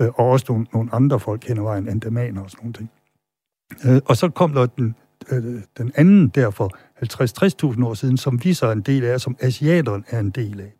øh, 0.00 0.08
og 0.08 0.30
også 0.30 0.46
nogle, 0.48 0.66
nogle 0.72 0.94
andre 0.94 1.20
folk 1.20 1.44
hen 1.44 1.58
ad 1.58 1.62
vejen, 1.62 1.88
andamaner 1.88 2.42
og 2.42 2.50
sådan 2.50 2.60
nogle 2.62 2.74
ting. 2.74 2.90
Øh, 3.84 4.00
og 4.04 4.16
så 4.16 4.28
kom 4.28 4.52
der 4.52 4.66
den, 4.66 4.94
øh, 5.30 5.62
den 5.78 5.92
anden 5.94 6.28
der 6.28 6.50
for 6.50 6.76
50-60.000 7.74 7.84
år 7.86 7.94
siden, 7.94 8.16
som 8.16 8.44
vi 8.44 8.54
så 8.54 8.66
er 8.66 8.72
en 8.72 8.80
del 8.80 9.04
af, 9.04 9.20
som 9.20 9.36
asiaterne 9.40 10.04
er 10.08 10.20
en 10.20 10.30
del 10.30 10.60
af. 10.60 10.72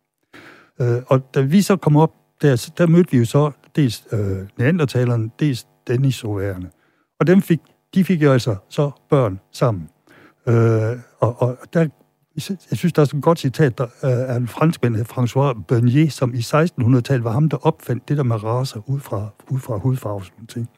Øh, 0.81 1.03
og 1.07 1.33
da 1.33 1.41
vi 1.41 1.61
så 1.61 1.75
kom 1.75 1.95
op 1.95 2.13
der, 2.41 2.71
der 2.77 2.87
mødte 2.87 3.11
vi 3.11 3.17
jo 3.17 3.25
så 3.25 3.51
dels 3.75 4.07
øh, 4.11 4.47
neandertalerne, 4.57 5.29
dels 5.39 5.67
denisoværende. 5.87 6.69
Og 7.19 7.27
dem 7.27 7.41
fik, 7.41 7.59
de 7.95 8.03
fik 8.03 8.23
jo 8.23 8.31
altså 8.31 8.55
så 8.69 8.91
børn 9.09 9.39
sammen. 9.51 9.89
Øh, 10.47 10.97
og, 11.19 11.41
og 11.41 11.57
der, 11.73 11.87
jeg 12.35 12.77
synes, 12.77 12.93
der 12.93 13.01
er 13.01 13.05
sådan 13.05 13.17
et 13.17 13.23
godt 13.23 13.39
citat, 13.39 13.77
der 13.77 13.83
øh, 13.83 14.11
er 14.11 14.35
en 14.35 14.47
franskmand, 14.47 14.95
François 14.95 15.63
Bernier, 15.67 16.09
som 16.09 16.33
i 16.33 16.37
1600-tallet 16.37 17.23
var 17.23 17.31
ham, 17.31 17.49
der 17.49 17.57
opfandt 17.57 18.09
det 18.09 18.17
der 18.17 18.23
med 18.23 18.43
raser 18.43 18.89
ud 18.89 18.99
fra, 18.99 19.27
ud 19.49 19.59
fra 19.59 19.77
hudfarve 19.77 20.15
og 20.15 20.25
sådan 20.25 20.47
ting. 20.47 20.69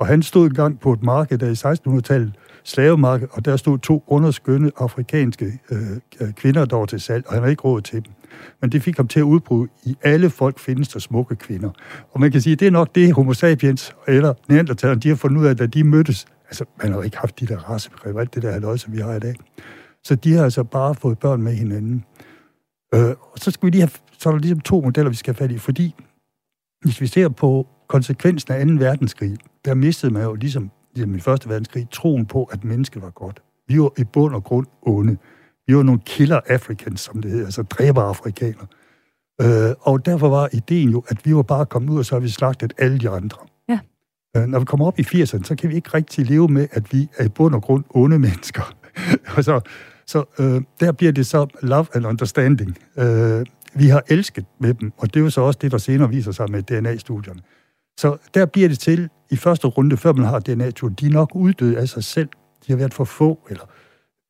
Og 0.00 0.06
han 0.06 0.22
stod 0.22 0.46
engang 0.46 0.80
på 0.80 0.92
et 0.92 1.02
marked 1.02 1.38
der 1.38 1.46
i 1.46 1.98
1600-tallet, 1.98 2.32
slavemarked, 2.64 3.28
og 3.32 3.44
der 3.44 3.56
stod 3.56 3.78
to 3.78 4.04
underskønne 4.06 4.70
afrikanske 4.76 5.60
øh, 5.70 5.78
øh, 6.20 6.32
kvinder, 6.32 6.64
der 6.64 6.76
var 6.76 6.86
til 6.86 7.00
salg, 7.00 7.26
og 7.26 7.32
han 7.32 7.42
havde 7.42 7.52
ikke 7.52 7.62
råd 7.62 7.80
til 7.80 8.04
dem. 8.04 8.12
Men 8.60 8.72
det 8.72 8.82
fik 8.82 8.96
ham 8.96 9.08
til 9.08 9.20
at 9.20 9.24
udbryde, 9.24 9.68
i 9.84 9.96
alle 10.02 10.30
folk 10.30 10.58
findes 10.58 10.88
der 10.88 10.98
smukke 10.98 11.36
kvinder. 11.36 11.70
Og 12.12 12.20
man 12.20 12.32
kan 12.32 12.40
sige, 12.40 12.52
at 12.52 12.60
det 12.60 12.66
er 12.66 12.70
nok 12.70 12.94
det, 12.94 13.12
homo 13.12 13.32
sapiens 13.32 13.94
eller 14.08 14.34
neandertalerne, 14.48 15.00
de 15.00 15.08
har 15.08 15.16
fundet 15.16 15.40
ud 15.40 15.46
af, 15.46 15.56
da 15.56 15.66
de 15.66 15.84
mødtes. 15.84 16.26
Altså, 16.48 16.64
man 16.82 16.92
har 16.92 16.98
jo 16.98 17.02
ikke 17.02 17.18
haft 17.18 17.40
de 17.40 17.46
der 17.46 17.56
racebegreber, 17.56 18.20
alt 18.20 18.34
det 18.34 18.42
der 18.42 18.52
halvøj, 18.52 18.76
som 18.76 18.92
vi 18.92 18.98
har 18.98 19.14
i 19.14 19.20
dag. 19.20 19.34
Så 20.06 20.14
de 20.14 20.32
har 20.32 20.44
altså 20.44 20.64
bare 20.64 20.94
fået 20.94 21.18
børn 21.18 21.42
med 21.42 21.52
hinanden. 21.52 22.04
Øh, 22.94 23.10
og 23.32 23.38
så 23.38 23.50
skal 23.50 23.66
vi 23.66 23.70
lige 23.70 23.80
have, 23.80 23.90
så 24.18 24.28
er 24.28 24.32
der 24.32 24.40
ligesom 24.40 24.60
to 24.60 24.80
modeller, 24.80 25.10
vi 25.10 25.16
skal 25.16 25.34
have 25.34 25.48
fat 25.48 25.54
i, 25.54 25.58
fordi 25.58 25.94
hvis 26.80 27.00
vi 27.00 27.06
ser 27.06 27.28
på 27.28 27.66
konsekvensen 27.88 28.52
af 28.52 28.66
2. 28.66 28.72
verdenskrig, 28.72 29.36
der 29.64 29.74
mistede 29.74 30.12
man 30.12 30.22
jo 30.22 30.34
ligesom, 30.34 30.70
ligesom 30.94 31.14
i 31.14 31.20
første 31.20 31.48
verdenskrig, 31.48 31.88
troen 31.90 32.26
på, 32.26 32.44
at 32.44 32.64
mennesket 32.64 33.02
var 33.02 33.10
godt. 33.10 33.42
Vi 33.68 33.80
var 33.80 33.92
i 33.98 34.04
bund 34.04 34.34
og 34.34 34.44
grund 34.44 34.66
onde. 34.82 35.16
Vi 35.66 35.76
var 35.76 35.82
nogle 35.82 36.00
killer 36.06 36.40
africans, 36.46 37.00
som 37.00 37.22
det 37.22 37.30
hedder, 37.30 37.44
altså 37.44 37.62
dræber 37.62 38.02
afrikanere. 38.02 38.66
Øh, 39.40 39.74
og 39.80 40.06
derfor 40.06 40.28
var 40.28 40.48
ideen 40.52 40.90
jo, 40.90 41.04
at 41.08 41.26
vi 41.26 41.34
var 41.34 41.42
bare 41.42 41.66
kommet 41.66 41.90
ud, 41.90 41.98
og 41.98 42.04
så 42.04 42.14
har 42.14 42.20
vi 42.20 42.28
slagtet 42.28 42.72
alle 42.78 42.98
de 42.98 43.08
andre. 43.10 43.38
Ja. 43.68 43.78
Øh, 44.36 44.46
når 44.46 44.58
vi 44.58 44.64
kommer 44.64 44.86
op 44.86 44.98
i 44.98 45.02
80'erne, 45.02 45.44
så 45.44 45.56
kan 45.58 45.70
vi 45.70 45.74
ikke 45.74 45.90
rigtig 45.94 46.26
leve 46.26 46.48
med, 46.48 46.68
at 46.72 46.92
vi 46.92 47.08
er 47.16 47.24
i 47.24 47.28
bund 47.28 47.54
og 47.54 47.62
grund 47.62 47.84
onde 47.90 48.18
mennesker. 48.18 48.74
og 49.36 49.44
så 49.44 49.60
så 50.06 50.24
øh, 50.38 50.62
der 50.80 50.92
bliver 50.92 51.12
det 51.12 51.26
så 51.26 51.46
love 51.62 51.86
and 51.94 52.06
understanding. 52.06 52.78
Øh, 52.98 53.46
vi 53.74 53.88
har 53.88 54.02
elsket 54.08 54.44
med 54.60 54.74
dem, 54.74 54.92
og 54.98 55.14
det 55.14 55.20
er 55.20 55.24
jo 55.24 55.30
så 55.30 55.40
også 55.40 55.58
det, 55.62 55.72
der 55.72 55.78
senere 55.78 56.10
viser 56.10 56.32
sig 56.32 56.50
med 56.50 56.62
DNA-studierne. 56.62 57.40
Så 57.98 58.16
der 58.34 58.46
bliver 58.46 58.68
det 58.68 58.78
til, 58.78 59.08
i 59.30 59.36
første 59.36 59.66
runde, 59.66 59.96
før 59.96 60.12
man 60.12 60.24
har 60.24 60.38
DNA-studier, 60.38 60.96
de 60.96 61.06
er 61.06 61.10
nok 61.10 61.30
uddøde 61.34 61.78
af 61.78 61.88
sig 61.88 62.04
selv. 62.04 62.28
De 62.66 62.72
har 62.72 62.76
været 62.76 62.94
for 62.94 63.04
få, 63.04 63.38
eller 63.50 63.64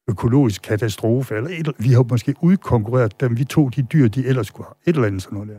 økologisk 0.08 0.62
katastrofe, 0.62 1.34
eller 1.34 1.50
et, 1.50 1.68
vi 1.78 1.88
har 1.88 2.04
måske 2.10 2.34
udkonkurreret 2.40 3.20
dem. 3.20 3.38
Vi 3.38 3.44
tog 3.44 3.76
de 3.76 3.82
dyr, 3.82 4.08
de 4.08 4.26
ellers 4.26 4.46
skulle 4.46 4.66
have. 4.66 4.74
Et 4.86 4.94
eller 4.94 5.06
andet 5.06 5.22
sådan 5.22 5.38
noget 5.38 5.50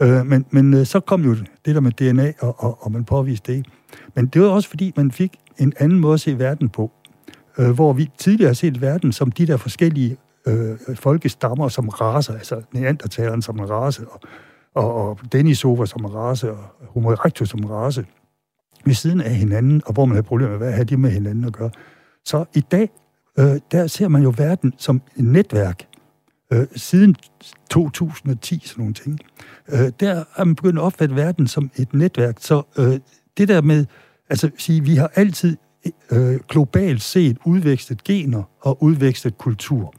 der. 0.00 0.18
Øh, 0.20 0.26
men 0.26 0.46
men 0.50 0.74
øh, 0.74 0.86
så 0.86 1.00
kom 1.00 1.22
jo 1.24 1.34
det 1.64 1.74
der 1.74 1.80
med 1.80 1.92
DNA, 1.92 2.32
og, 2.40 2.64
og, 2.64 2.84
og 2.84 2.92
man 2.92 3.04
påviste 3.04 3.52
det. 3.52 3.66
Men 4.14 4.26
det 4.26 4.42
var 4.42 4.48
også 4.48 4.68
fordi, 4.68 4.92
man 4.96 5.10
fik 5.10 5.36
en 5.58 5.72
anden 5.78 6.00
måde 6.00 6.14
at 6.14 6.20
se 6.20 6.38
verden 6.38 6.68
på 6.68 6.92
øh, 7.58 7.70
hvor 7.70 7.92
vi 7.92 8.10
tidligere 8.18 8.48
har 8.48 8.54
set 8.54 8.80
verden 8.80 9.12
som 9.12 9.30
de 9.30 9.46
der 9.46 9.56
forskellige 9.56 10.16
øh, 10.46 10.78
folkestammer 10.94 11.68
som 11.68 11.88
raser, 11.88 12.32
altså 12.32 12.62
neandertaleren 12.72 13.42
som 13.42 13.58
en 13.58 13.70
race, 13.70 14.06
og, 14.08 14.20
og, 14.74 14.94
og 14.94 15.18
Denisova 15.32 15.86
som 15.86 16.04
en 16.04 16.14
race, 16.14 16.52
og 16.52 16.58
Homo 16.88 17.10
erectus 17.10 17.48
som 17.48 17.60
en 17.60 17.70
race, 17.70 18.06
ved 18.84 18.94
siden 18.94 19.20
af 19.20 19.34
hinanden, 19.34 19.82
og 19.86 19.92
hvor 19.92 20.04
man 20.04 20.14
har 20.14 20.22
problemer 20.22 20.50
med, 20.50 20.58
hvad 20.58 20.72
har 20.72 20.84
de 20.84 20.96
med 20.96 21.10
hinanden 21.10 21.44
at 21.44 21.52
gøre. 21.52 21.70
Så 22.24 22.44
i 22.54 22.60
dag, 22.60 22.90
øh, 23.38 23.60
der 23.72 23.86
ser 23.86 24.08
man 24.08 24.22
jo 24.22 24.34
verden 24.36 24.74
som 24.78 25.02
et 25.16 25.24
netværk. 25.24 25.86
Øh, 26.52 26.66
siden 26.76 27.16
2010, 27.70 28.62
sådan 28.64 28.80
nogle 28.80 28.94
ting, 28.94 29.18
øh, 29.68 29.92
der 30.00 30.24
er 30.36 30.44
man 30.44 30.54
begyndt 30.54 30.78
at 30.78 30.82
opfatte 30.82 31.16
verden 31.16 31.46
som 31.46 31.70
et 31.76 31.94
netværk. 31.94 32.36
Så 32.40 32.62
øh, 32.78 33.00
det 33.36 33.48
der 33.48 33.60
med, 33.62 33.86
altså 34.30 34.50
sige, 34.58 34.84
vi 34.84 34.96
har 34.96 35.10
altid 35.14 35.56
øh, 36.12 36.40
globalt 36.48 37.02
set 37.02 37.36
udvekslet 37.44 38.04
gener 38.04 38.42
og 38.60 38.82
udvekslet 38.82 39.38
kultur. 39.38 39.94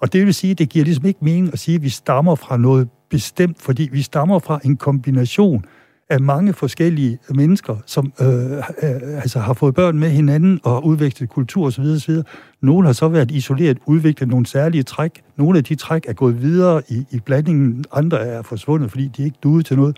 Og 0.00 0.12
det 0.12 0.26
vil 0.26 0.34
sige, 0.34 0.50
at 0.50 0.58
det 0.58 0.68
giver 0.68 0.84
ligesom 0.84 1.06
ikke 1.06 1.24
mening 1.24 1.52
at 1.52 1.58
sige, 1.58 1.74
at 1.74 1.82
vi 1.82 1.88
stammer 1.88 2.34
fra 2.34 2.56
noget 2.56 2.88
bestemt, 3.10 3.62
fordi 3.62 3.88
vi 3.92 4.02
stammer 4.02 4.38
fra 4.38 4.60
en 4.64 4.76
kombination 4.76 5.64
af 6.10 6.20
mange 6.20 6.52
forskellige 6.52 7.18
mennesker, 7.30 7.76
som 7.86 8.12
øh, 8.20 8.52
øh, 8.56 8.62
altså 9.02 9.38
har 9.38 9.52
fået 9.52 9.74
børn 9.74 9.98
med 9.98 10.10
hinanden 10.10 10.60
og 10.64 10.86
udvekslet 10.86 11.28
kultur 11.28 11.66
osv. 11.66 11.82
osv. 11.82 12.14
Nogle 12.62 12.86
har 12.86 12.92
så 12.92 13.08
været 13.08 13.30
isoleret, 13.30 13.78
udviklet 13.86 14.28
nogle 14.28 14.46
særlige 14.46 14.82
træk. 14.82 15.22
Nogle 15.36 15.58
af 15.58 15.64
de 15.64 15.74
træk 15.74 16.04
er 16.08 16.12
gået 16.12 16.42
videre 16.42 16.82
i, 16.88 17.04
i 17.10 17.20
blandingen, 17.20 17.84
andre 17.92 18.18
er 18.18 18.42
forsvundet, 18.42 18.90
fordi 18.90 19.08
de 19.08 19.24
ikke 19.24 19.36
duede 19.42 19.62
til 19.62 19.76
noget. 19.76 19.96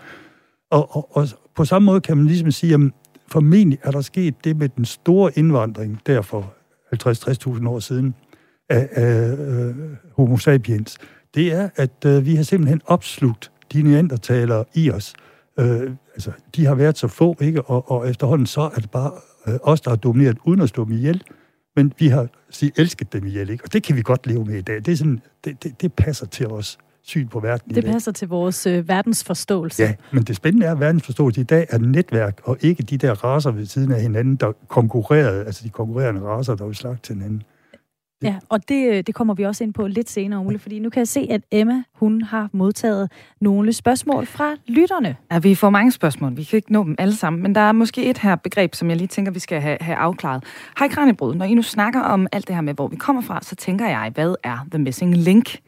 Og, 0.71 0.95
og, 0.95 1.17
og 1.17 1.27
på 1.55 1.65
samme 1.65 1.85
måde 1.85 2.01
kan 2.01 2.17
man 2.17 2.25
ligesom 2.25 2.51
sige, 2.51 2.73
at 2.73 2.79
formentlig 3.27 3.79
er 3.83 3.91
der 3.91 4.01
sket 4.01 4.43
det 4.43 4.57
med 4.57 4.69
den 4.69 4.85
store 4.85 5.31
indvandring 5.35 6.01
der 6.05 6.21
for 6.21 6.53
50-60.000 6.95 7.69
år 7.69 7.79
siden 7.79 8.15
af, 8.69 8.89
af 8.91 9.33
uh, 9.33 9.75
homo 10.15 10.37
sapiens. 10.37 10.97
Det 11.35 11.53
er, 11.53 11.69
at 11.75 12.05
uh, 12.05 12.25
vi 12.25 12.35
har 12.35 12.43
simpelthen 12.43 12.81
opslugt 12.85 13.51
de 13.73 13.81
neandertalere 13.81 14.65
i 14.73 14.91
os. 14.91 15.13
Uh, 15.61 15.65
altså, 16.13 16.31
de 16.55 16.65
har 16.65 16.75
været 16.75 16.97
så 16.97 17.07
få, 17.07 17.35
ikke? 17.41 17.61
Og, 17.61 17.91
og 17.91 18.09
efterhånden 18.09 18.47
så 18.47 18.61
er 18.61 18.79
det 18.79 18.91
bare 18.91 19.11
uh, 19.47 19.53
os, 19.61 19.81
der 19.81 19.89
har 19.89 19.97
domineret 19.97 20.37
uden 20.45 20.61
at 20.61 20.69
stå 20.69 20.85
dem 20.85 20.93
ihjel. 20.93 21.23
Men 21.75 21.93
vi 21.99 22.07
har 22.07 22.27
sige, 22.49 22.71
elsket 22.77 23.13
dem 23.13 23.25
ihjel, 23.25 23.49
ikke? 23.49 23.63
Og 23.63 23.73
det 23.73 23.83
kan 23.83 23.95
vi 23.95 24.01
godt 24.01 24.27
leve 24.27 24.45
med 24.45 24.55
i 24.55 24.61
dag. 24.61 24.75
Det, 24.75 24.87
er 24.87 24.95
sådan, 24.95 25.21
det, 25.43 25.63
det, 25.63 25.81
det 25.81 25.93
passer 25.93 26.25
til 26.25 26.47
os 26.47 26.77
syn 27.07 27.27
på 27.27 27.39
verden 27.39 27.75
Det 27.75 27.85
passer 27.85 28.11
til 28.11 28.27
vores 28.27 28.67
øh, 28.67 28.87
verdensforståelse. 28.87 29.83
Ja, 29.83 29.93
men 30.11 30.23
det 30.23 30.35
spændende 30.35 30.65
er, 30.65 30.71
at 30.71 30.79
verdensforståelse 30.79 31.41
i 31.41 31.43
dag 31.43 31.65
er 31.69 31.77
netværk, 31.77 32.41
og 32.43 32.57
ikke 32.61 32.83
de 32.83 32.97
der 32.97 33.23
raser 33.23 33.51
ved 33.51 33.65
siden 33.65 33.91
af 33.91 34.01
hinanden, 34.01 34.35
der 34.35 34.51
konkurrerede, 34.67 35.45
altså 35.45 35.63
de 35.63 35.69
konkurrerende 35.69 36.21
raser, 36.21 36.55
der 36.55 36.65
var 36.65 36.73
slagt 36.73 37.03
til 37.03 37.15
hinanden. 37.15 37.43
Ja, 38.23 38.35
og 38.49 38.69
det, 38.69 38.89
øh, 38.89 39.03
det 39.07 39.15
kommer 39.15 39.33
vi 39.33 39.45
også 39.45 39.63
ind 39.63 39.73
på 39.73 39.87
lidt 39.87 40.09
senere, 40.09 40.39
Ole, 40.39 40.59
fordi 40.59 40.79
nu 40.79 40.89
kan 40.89 40.99
jeg 40.99 41.07
se, 41.07 41.27
at 41.29 41.41
Emma, 41.51 41.83
hun 41.93 42.21
har 42.21 42.49
modtaget 42.51 43.11
nogle 43.41 43.73
spørgsmål 43.73 44.25
fra 44.25 44.55
lytterne. 44.67 45.15
Ja, 45.31 45.39
vi 45.39 45.55
får 45.55 45.69
mange 45.69 45.91
spørgsmål. 45.91 46.37
Vi 46.37 46.43
kan 46.43 46.57
ikke 46.57 46.73
nå 46.73 46.83
dem 46.83 46.95
alle 46.97 47.15
sammen, 47.15 47.43
men 47.43 47.55
der 47.55 47.61
er 47.61 47.71
måske 47.71 48.09
et 48.09 48.17
her 48.17 48.35
begreb, 48.35 48.75
som 48.75 48.89
jeg 48.89 48.97
lige 48.97 49.07
tænker, 49.07 49.31
vi 49.31 49.39
skal 49.39 49.61
have, 49.61 49.77
have 49.81 49.97
afklaret. 49.97 50.43
Hej 50.79 50.87
Kranjebrud, 50.87 51.35
når 51.35 51.45
I 51.45 51.53
nu 51.53 51.61
snakker 51.61 52.01
om 52.01 52.27
alt 52.31 52.47
det 52.47 52.55
her 52.55 52.61
med, 52.61 52.73
hvor 52.73 52.87
vi 52.87 52.95
kommer 52.95 53.21
fra, 53.21 53.39
så 53.41 53.55
tænker 53.55 53.87
jeg, 53.87 54.11
hvad 54.13 54.35
er 54.43 54.67
the 54.71 54.79
missing 54.79 55.17
link? 55.17 55.59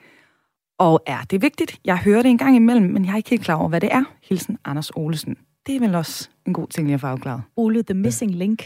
Og 0.80 1.04
er 1.06 1.22
det 1.32 1.42
vigtigt? 1.42 1.80
Jeg 1.86 1.98
hører 1.98 2.22
det 2.22 2.30
en 2.30 2.38
gang 2.38 2.56
imellem, 2.56 2.90
men 2.90 3.06
jeg 3.06 3.12
er 3.12 3.18
ikke 3.18 3.30
helt 3.30 3.42
klar 3.42 3.56
over, 3.56 3.70
hvad 3.70 3.82
det 3.82 3.90
er. 3.92 4.04
Hilsen 4.24 4.58
Anders 4.66 4.92
Olesen. 4.96 5.38
Det 5.68 5.76
er 5.76 5.80
vel 5.80 5.96
også 5.96 6.30
en 6.48 6.54
god 6.54 6.68
ting 6.68 6.88
lige 6.88 6.94
at 6.94 7.02
få 7.02 7.08
afklaret. 7.08 7.42
Ole, 7.56 7.84
the 7.84 7.94
missing 7.94 8.32
link. 8.32 8.60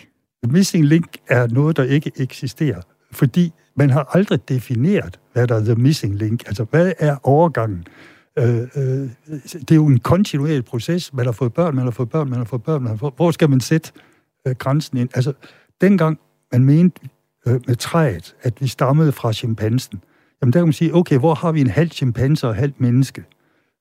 The 0.43 0.51
missing 0.51 0.85
link 0.85 1.17
er 1.29 1.47
noget, 1.47 1.77
der 1.77 1.83
ikke 1.83 2.11
eksisterer, 2.17 2.81
fordi 3.11 3.53
man 3.75 3.89
har 3.89 4.15
aldrig 4.15 4.49
defineret, 4.49 5.19
hvad 5.33 5.47
der 5.47 5.55
er 5.55 5.63
the 5.63 5.75
missing 5.75 6.15
link. 6.15 6.43
Altså, 6.47 6.63
hvad 6.63 6.93
er 6.99 7.15
overgangen? 7.23 7.85
Øh, 8.39 8.55
øh, 8.55 9.09
det 9.53 9.71
er 9.71 9.75
jo 9.75 9.85
en 9.85 9.99
kontinuerlig 9.99 10.65
proces. 10.65 11.13
Man 11.13 11.25
har 11.25 11.31
fået 11.31 11.53
børn, 11.53 11.75
man 11.75 11.83
har 11.83 11.91
fået 11.91 12.09
børn, 12.09 12.29
man 12.29 12.37
har 12.37 12.45
fået 12.45 12.63
børn. 12.63 12.81
Man 12.81 12.89
har 12.89 12.97
fået... 12.97 13.13
Hvor 13.15 13.31
skal 13.31 13.49
man 13.49 13.59
sætte 13.59 13.91
øh, 14.47 14.55
grænsen 14.55 14.97
ind? 14.97 15.09
Altså, 15.15 15.33
dengang 15.81 16.19
man 16.51 16.65
mente 16.65 17.01
øh, 17.47 17.59
med 17.67 17.75
træet, 17.75 18.35
at 18.41 18.61
vi 18.61 18.67
stammede 18.67 19.11
fra 19.11 19.33
chimpansen, 19.33 20.01
jamen 20.43 20.53
der 20.53 20.59
kan 20.59 20.65
man 20.67 20.73
sige, 20.73 20.95
okay, 20.95 21.17
hvor 21.17 21.33
har 21.33 21.51
vi 21.51 21.61
en 21.61 21.69
halv 21.69 21.89
chimpanse 21.89 22.47
og 22.47 22.55
halvt 22.55 22.81
menneske? 22.81 23.23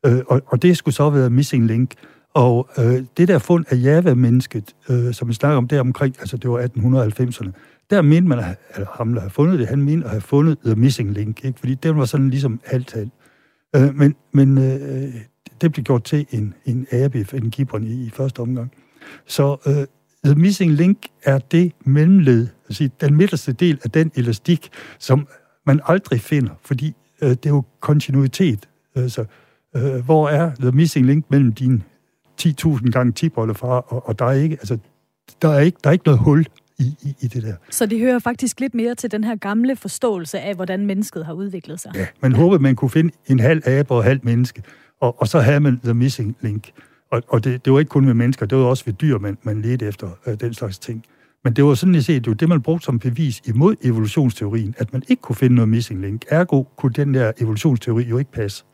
Øh, 0.06 0.18
og, 0.26 0.42
og 0.46 0.62
det 0.62 0.76
skulle 0.76 0.94
så 0.94 1.10
være 1.10 1.30
missing 1.30 1.66
link. 1.66 1.94
Og 2.34 2.68
øh, 2.78 3.04
det 3.16 3.28
der 3.28 3.38
fund 3.38 3.64
af 3.68 3.76
Java-mennesket, 3.82 4.74
øh, 4.90 5.14
som 5.14 5.28
vi 5.28 5.34
snakker 5.34 5.56
om 5.56 5.68
der 5.68 5.80
omkring, 5.80 6.16
altså 6.18 6.36
det 6.36 6.50
var 6.50 6.58
1890'erne, 6.58 7.50
der 7.90 8.02
mente 8.02 8.28
man, 8.28 8.38
at 8.38 8.86
ham, 8.96 9.12
der 9.12 9.20
havde 9.20 9.32
fundet 9.32 9.58
det, 9.58 9.68
han 9.68 9.82
mente 9.82 10.04
at 10.04 10.10
have 10.10 10.20
fundet 10.20 10.58
the 10.64 10.74
missing 10.74 11.10
link, 11.10 11.44
ikke? 11.44 11.58
fordi 11.58 11.74
det 11.74 11.96
var 11.96 12.04
sådan 12.04 12.30
ligesom 12.30 12.60
halvt 12.64 12.92
halvt. 12.92 13.12
Øh, 13.76 13.94
men 13.94 14.14
men 14.32 14.58
øh, 14.58 15.14
det 15.60 15.72
blev 15.72 15.84
gjort 15.84 16.04
til 16.04 16.26
en, 16.30 16.54
en 16.64 16.86
ABF, 16.92 17.34
en 17.34 17.50
gibbon 17.50 17.84
i, 17.84 18.06
i 18.06 18.10
første 18.10 18.40
omgang. 18.40 18.72
Så 19.26 19.56
øh, 19.66 19.86
the 20.24 20.40
missing 20.40 20.72
link 20.72 20.98
er 21.24 21.38
det 21.38 21.72
mellemled, 21.84 22.48
altså 22.68 22.88
den 23.00 23.14
midterste 23.14 23.52
del 23.52 23.78
af 23.84 23.90
den 23.90 24.12
elastik, 24.16 24.68
som 24.98 25.26
man 25.66 25.80
aldrig 25.86 26.20
finder, 26.20 26.50
fordi 26.64 26.94
øh, 27.22 27.30
det 27.30 27.46
er 27.46 27.50
jo 27.50 27.64
kontinuitet. 27.80 28.68
Øh, 28.96 29.10
så, 29.10 29.24
øh, 29.76 30.04
hvor 30.04 30.28
er 30.28 30.50
the 30.60 30.70
missing 30.70 31.06
link 31.06 31.24
mellem 31.28 31.52
din 31.52 31.82
10.000 32.40 32.90
gange 32.90 33.12
tipoldefar 33.12 33.66
og, 33.66 34.08
og 34.08 34.18
der 34.18 34.24
er 34.24 34.32
ikke, 34.32 34.54
altså, 34.54 34.78
der 35.42 35.48
er 35.48 35.60
ikke, 35.60 35.78
der 35.84 35.90
er 35.90 35.92
ikke 35.92 36.04
noget 36.06 36.20
hul 36.20 36.46
i, 36.78 36.96
i, 37.02 37.14
i 37.20 37.26
det 37.26 37.42
der. 37.42 37.54
Så 37.70 37.86
det 37.86 37.98
hører 37.98 38.18
faktisk 38.18 38.60
lidt 38.60 38.74
mere 38.74 38.94
til 38.94 39.10
den 39.10 39.24
her 39.24 39.36
gamle 39.36 39.76
forståelse 39.76 40.40
af, 40.40 40.54
hvordan 40.54 40.86
mennesket 40.86 41.26
har 41.26 41.32
udviklet 41.32 41.80
sig. 41.80 41.92
Ja, 41.94 42.06
man 42.20 42.32
ja. 42.32 42.38
håber, 42.38 42.58
man 42.58 42.76
kunne 42.76 42.90
finde 42.90 43.14
en 43.26 43.40
halv 43.40 43.62
abe 43.66 43.94
og 43.94 44.04
halv 44.04 44.20
menneske, 44.22 44.62
og, 45.00 45.20
og 45.20 45.28
så 45.28 45.40
havde 45.40 45.60
man 45.60 45.80
the 45.84 45.94
missing 45.94 46.36
link. 46.40 46.70
Og, 47.10 47.22
og 47.28 47.44
det, 47.44 47.64
det 47.64 47.72
var 47.72 47.78
ikke 47.78 47.88
kun 47.88 48.04
med 48.04 48.14
mennesker, 48.14 48.46
det 48.46 48.58
var 48.58 48.64
også 48.64 48.84
ved 48.84 48.92
dyr, 48.92 49.18
man, 49.18 49.38
man 49.42 49.62
ledte 49.62 49.86
efter 49.86 50.10
øh, 50.26 50.40
den 50.40 50.54
slags 50.54 50.78
ting. 50.78 51.04
Men 51.44 51.52
det 51.52 51.64
var 51.64 51.74
sådan 51.74 52.02
set 52.02 52.24
det, 52.24 52.30
var 52.30 52.34
det, 52.34 52.48
man 52.48 52.62
brugte 52.62 52.84
som 52.84 52.98
bevis 52.98 53.40
imod 53.46 53.76
evolutionsteorien, 53.82 54.74
at 54.78 54.92
man 54.92 55.02
ikke 55.08 55.22
kunne 55.22 55.36
finde 55.36 55.54
noget 55.54 55.68
missing 55.68 56.00
link. 56.00 56.24
Ergo 56.28 56.62
kunne 56.62 56.92
den 56.92 57.14
der 57.14 57.32
evolutionsteori 57.40 58.02
jo 58.02 58.18
ikke 58.18 58.32
passe. 58.32 58.64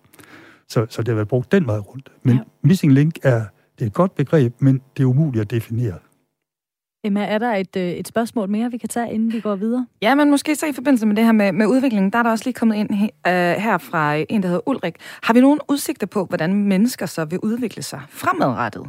Så, 0.69 0.87
så 0.89 1.03
det 1.03 1.09
har 1.09 1.15
været 1.15 1.29
brugt 1.29 1.53
den 1.53 1.67
vej 1.67 1.79
rundt. 1.79 2.13
Men 2.23 2.37
ja. 2.37 2.43
missing 2.63 2.93
link 2.93 3.15
er, 3.23 3.45
det 3.79 3.85
er 3.85 3.87
et 3.87 3.93
godt 3.93 4.15
begreb, 4.15 4.55
men 4.59 4.81
det 4.97 5.03
er 5.03 5.07
umuligt 5.07 5.43
at 5.43 5.51
definere. 5.51 5.99
Emma, 7.05 7.25
er 7.25 7.39
der 7.39 7.55
et, 7.55 7.77
øh, 7.77 7.83
et 7.83 8.09
spørgsmål 8.09 8.49
mere, 8.49 8.71
vi 8.71 8.79
kan 8.79 8.89
tage, 8.89 9.13
inden 9.13 9.33
vi 9.33 9.41
går 9.41 9.57
videre? 9.57 9.87
Ja, 10.03 10.15
men 10.15 10.31
måske 10.31 10.57
så 10.57 10.67
i 10.67 10.73
forbindelse 10.73 11.07
med 11.07 11.17
det 11.17 11.25
her 11.25 11.33
med, 11.33 11.53
med 11.53 11.67
udviklingen, 11.67 12.13
der 12.13 12.19
er 12.19 12.23
der 12.23 12.31
også 12.31 12.45
lige 12.45 12.55
kommet 12.55 12.77
ind 12.77 12.91
uh, 12.91 12.99
her 13.63 13.79
fra 13.79 14.15
en, 14.29 14.43
der 14.43 14.49
hedder 14.49 14.69
Ulrik. 14.69 14.97
Har 15.23 15.35
vi 15.35 15.41
nogen 15.41 15.61
udsigter 15.69 16.07
på, 16.07 16.25
hvordan 16.25 16.55
mennesker 16.55 17.07
så 17.07 17.25
vil 17.25 17.39
udvikle 17.39 17.83
sig 17.83 18.01
fremadrettet? 18.09 18.87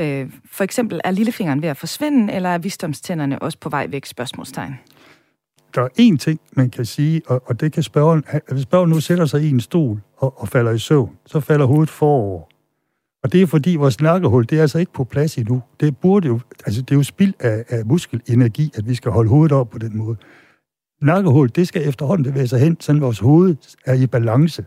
Øh, 0.00 0.30
for 0.52 0.64
eksempel, 0.64 1.00
er 1.04 1.10
lillefingeren 1.10 1.62
ved 1.62 1.68
at 1.68 1.76
forsvinde, 1.76 2.32
eller 2.32 2.48
er 2.48 2.58
visdomstænderne 2.58 3.38
også 3.38 3.58
på 3.58 3.68
vej 3.68 3.86
væk? 3.86 4.06
Spørgsmålstegn. 4.06 4.74
Der 5.74 5.82
er 5.82 5.88
én 6.00 6.16
ting, 6.16 6.40
man 6.52 6.70
kan 6.70 6.84
sige, 6.84 7.22
og, 7.26 7.42
og 7.46 7.60
det 7.60 7.72
kan 7.72 7.82
spørgeren... 7.82 8.24
Hvis 8.52 8.62
spørgeren 8.62 8.90
nu 8.90 9.00
sætter 9.00 9.24
sig 9.24 9.42
i 9.42 9.50
en 9.50 9.60
stol 9.60 10.00
og, 10.16 10.40
og 10.40 10.48
falder 10.48 10.72
i 10.72 10.78
søvn, 10.78 11.10
så 11.26 11.40
falder 11.40 11.66
hovedet 11.66 11.90
forover. 11.90 12.42
Og 13.22 13.32
det 13.32 13.42
er 13.42 13.46
fordi, 13.46 13.76
vores 13.76 14.00
nakkehul, 14.00 14.46
det 14.50 14.58
er 14.58 14.62
altså 14.62 14.78
ikke 14.78 14.92
på 14.92 15.04
plads 15.04 15.36
endnu. 15.38 15.62
Det 15.80 15.96
burde 15.96 16.28
jo... 16.28 16.40
Altså, 16.66 16.82
det 16.82 16.90
er 16.90 16.96
jo 16.96 17.02
spild 17.02 17.34
af, 17.40 17.64
af 17.68 17.86
muskelenergi, 17.86 18.70
at 18.74 18.88
vi 18.88 18.94
skal 18.94 19.12
holde 19.12 19.30
hovedet 19.30 19.52
op 19.52 19.70
på 19.70 19.78
den 19.78 19.96
måde. 19.96 20.16
Nakkehul, 21.02 21.50
det 21.54 21.68
skal 21.68 21.88
efterhånden 21.88 22.24
bevæge 22.24 22.48
sig 22.48 22.60
hen, 22.60 22.76
så 22.80 22.92
vores 22.92 23.18
hoved 23.18 23.56
er 23.86 23.94
i 23.94 24.06
balance. 24.06 24.64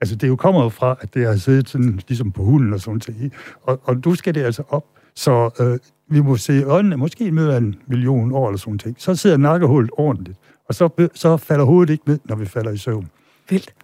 Altså, 0.00 0.16
det 0.16 0.28
jo 0.28 0.36
kommer 0.36 0.62
jo 0.62 0.68
fra, 0.68 0.96
at 1.00 1.14
det 1.14 1.26
har 1.26 1.36
siddet 1.36 1.68
sådan, 1.68 2.00
ligesom 2.08 2.32
på 2.32 2.42
hunden 2.42 2.72
og 2.72 2.80
sådan 2.80 3.00
noget. 3.08 3.32
Og, 3.62 3.80
og 3.84 4.04
du 4.04 4.14
skal 4.14 4.34
det 4.34 4.42
altså 4.42 4.62
op. 4.68 4.84
Så 5.14 5.50
øh, 5.60 5.78
vi 6.10 6.20
må 6.20 6.36
se 6.36 6.62
øjnene, 6.62 6.96
måske 6.96 7.24
af 7.24 7.56
en 7.56 7.74
million 7.86 8.32
år 8.32 8.48
eller 8.48 8.58
sådan 8.58 8.78
ting. 8.78 8.96
Så 8.98 9.14
sidder 9.14 9.36
nakkehullet 9.36 9.90
ordentligt. 9.92 10.38
Og 10.68 10.74
så, 10.74 11.08
så 11.14 11.36
falder 11.36 11.64
hovedet 11.64 11.92
ikke 11.92 12.08
ned, 12.08 12.18
når 12.24 12.36
vi 12.36 12.46
falder 12.46 12.70
i 12.70 12.76
søvn. 12.76 13.08
Vildt. 13.48 13.74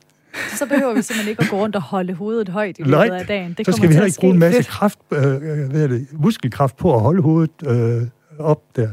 Så 0.58 0.66
behøver 0.66 0.94
vi 0.94 1.02
simpelthen 1.02 1.30
ikke 1.30 1.42
at 1.42 1.50
gå 1.50 1.56
rundt 1.56 1.76
og 1.76 1.82
holde 1.82 2.14
hovedet 2.14 2.48
højt 2.48 2.78
i 2.78 2.82
løbet 2.82 2.90
Nej, 2.90 3.18
af 3.18 3.26
dagen. 3.26 3.54
Det 3.58 3.66
så 3.66 3.72
skal 3.72 3.88
vi 3.88 3.94
heller 3.94 4.06
ikke 4.06 4.20
bruge 4.20 4.32
en 4.32 4.38
masse 4.38 4.62
kraft, 4.62 4.98
øh, 5.12 5.20
hvad 5.70 5.82
er 5.82 5.86
det, 5.86 6.06
muskelkraft 6.12 6.76
på 6.76 6.94
at 6.94 7.00
holde 7.00 7.22
hovedet 7.22 7.50
øh, 7.66 8.02
op 8.38 8.62
der. 8.76 8.88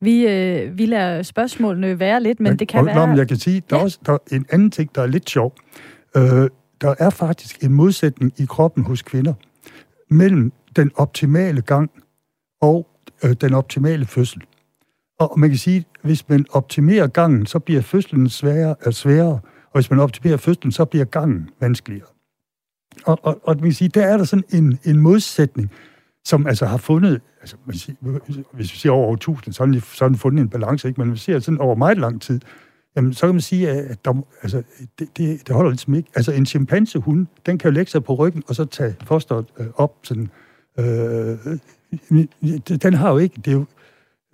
Vi, 0.00 0.26
øh, 0.26 0.78
vi 0.78 0.86
lader 0.86 1.22
spørgsmålene 1.22 1.98
være 1.98 2.22
lidt, 2.22 2.40
men 2.40 2.58
det 2.58 2.68
kan 2.68 2.80
og, 2.80 2.86
være... 2.86 2.94
Nå, 2.94 3.06
men 3.06 3.16
jeg 3.16 3.28
kan 3.28 3.36
sige, 3.36 3.62
der 3.70 3.76
ja. 3.76 3.80
er 3.80 3.84
også 3.84 3.98
der 4.06 4.12
er 4.12 4.18
en 4.32 4.46
anden 4.50 4.70
ting, 4.70 4.94
der 4.94 5.02
er 5.02 5.06
lidt 5.06 5.30
sjov. 5.30 5.54
Øh, 6.16 6.50
der 6.80 6.94
er 6.98 7.10
faktisk 7.10 7.64
en 7.64 7.72
modsætning 7.72 8.32
i 8.36 8.44
kroppen 8.44 8.84
hos 8.84 9.02
kvinder 9.02 9.34
mellem 10.10 10.52
den 10.76 10.90
optimale 10.94 11.62
gang 11.62 11.90
og 12.60 12.86
øh, 13.24 13.32
den 13.40 13.54
optimale 13.54 14.06
fødsel. 14.06 14.42
Og 15.18 15.40
man 15.40 15.48
kan 15.48 15.58
sige, 15.58 15.76
at 15.76 15.84
hvis 16.02 16.28
man 16.28 16.46
optimerer 16.50 17.06
gangen, 17.06 17.46
så 17.46 17.58
bliver 17.58 17.80
fødslen 17.80 18.28
sværere, 18.28 18.74
er 18.80 18.90
sværere, 18.90 19.40
og 19.64 19.74
hvis 19.74 19.90
man 19.90 20.00
optimerer 20.00 20.36
fødslen, 20.36 20.72
så 20.72 20.84
bliver 20.84 21.04
gangen 21.04 21.50
vanskeligere. 21.60 22.06
Og, 23.04 23.18
og, 23.22 23.40
og 23.48 23.54
man 23.54 23.64
kan 23.64 23.72
sige, 23.72 23.88
der 23.88 24.06
er 24.06 24.16
der 24.16 24.24
sådan 24.24 24.44
en, 24.52 24.78
en 24.84 25.00
modsætning, 25.00 25.70
som 26.24 26.46
altså 26.46 26.66
har 26.66 26.76
fundet, 26.76 27.20
altså 27.40 27.56
man 27.64 27.76
siger, 27.76 27.96
hvis 28.52 28.72
vi 28.72 28.78
ser 28.78 28.90
over 28.90 29.14
1000, 29.14 29.54
så 29.54 29.62
har 29.98 30.08
den 30.08 30.16
fundet 30.18 30.42
en 30.42 30.48
balance, 30.48 30.88
ikke? 30.88 31.00
men 31.00 31.10
hvis 31.10 31.28
vi 31.28 31.32
ser 31.32 31.38
sådan 31.38 31.60
over 31.60 31.74
meget 31.74 31.98
lang 31.98 32.22
tid, 32.22 32.40
jamen 32.96 33.14
så 33.14 33.26
kan 33.26 33.34
man 33.34 33.40
sige, 33.40 33.70
at 33.70 34.04
der, 34.04 34.26
altså, 34.42 34.62
det, 34.98 35.16
det, 35.16 35.46
det 35.46 35.54
holder 35.54 35.70
ligesom 35.70 35.94
ikke. 35.94 36.10
Altså 36.14 36.32
en 36.32 36.46
chimpansehund, 36.46 37.26
den 37.46 37.58
kan 37.58 37.70
jo 37.70 37.74
lægge 37.74 37.90
sig 37.90 38.04
på 38.04 38.14
ryggen, 38.14 38.42
og 38.48 38.54
så 38.54 38.64
tage 38.64 38.96
fosteret 39.04 39.46
øh, 39.58 39.66
op 39.74 39.96
sådan. 40.02 40.28
Øh, 40.78 41.38
den 42.82 42.94
har 42.94 43.10
jo 43.10 43.18
ikke, 43.18 43.36
det 43.36 43.48
er 43.48 43.52
jo, 43.52 43.64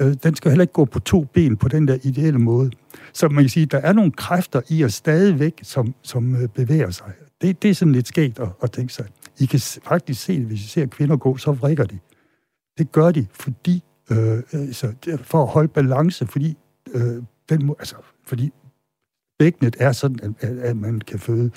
øh, 0.03 0.15
den 0.23 0.37
skal 0.37 0.51
heller 0.51 0.63
ikke 0.63 0.73
gå 0.73 0.85
på 0.85 1.01
to 1.01 1.25
ben 1.25 1.57
på 1.57 1.69
den 1.69 1.89
der 1.89 1.99
ideelle 2.03 2.39
måde. 2.39 2.71
Så 3.13 3.29
man 3.29 3.45
kan 3.45 3.49
sige, 3.49 3.67
der 3.67 3.79
er 3.79 3.93
nogle 3.93 4.13
kræfter 4.13 4.61
i 4.69 4.85
os 4.85 4.95
stadigvæk, 4.95 5.59
som, 5.63 5.95
som 6.03 6.37
øh, 6.37 6.49
bevæger 6.49 6.91
sig. 6.91 7.13
Det, 7.43 7.63
det 7.63 7.71
er 7.71 7.75
sådan 7.75 7.93
lidt 7.93 8.09
skægt 8.09 8.39
at, 8.39 8.49
at 8.63 8.73
tænke 8.73 8.93
sig. 8.93 9.07
I 9.41 9.47
kan 9.47 9.61
faktisk 9.85 10.23
se, 10.23 10.45
hvis 10.45 10.65
I 10.65 10.69
ser 10.69 10.87
kvinder 10.87 11.17
gå, 11.17 11.37
så 11.37 11.53
vrikker 11.53 11.85
de. 11.85 11.99
Det 12.79 12.93
gør 12.93 13.11
de, 13.11 13.27
fordi 13.33 13.83
øh, 14.11 14.43
altså, 14.53 14.93
for 15.23 15.43
at 15.43 15.49
holde 15.49 15.69
balance, 15.69 16.27
fordi 16.27 16.57
øh, 16.95 17.23
den, 17.49 17.75
altså, 17.79 17.97
fordi 18.27 18.51
bækkenet 19.39 19.77
er 19.79 19.93
sådan, 19.93 20.35
at, 20.41 20.59
at 20.59 20.77
man 20.77 21.01
kan 21.01 21.19
føde. 21.19 21.51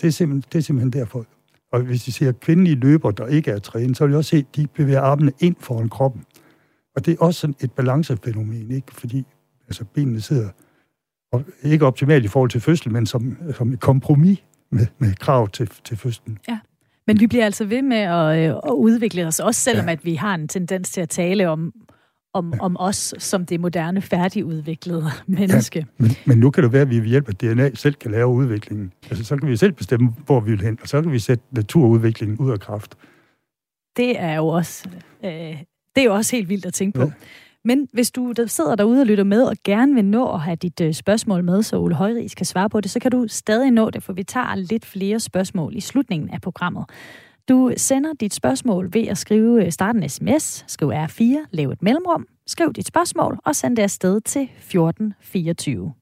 Det 0.00 0.06
er, 0.06 0.10
simpelthen, 0.10 0.50
det 0.52 0.58
er 0.58 0.62
simpelthen 0.62 0.92
derfor. 0.92 1.26
Og 1.72 1.80
hvis 1.80 2.08
I 2.08 2.10
ser 2.10 2.32
kvindelige 2.32 2.76
løber, 2.76 3.10
der 3.10 3.26
ikke 3.26 3.50
er 3.50 3.58
trænet, 3.58 3.96
så 3.96 4.06
vil 4.06 4.12
I 4.12 4.16
også 4.16 4.30
se, 4.30 4.36
at 4.36 4.56
de 4.56 4.66
bevæger 4.66 5.00
armene 5.00 5.32
ind 5.40 5.56
foran 5.60 5.88
kroppen. 5.88 6.24
Og 6.96 7.06
det 7.06 7.12
er 7.12 7.24
også 7.24 7.40
sådan 7.40 7.56
et 7.60 7.72
balancefænomen, 7.72 8.70
ikke? 8.70 8.94
Fordi 8.94 9.26
altså, 9.66 9.84
benene 9.84 10.20
sidder 10.20 10.48
og 11.32 11.44
ikke 11.62 11.86
optimalt 11.86 12.24
i 12.24 12.28
forhold 12.28 12.50
til 12.50 12.60
fødsel, 12.60 12.92
men 12.92 13.06
som, 13.06 13.36
som 13.56 13.72
et 13.72 13.80
kompromis 13.80 14.44
med, 14.70 14.86
med 14.98 15.14
krav 15.14 15.48
til, 15.48 15.70
til 15.84 15.96
fødslen. 15.96 16.38
Ja. 16.48 16.58
Men 17.06 17.20
vi 17.20 17.26
bliver 17.26 17.44
altså 17.44 17.64
ved 17.64 17.82
med 17.82 17.96
at, 17.96 18.38
øh, 18.38 18.56
at 18.66 18.72
udvikle 18.72 19.26
os, 19.26 19.40
også 19.40 19.60
selvom 19.60 19.86
ja. 19.86 19.92
at 19.92 20.04
vi 20.04 20.14
har 20.14 20.34
en 20.34 20.48
tendens 20.48 20.90
til 20.90 21.00
at 21.00 21.08
tale 21.08 21.48
om, 21.48 21.72
om, 22.34 22.52
ja. 22.54 22.60
om 22.60 22.76
os 22.78 23.14
som 23.18 23.46
det 23.46 23.60
moderne, 23.60 24.02
færdigudviklede 24.02 25.04
menneske. 25.26 25.78
Ja, 25.78 25.84
men, 25.98 26.10
men 26.26 26.38
nu 26.38 26.50
kan 26.50 26.64
det 26.64 26.72
være, 26.72 26.82
at 26.82 26.90
vi 26.90 27.00
ved 27.00 27.06
hjælp 27.06 27.28
af 27.28 27.34
DNA 27.34 27.74
selv 27.74 27.94
kan 27.94 28.10
lave 28.10 28.26
udviklingen. 28.26 28.92
Altså, 29.10 29.24
så 29.24 29.36
kan 29.36 29.48
vi 29.48 29.56
selv 29.56 29.72
bestemme, 29.72 30.14
hvor 30.26 30.40
vi 30.40 30.50
vil 30.50 30.62
hen, 30.62 30.78
og 30.82 30.88
så 30.88 31.02
kan 31.02 31.12
vi 31.12 31.18
sætte 31.18 31.44
naturudviklingen 31.50 32.38
ud 32.38 32.50
af 32.50 32.60
kraft. 32.60 32.94
Det 33.96 34.20
er 34.20 34.34
jo 34.34 34.46
også, 34.46 34.88
øh, 35.24 35.30
det 35.96 36.00
er 36.00 36.04
jo 36.04 36.14
også 36.14 36.36
helt 36.36 36.48
vildt 36.48 36.66
at 36.66 36.74
tænke 36.74 36.98
på. 36.98 37.04
Ja. 37.04 37.12
Men 37.64 37.88
hvis 37.92 38.10
du 38.10 38.32
der 38.32 38.46
sidder 38.46 38.74
derude 38.74 39.00
og 39.00 39.06
lytter 39.06 39.24
med, 39.24 39.42
og 39.42 39.56
gerne 39.64 39.94
vil 39.94 40.04
nå 40.04 40.32
at 40.32 40.40
have 40.40 40.56
dit 40.56 40.80
øh, 40.80 40.94
spørgsmål 40.94 41.44
med, 41.44 41.62
så 41.62 41.78
Ole 41.78 41.94
Højris 41.94 42.34
kan 42.34 42.46
svare 42.46 42.70
på 42.70 42.80
det, 42.80 42.90
så 42.90 43.00
kan 43.00 43.10
du 43.10 43.28
stadig 43.28 43.70
nå 43.70 43.90
det, 43.90 44.02
for 44.02 44.12
vi 44.12 44.22
tager 44.22 44.54
lidt 44.54 44.86
flere 44.86 45.20
spørgsmål 45.20 45.76
i 45.76 45.80
slutningen 45.80 46.30
af 46.30 46.40
programmet. 46.40 46.84
Du 47.48 47.72
sender 47.76 48.12
dit 48.20 48.34
spørgsmål 48.34 48.88
ved 48.92 49.06
at 49.06 49.18
skrive 49.18 49.64
øh, 49.64 49.72
starten 49.72 50.02
en 50.02 50.08
sms, 50.08 50.64
skriv 50.66 50.90
R4, 50.90 51.22
lav 51.50 51.70
et 51.70 51.82
mellemrum, 51.82 52.26
skriv 52.46 52.72
dit 52.72 52.86
spørgsmål 52.86 53.38
og 53.44 53.56
send 53.56 53.76
det 53.76 53.82
afsted 53.82 54.20
til 54.20 54.42
1424. 54.42 55.92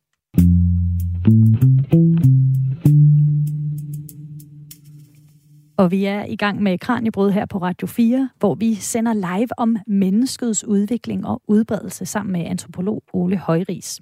Og 5.78 5.90
vi 5.90 6.04
er 6.04 6.24
i 6.24 6.36
gang 6.36 6.62
med 6.62 6.78
Kranjebrud 6.78 7.30
her 7.30 7.46
på 7.46 7.58
Radio 7.58 7.86
4, 7.86 8.30
hvor 8.38 8.54
vi 8.54 8.74
sender 8.74 9.14
live 9.14 9.48
om 9.58 9.76
menneskets 9.86 10.64
udvikling 10.64 11.26
og 11.26 11.42
udbredelse 11.48 12.06
sammen 12.06 12.32
med 12.32 12.44
antropolog 12.46 13.02
Ole 13.12 13.36
Højris. 13.36 14.00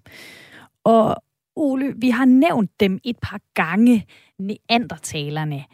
Og 0.85 1.17
Ole, 1.57 1.95
vi 1.97 2.11
har 2.11 2.25
nævnt 2.25 2.71
dem 2.81 2.99
et 3.05 3.17
par 3.23 3.41
gange, 3.55 4.07
neandertalerne. 4.39 5.65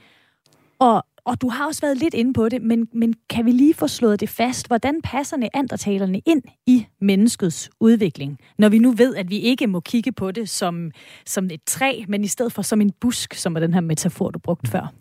Og, 0.81 1.07
og 1.25 1.41
du 1.41 1.49
har 1.49 1.67
også 1.67 1.81
været 1.81 1.99
lidt 1.99 2.15
inde 2.15 2.33
på 2.33 2.49
det, 2.49 2.63
men, 2.63 2.89
men 2.95 3.15
kan 3.31 3.47
vi 3.47 3.51
lige 3.51 3.75
få 3.75 3.89
slået 3.89 4.21
det 4.21 4.29
fast? 4.29 4.67
Hvordan 4.67 5.01
passer 5.05 5.37
neandertalerne 5.37 6.21
ind 6.27 6.43
i 6.67 6.87
menneskets 7.01 7.71
udvikling? 7.81 8.39
Når 8.59 8.69
vi 8.69 8.79
nu 8.79 8.93
ved, 8.93 9.17
at 9.17 9.31
vi 9.31 9.39
ikke 9.39 9.67
må 9.67 9.81
kigge 9.81 10.13
på 10.13 10.31
det 10.31 10.49
som, 10.49 10.91
som 11.27 11.45
et 11.45 11.61
træ, 11.67 12.05
men 12.09 12.25
i 12.25 12.27
stedet 12.27 12.53
for 12.53 12.63
som 12.63 12.81
en 12.81 12.93
busk, 13.01 13.35
som 13.35 13.57
er 13.57 13.61
den 13.61 13.75
her 13.75 13.81
metafor, 13.81 14.31
du 14.31 14.39
brugte 14.39 14.71
før. 14.71 14.93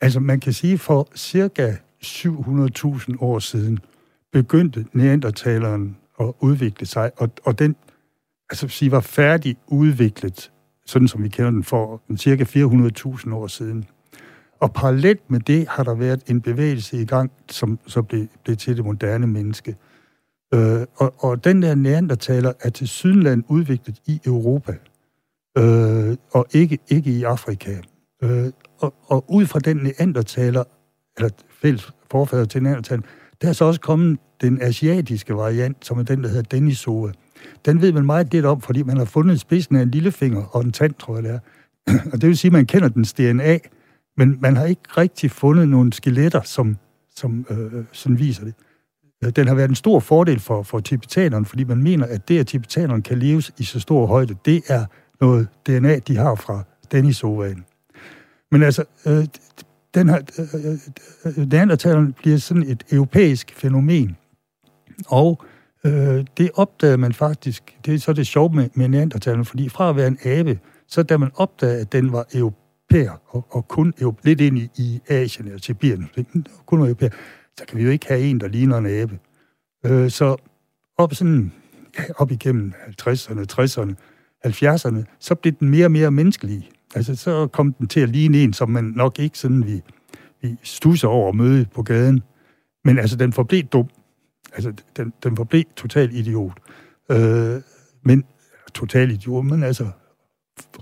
Altså, 0.00 0.20
man 0.20 0.40
kan 0.40 0.52
sige, 0.52 0.78
for 0.78 1.08
cirka 1.16 1.72
700.000 2.04 3.16
år 3.20 3.38
siden 3.38 3.78
begyndte 4.32 4.86
neandertaleren 4.92 5.96
at 6.20 6.32
udvikle 6.40 6.86
sig, 6.86 7.10
og, 7.16 7.30
og 7.44 7.58
den 7.58 7.76
altså, 8.50 8.68
sige, 8.68 8.90
var 8.90 9.00
færdig 9.00 9.56
udviklet, 9.66 10.52
sådan 10.86 11.08
som 11.08 11.22
vi 11.22 11.28
kender 11.28 11.50
den 11.50 11.64
for 11.64 12.02
cirka 12.16 12.44
400.000 12.44 13.34
år 13.34 13.46
siden. 13.46 13.84
Og 14.60 14.72
parallelt 14.72 15.30
med 15.30 15.40
det 15.40 15.68
har 15.68 15.82
der 15.82 15.94
været 15.94 16.22
en 16.26 16.40
bevægelse 16.40 17.02
i 17.02 17.04
gang, 17.04 17.30
som 17.50 17.78
så 17.86 18.02
blev, 18.02 18.26
blev 18.44 18.56
til 18.56 18.76
det 18.76 18.84
moderne 18.84 19.26
menneske. 19.26 19.76
Øh, 20.54 20.86
og, 20.96 21.14
og 21.18 21.44
den 21.44 21.62
der 21.62 21.74
neandertaler 21.74 22.52
er 22.60 22.70
til 22.70 22.88
Sydland 22.88 23.44
udviklet 23.48 23.98
i 24.06 24.20
Europa, 24.26 24.72
øh, 25.58 26.16
og 26.32 26.46
ikke, 26.52 26.78
ikke 26.88 27.10
i 27.10 27.22
Afrika. 27.22 27.80
Øh, 28.22 28.52
og, 28.78 28.94
og 29.06 29.24
ud 29.28 29.46
fra 29.46 29.58
den 29.58 29.76
neandertaler, 29.76 30.64
eller 31.16 31.30
fælles 31.62 31.92
forfader 32.10 32.44
til 32.44 32.62
neandertaler, 32.62 33.02
der 33.42 33.48
er 33.48 33.52
så 33.52 33.64
også 33.64 33.80
kommet 33.80 34.18
den 34.40 34.62
asiatiske 34.62 35.36
variant, 35.36 35.86
som 35.86 35.98
er 35.98 36.02
den, 36.02 36.22
der 36.22 36.28
hedder 36.28 36.42
Denisova. 36.42 37.12
Den 37.64 37.80
ved 37.80 37.92
man 37.92 38.06
meget 38.06 38.32
lidt 38.32 38.46
om, 38.46 38.60
fordi 38.60 38.82
man 38.82 38.96
har 38.96 39.04
fundet 39.04 39.40
spidsen 39.40 39.76
af 39.76 39.82
en 39.82 39.90
lillefinger 39.90 40.44
og 40.44 40.64
en 40.64 40.72
tand, 40.72 40.94
tror 40.94 41.14
jeg 41.14 41.22
det 41.22 41.30
er. 41.30 41.38
Og 42.12 42.20
det 42.20 42.28
vil 42.28 42.38
sige, 42.38 42.48
at 42.48 42.52
man 42.52 42.66
kender 42.66 42.88
dens 42.88 43.12
DNA, 43.12 43.58
men 44.16 44.38
man 44.40 44.56
har 44.56 44.64
ikke 44.64 44.82
rigtig 44.96 45.30
fundet 45.30 45.68
nogle 45.68 45.92
skeletter, 45.92 46.42
som, 46.42 46.76
som 47.16 47.46
øh, 47.50 47.84
sådan 47.92 48.18
viser 48.18 48.44
det. 48.44 48.54
Øh, 49.24 49.30
den 49.30 49.48
har 49.48 49.54
været 49.54 49.68
en 49.68 49.74
stor 49.74 50.00
fordel 50.00 50.40
for, 50.40 50.62
for 50.62 50.80
tibetanerne, 50.80 51.46
fordi 51.46 51.64
man 51.64 51.82
mener, 51.82 52.06
at 52.06 52.28
det, 52.28 52.38
at 52.38 52.46
tibetanerne 52.46 53.02
kan 53.02 53.18
leve 53.18 53.42
i 53.58 53.64
så 53.64 53.80
stor 53.80 54.06
højde, 54.06 54.36
det 54.44 54.62
er 54.68 54.86
noget 55.20 55.48
DNA, 55.66 55.98
de 55.98 56.16
har 56.16 56.34
fra 56.34 56.62
Denisovaen. 56.92 57.64
Men 58.50 58.62
altså, 58.62 58.84
øh, 59.06 59.26
den 59.94 60.08
her, 60.08 60.20
øh, 60.38 60.64
øh, 61.26 61.38
øh, 61.38 61.46
neandertalerne 61.48 62.12
bliver 62.12 62.38
sådan 62.38 62.62
et 62.62 62.84
europæisk 62.92 63.52
fænomen. 63.56 64.16
Og 65.06 65.44
øh, 65.84 66.24
det 66.36 66.50
opdagede 66.54 66.98
man 66.98 67.12
faktisk, 67.12 67.76
det 67.86 67.94
er 67.94 67.98
så 67.98 68.12
det 68.12 68.26
sjove 68.26 68.54
med, 68.54 68.68
med 68.74 68.88
neandertalerne, 68.88 69.44
fordi 69.44 69.68
fra 69.68 69.90
at 69.90 69.96
være 69.96 70.06
en 70.06 70.18
abe, 70.24 70.58
så 70.86 71.02
da 71.02 71.16
man 71.16 71.30
opdagede, 71.34 71.80
at 71.80 71.92
den 71.92 72.12
var 72.12 72.26
europæisk, 72.34 72.63
europæer, 72.94 73.22
og, 73.28 73.46
og 73.50 73.68
kun 73.68 73.94
lidt 74.22 74.40
ind 74.40 74.58
i, 74.58 74.70
i 74.76 75.00
Asien 75.08 75.46
eller 75.46 75.60
Sibirien, 75.60 76.10
mm, 76.32 76.44
kun 76.66 76.80
europæer, 76.80 77.10
så 77.58 77.64
kan 77.68 77.78
vi 77.78 77.84
jo 77.84 77.90
ikke 77.90 78.06
have 78.08 78.20
en, 78.20 78.40
der 78.40 78.48
ligner 78.48 78.78
en 78.78 78.86
abe. 78.86 79.18
Øh, 79.86 80.10
så 80.10 80.36
op, 80.98 81.14
sådan, 81.14 81.52
op 82.16 82.30
igennem 82.30 82.72
50'erne, 83.00 83.44
60'erne, 83.52 83.94
70'erne, 84.46 85.04
så 85.18 85.34
blev 85.34 85.52
den 85.60 85.70
mere 85.70 85.84
og 85.84 85.92
mere 85.92 86.10
menneskelig. 86.10 86.70
Altså, 86.94 87.16
så 87.16 87.46
kom 87.46 87.72
den 87.72 87.88
til 87.88 88.00
at 88.00 88.08
ligne 88.08 88.38
en, 88.38 88.52
som 88.52 88.70
man 88.70 88.84
nok 88.84 89.18
ikke 89.18 89.38
sådan 89.38 89.66
vi, 89.66 89.82
vi 90.42 90.56
stusser 90.62 91.08
over 91.08 91.28
at 91.28 91.34
møde 91.34 91.66
på 91.74 91.82
gaden. 91.82 92.22
Men 92.84 92.98
altså, 92.98 93.16
den 93.16 93.32
forblev 93.32 93.62
dum. 93.62 93.88
Altså, 94.52 94.72
den, 94.96 95.12
den 95.22 95.36
forblev 95.36 95.64
total 95.76 96.14
idiot. 96.14 96.58
Øh, 97.10 97.60
men, 98.02 98.24
total 98.74 99.10
idiot, 99.10 99.44
men 99.44 99.62
altså, 99.62 99.88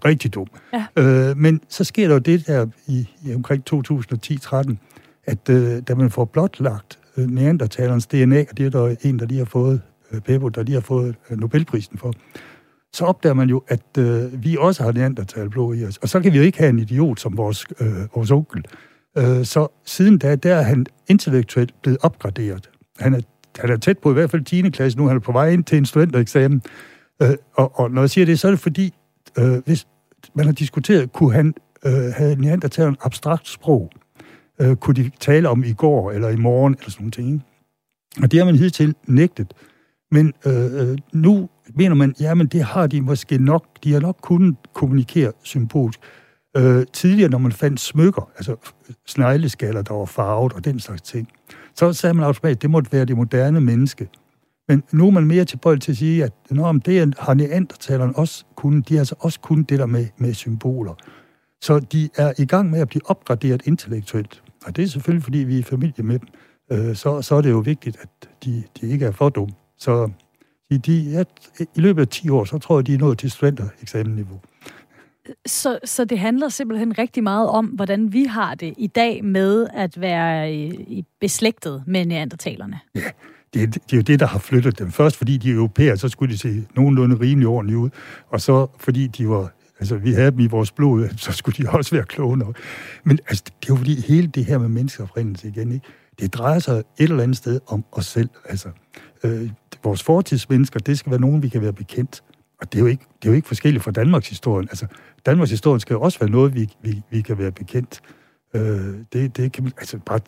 rigtig 0.04 0.34
dum. 0.34 0.46
Ja. 0.72 0.86
Øh, 0.96 1.36
men 1.36 1.60
så 1.68 1.84
sker 1.84 2.08
der 2.08 2.14
jo 2.14 2.18
det 2.18 2.46
der 2.46 2.66
i, 2.86 3.08
i 3.24 3.34
omkring 3.34 3.62
2010-13, 3.74 4.74
at 5.24 5.48
øh, 5.50 5.82
da 5.88 5.94
man 5.94 6.10
får 6.10 6.24
blotlagt 6.24 6.98
øh, 7.16 7.30
neandertalerens 7.30 8.06
DNA, 8.06 8.44
og 8.50 8.58
det 8.58 8.66
er 8.66 8.70
der 8.70 8.96
en, 9.02 9.18
der 9.18 9.26
lige 9.26 9.38
har 9.38 9.44
fået, 9.44 9.80
øh, 10.12 10.20
Pebo, 10.20 10.48
der 10.48 10.62
lige 10.62 10.74
har 10.74 10.80
fået 10.80 11.14
øh, 11.30 11.38
Nobelprisen 11.38 11.98
for, 11.98 12.12
så 12.92 13.04
opdager 13.04 13.34
man 13.34 13.48
jo, 13.48 13.62
at 13.68 13.98
øh, 13.98 14.44
vi 14.44 14.56
også 14.60 14.82
har 14.82 14.92
neandertalblod 14.92 15.76
i 15.76 15.84
os. 15.84 15.96
Og 15.96 16.08
så 16.08 16.20
kan 16.20 16.32
vi 16.32 16.38
jo 16.38 16.42
ikke 16.42 16.58
have 16.58 16.70
en 16.70 16.78
idiot 16.78 17.20
som 17.20 17.36
vores, 17.36 17.66
øh, 17.80 17.88
vores 18.14 18.30
onkel. 18.30 18.64
Øh, 19.18 19.44
så 19.44 19.68
siden 19.84 20.18
da, 20.18 20.36
der 20.36 20.54
er 20.54 20.62
han 20.62 20.86
intellektuelt 21.08 21.74
blevet 21.82 21.98
opgraderet. 22.02 22.70
Han 22.98 23.14
er, 23.14 23.20
han 23.58 23.70
er 23.70 23.76
tæt 23.76 23.98
på 23.98 24.10
i 24.10 24.12
hvert 24.12 24.30
fald 24.30 24.44
10. 24.44 24.70
klasse 24.70 24.98
nu. 24.98 25.06
Han 25.06 25.16
er 25.16 25.20
på 25.20 25.32
vej 25.32 25.50
ind 25.50 25.64
til 25.64 25.78
en 25.78 25.86
studentereksamen. 25.86 26.62
Øh, 27.22 27.34
og, 27.54 27.80
og 27.80 27.90
når 27.90 28.02
jeg 28.02 28.10
siger 28.10 28.26
det, 28.26 28.40
så 28.40 28.46
er 28.48 28.52
det 28.52 28.60
fordi, 28.60 28.94
øh, 29.38 29.58
hvis 29.64 29.86
man 30.34 30.46
har 30.46 30.52
diskuteret, 30.52 31.12
kunne 31.12 31.32
han 31.32 31.54
øh, 31.86 31.92
have 31.92 32.34
neandertaleren 32.34 32.96
abstrakt 33.00 33.48
sprog? 33.48 33.90
Øh, 34.60 34.76
kunne 34.76 35.04
de 35.04 35.10
tale 35.20 35.48
om 35.48 35.64
i 35.64 35.72
går 35.72 36.12
eller 36.12 36.28
i 36.28 36.36
morgen 36.36 36.74
eller 36.78 36.90
sådan 36.90 37.12
noget. 37.18 37.42
Og 38.22 38.30
det 38.32 38.38
har 38.38 38.44
man 38.44 38.56
hidtil 38.56 38.94
nægtet. 39.06 39.54
Men 40.10 40.32
øh, 40.46 40.90
øh, 40.90 40.98
nu 41.12 41.48
mener 41.74 41.94
man, 41.94 42.14
ja, 42.20 42.34
men 42.34 42.46
det 42.46 42.62
har 42.62 42.86
de 42.86 43.00
måske 43.00 43.38
nok, 43.38 43.64
de 43.84 43.92
har 43.92 44.00
nok 44.00 44.16
kunnet 44.20 44.56
kommunikere 44.74 45.32
symbolisk. 45.42 46.00
Øh, 46.56 46.86
tidligere, 46.92 47.30
når 47.30 47.38
man 47.38 47.52
fandt 47.52 47.80
smykker, 47.80 48.30
altså 48.36 48.56
snegleskaller, 49.06 49.82
der 49.82 49.94
var 49.94 50.04
farvet 50.04 50.52
og 50.52 50.64
den 50.64 50.80
slags 50.80 51.02
ting, 51.02 51.28
så 51.74 51.92
sagde 51.92 52.14
man 52.14 52.24
automatisk, 52.24 52.56
at 52.56 52.62
det 52.62 52.70
måtte 52.70 52.92
være 52.92 53.04
det 53.04 53.16
moderne 53.16 53.60
menneske. 53.60 54.08
Men 54.68 54.82
nu 54.92 55.06
er 55.06 55.10
man 55.10 55.26
mere 55.26 55.44
tilbøjelig 55.44 55.82
til 55.82 55.92
at 55.92 55.96
sige, 55.96 56.24
at 56.24 56.32
når 56.50 56.72
det 56.72 57.14
har 57.18 57.34
neandertalerne 57.34 58.16
også 58.16 58.44
kunnet, 58.54 58.88
de 58.88 58.94
har 58.94 59.00
altså 59.00 59.14
også 59.18 59.40
kunnet 59.40 59.68
det 59.68 59.78
der 59.78 59.86
med, 59.86 60.06
med 60.18 60.34
symboler. 60.34 60.94
Så 61.60 61.78
de 61.78 62.08
er 62.16 62.32
i 62.38 62.44
gang 62.44 62.70
med 62.70 62.80
at 62.80 62.88
blive 62.88 63.10
opgraderet 63.10 63.62
intellektuelt. 63.66 64.42
Og 64.66 64.76
det 64.76 64.84
er 64.84 64.88
selvfølgelig, 64.88 65.24
fordi 65.24 65.38
vi 65.38 65.58
er 65.58 65.62
familie 65.62 66.04
med 66.04 66.18
dem. 66.18 66.28
Øh, 66.72 66.96
så, 66.96 67.22
så 67.22 67.34
er 67.34 67.40
det 67.40 67.50
jo 67.50 67.58
vigtigt, 67.58 67.96
at 68.00 68.28
de, 68.44 68.62
de 68.80 68.90
ikke 68.90 69.06
er 69.06 69.12
for 69.12 69.28
dumme. 69.28 69.54
Så 69.78 70.10
de, 70.70 70.78
de, 70.78 71.00
ja, 71.10 71.24
i 71.60 71.80
løbet 71.80 72.02
af 72.02 72.08
10 72.08 72.28
år, 72.28 72.44
så 72.44 72.58
tror 72.58 72.78
jeg, 72.78 72.86
de 72.86 72.94
er 72.94 72.98
nået 72.98 73.18
til 73.18 73.30
studentereksameniveau. 73.30 74.40
Så, 75.46 75.78
så 75.84 76.04
det 76.04 76.18
handler 76.18 76.48
simpelthen 76.48 76.98
rigtig 76.98 77.22
meget 77.22 77.48
om, 77.48 77.66
hvordan 77.66 78.12
vi 78.12 78.24
har 78.24 78.54
det 78.54 78.74
i 78.76 78.86
dag 78.86 79.24
med 79.24 79.66
at 79.74 80.00
være 80.00 80.54
i, 80.54 80.68
i 80.72 81.04
beslægtet 81.20 81.84
med 81.86 82.06
neandertalerne. 82.06 82.80
Ja, 82.94 83.00
det, 83.54 83.74
det 83.74 83.92
er 83.92 83.96
jo 83.96 84.02
det, 84.02 84.20
der 84.20 84.26
har 84.26 84.38
flyttet 84.38 84.78
dem. 84.78 84.90
Først 84.90 85.16
fordi 85.16 85.36
de 85.36 85.50
er 85.50 85.54
europæere, 85.54 85.96
så 85.96 86.08
skulle 86.08 86.32
de 86.32 86.38
se 86.38 86.64
nogenlunde 86.76 87.20
rimelig 87.20 87.48
ordentligt 87.48 87.78
ud. 87.78 87.90
Og 88.30 88.40
så 88.40 88.66
fordi 88.78 89.06
de 89.06 89.28
var, 89.28 89.52
altså 89.80 89.96
vi 89.96 90.12
havde 90.12 90.30
dem 90.30 90.40
i 90.40 90.46
vores 90.46 90.72
blod, 90.72 91.08
så 91.16 91.32
skulle 91.32 91.64
de 91.64 91.70
også 91.70 91.94
være 91.94 92.04
kloge 92.04 92.36
nok. 92.36 92.56
Men 93.04 93.18
altså, 93.28 93.44
det 93.46 93.52
er 93.70 93.74
jo 93.74 93.76
fordi 93.76 94.00
hele 94.00 94.26
det 94.26 94.44
her 94.44 94.58
med 94.58 94.68
menneskeoprindelse 94.68 95.48
igen, 95.48 95.72
ikke? 95.72 95.86
det 96.20 96.34
drejer 96.34 96.58
sig 96.58 96.78
et 96.78 96.84
eller 96.98 97.22
andet 97.22 97.36
sted 97.36 97.60
om 97.66 97.84
os 97.92 98.06
selv. 98.06 98.28
Altså, 98.44 98.68
øh, 99.24 99.50
vores 99.84 100.02
fortidsmennesker, 100.02 100.80
det 100.80 100.98
skal 100.98 101.10
være 101.10 101.20
nogen, 101.20 101.42
vi 101.42 101.48
kan 101.48 101.62
være 101.62 101.72
bekendt. 101.72 102.22
Og 102.60 102.72
det 102.72 102.78
er 102.78 102.82
jo 102.82 102.86
ikke, 102.86 103.04
det 103.22 103.28
er 103.28 103.32
jo 103.32 103.36
ikke 103.36 103.48
forskelligt 103.48 103.84
fra 103.84 103.90
Danmarks 103.90 104.28
historien. 104.28 104.68
Altså, 104.70 104.86
Danmarks 105.26 105.50
historie 105.50 105.80
skal 105.80 105.94
jo 105.94 106.00
også 106.00 106.18
være 106.18 106.30
noget, 106.30 106.54
vi, 106.54 106.68
vi, 106.82 107.02
vi 107.10 107.20
kan 107.20 107.38
være 107.38 107.52
bekendt. 107.52 108.00
Øh, 108.54 108.94
det, 109.12 109.36
det 109.36 109.52
kan 109.52 109.64
man 109.64 109.72
altså 109.78 109.98
bare 110.06 110.20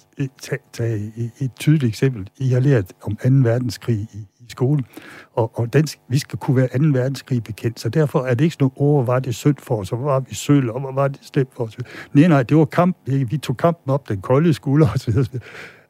tage, 0.42 0.58
tage 0.72 1.12
et, 1.16 1.30
et 1.40 1.50
tydeligt 1.60 1.88
eksempel. 1.88 2.30
I 2.38 2.48
har 2.48 2.60
lært 2.60 2.92
om 3.02 3.16
2. 3.16 3.28
verdenskrig 3.30 3.96
i, 3.96 4.18
i 4.40 4.46
skolen, 4.48 4.84
og, 5.32 5.58
og 5.58 5.72
den, 5.72 5.86
vi 6.08 6.18
skal 6.18 6.38
kunne 6.38 6.56
være 6.56 6.78
2. 6.78 6.84
verdenskrig 6.84 7.44
bekendt, 7.44 7.80
så 7.80 7.88
derfor 7.88 8.24
er 8.24 8.34
det 8.34 8.44
ikke 8.44 8.54
sådan 8.54 8.70
noget, 8.78 9.00
oh, 9.00 9.06
var 9.06 9.18
det 9.18 9.34
synd 9.34 9.56
for 9.58 9.76
os, 9.76 9.92
og 9.92 10.04
var 10.04 10.20
vi 10.20 10.34
sølv, 10.34 10.70
og 10.70 10.94
var 10.94 11.08
det 11.08 11.18
slemt 11.22 11.54
for 11.56 11.64
os. 11.64 11.78
Nej, 12.12 12.28
nej, 12.28 12.42
det 12.42 12.56
var 12.56 12.64
kamp, 12.64 12.96
vi 13.06 13.38
tog 13.38 13.56
kampen 13.56 13.90
op, 13.90 14.08
den 14.08 14.20
kolde 14.20 14.54
skulder 14.54 14.88
osv. 14.94 15.18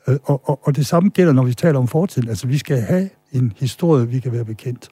Øh, 0.09 0.16
og, 0.24 0.49
og, 0.49 0.61
og 0.62 0.76
det 0.76 0.87
samme 0.87 1.11
gælder, 1.11 1.32
når 1.32 1.43
vi 1.43 1.55
taler 1.55 1.78
om 1.78 1.89
fortiden. 1.89 2.28
Altså, 2.28 2.47
vi 2.47 2.59
skal 2.59 2.80
have 2.80 3.11
en 3.32 3.53
historie, 3.57 4.09
vi 4.09 4.20
kan 4.20 4.32
være 4.32 4.45
bekendt. 4.45 4.89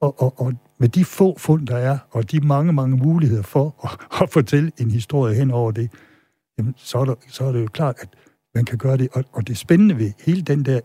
Og, 0.00 0.22
og, 0.22 0.40
og 0.40 0.52
med 0.78 0.88
de 0.88 1.04
få 1.04 1.38
fund, 1.38 1.66
der 1.66 1.76
er, 1.76 1.98
og 2.10 2.30
de 2.30 2.40
mange, 2.40 2.72
mange 2.72 2.96
muligheder 2.96 3.42
for 3.42 3.74
at, 3.84 4.22
at 4.22 4.30
fortælle 4.30 4.72
en 4.78 4.90
historie 4.90 5.34
hen 5.34 5.50
over 5.50 5.70
det, 5.70 5.90
jamen, 6.58 6.74
så, 6.76 6.98
er 6.98 7.04
der, 7.04 7.14
så 7.28 7.44
er 7.44 7.52
det 7.52 7.62
jo 7.62 7.66
klart, 7.66 7.96
at 8.00 8.08
man 8.54 8.64
kan 8.64 8.78
gøre 8.78 8.96
det. 8.96 9.08
Og, 9.12 9.24
og 9.32 9.48
det 9.48 9.58
spændende 9.58 9.98
ved 9.98 10.12
hele 10.18 10.42
den 10.42 10.64
der 10.64 10.80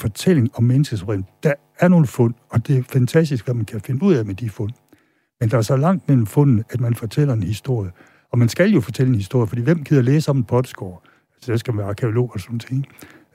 fortælling 0.00 0.50
om 0.54 0.64
menneskesorientering, 0.64 1.26
der 1.42 1.54
er 1.78 1.88
nogle 1.88 2.06
fund, 2.06 2.34
og 2.48 2.66
det 2.66 2.78
er 2.78 2.82
fantastisk, 2.82 3.44
hvad 3.44 3.54
man 3.54 3.64
kan 3.64 3.80
finde 3.80 4.02
ud 4.04 4.14
af 4.14 4.24
med 4.24 4.34
de 4.34 4.50
fund. 4.50 4.70
Men 5.40 5.50
der 5.50 5.58
er 5.58 5.62
så 5.62 5.76
langt 5.76 6.08
mellem 6.08 6.26
funden, 6.26 6.64
at 6.70 6.80
man 6.80 6.94
fortæller 6.94 7.34
en 7.34 7.42
historie. 7.42 7.90
Og 8.32 8.38
man 8.38 8.48
skal 8.48 8.70
jo 8.70 8.80
fortælle 8.80 9.08
en 9.08 9.14
historie, 9.14 9.46
fordi 9.46 9.62
hvem 9.62 9.84
gider 9.84 10.02
læse 10.02 10.30
om 10.30 10.36
en 10.36 10.44
potskår? 10.44 11.04
Altså, 11.34 11.52
det 11.52 11.60
skal 11.60 11.76
være 11.76 11.86
arkeolog 11.86 12.30
og 12.34 12.40
sådan 12.40 12.58
ting. 12.58 12.86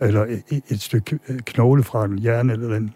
Eller 0.02 0.26
et, 0.50 0.62
et 0.70 0.82
stykke 0.82 1.20
øh, 1.30 1.40
knogle 1.40 1.84
fra 1.84 2.06
en 2.06 2.20
hjerne 2.20 2.54
eller 2.54 2.74
den. 2.74 2.94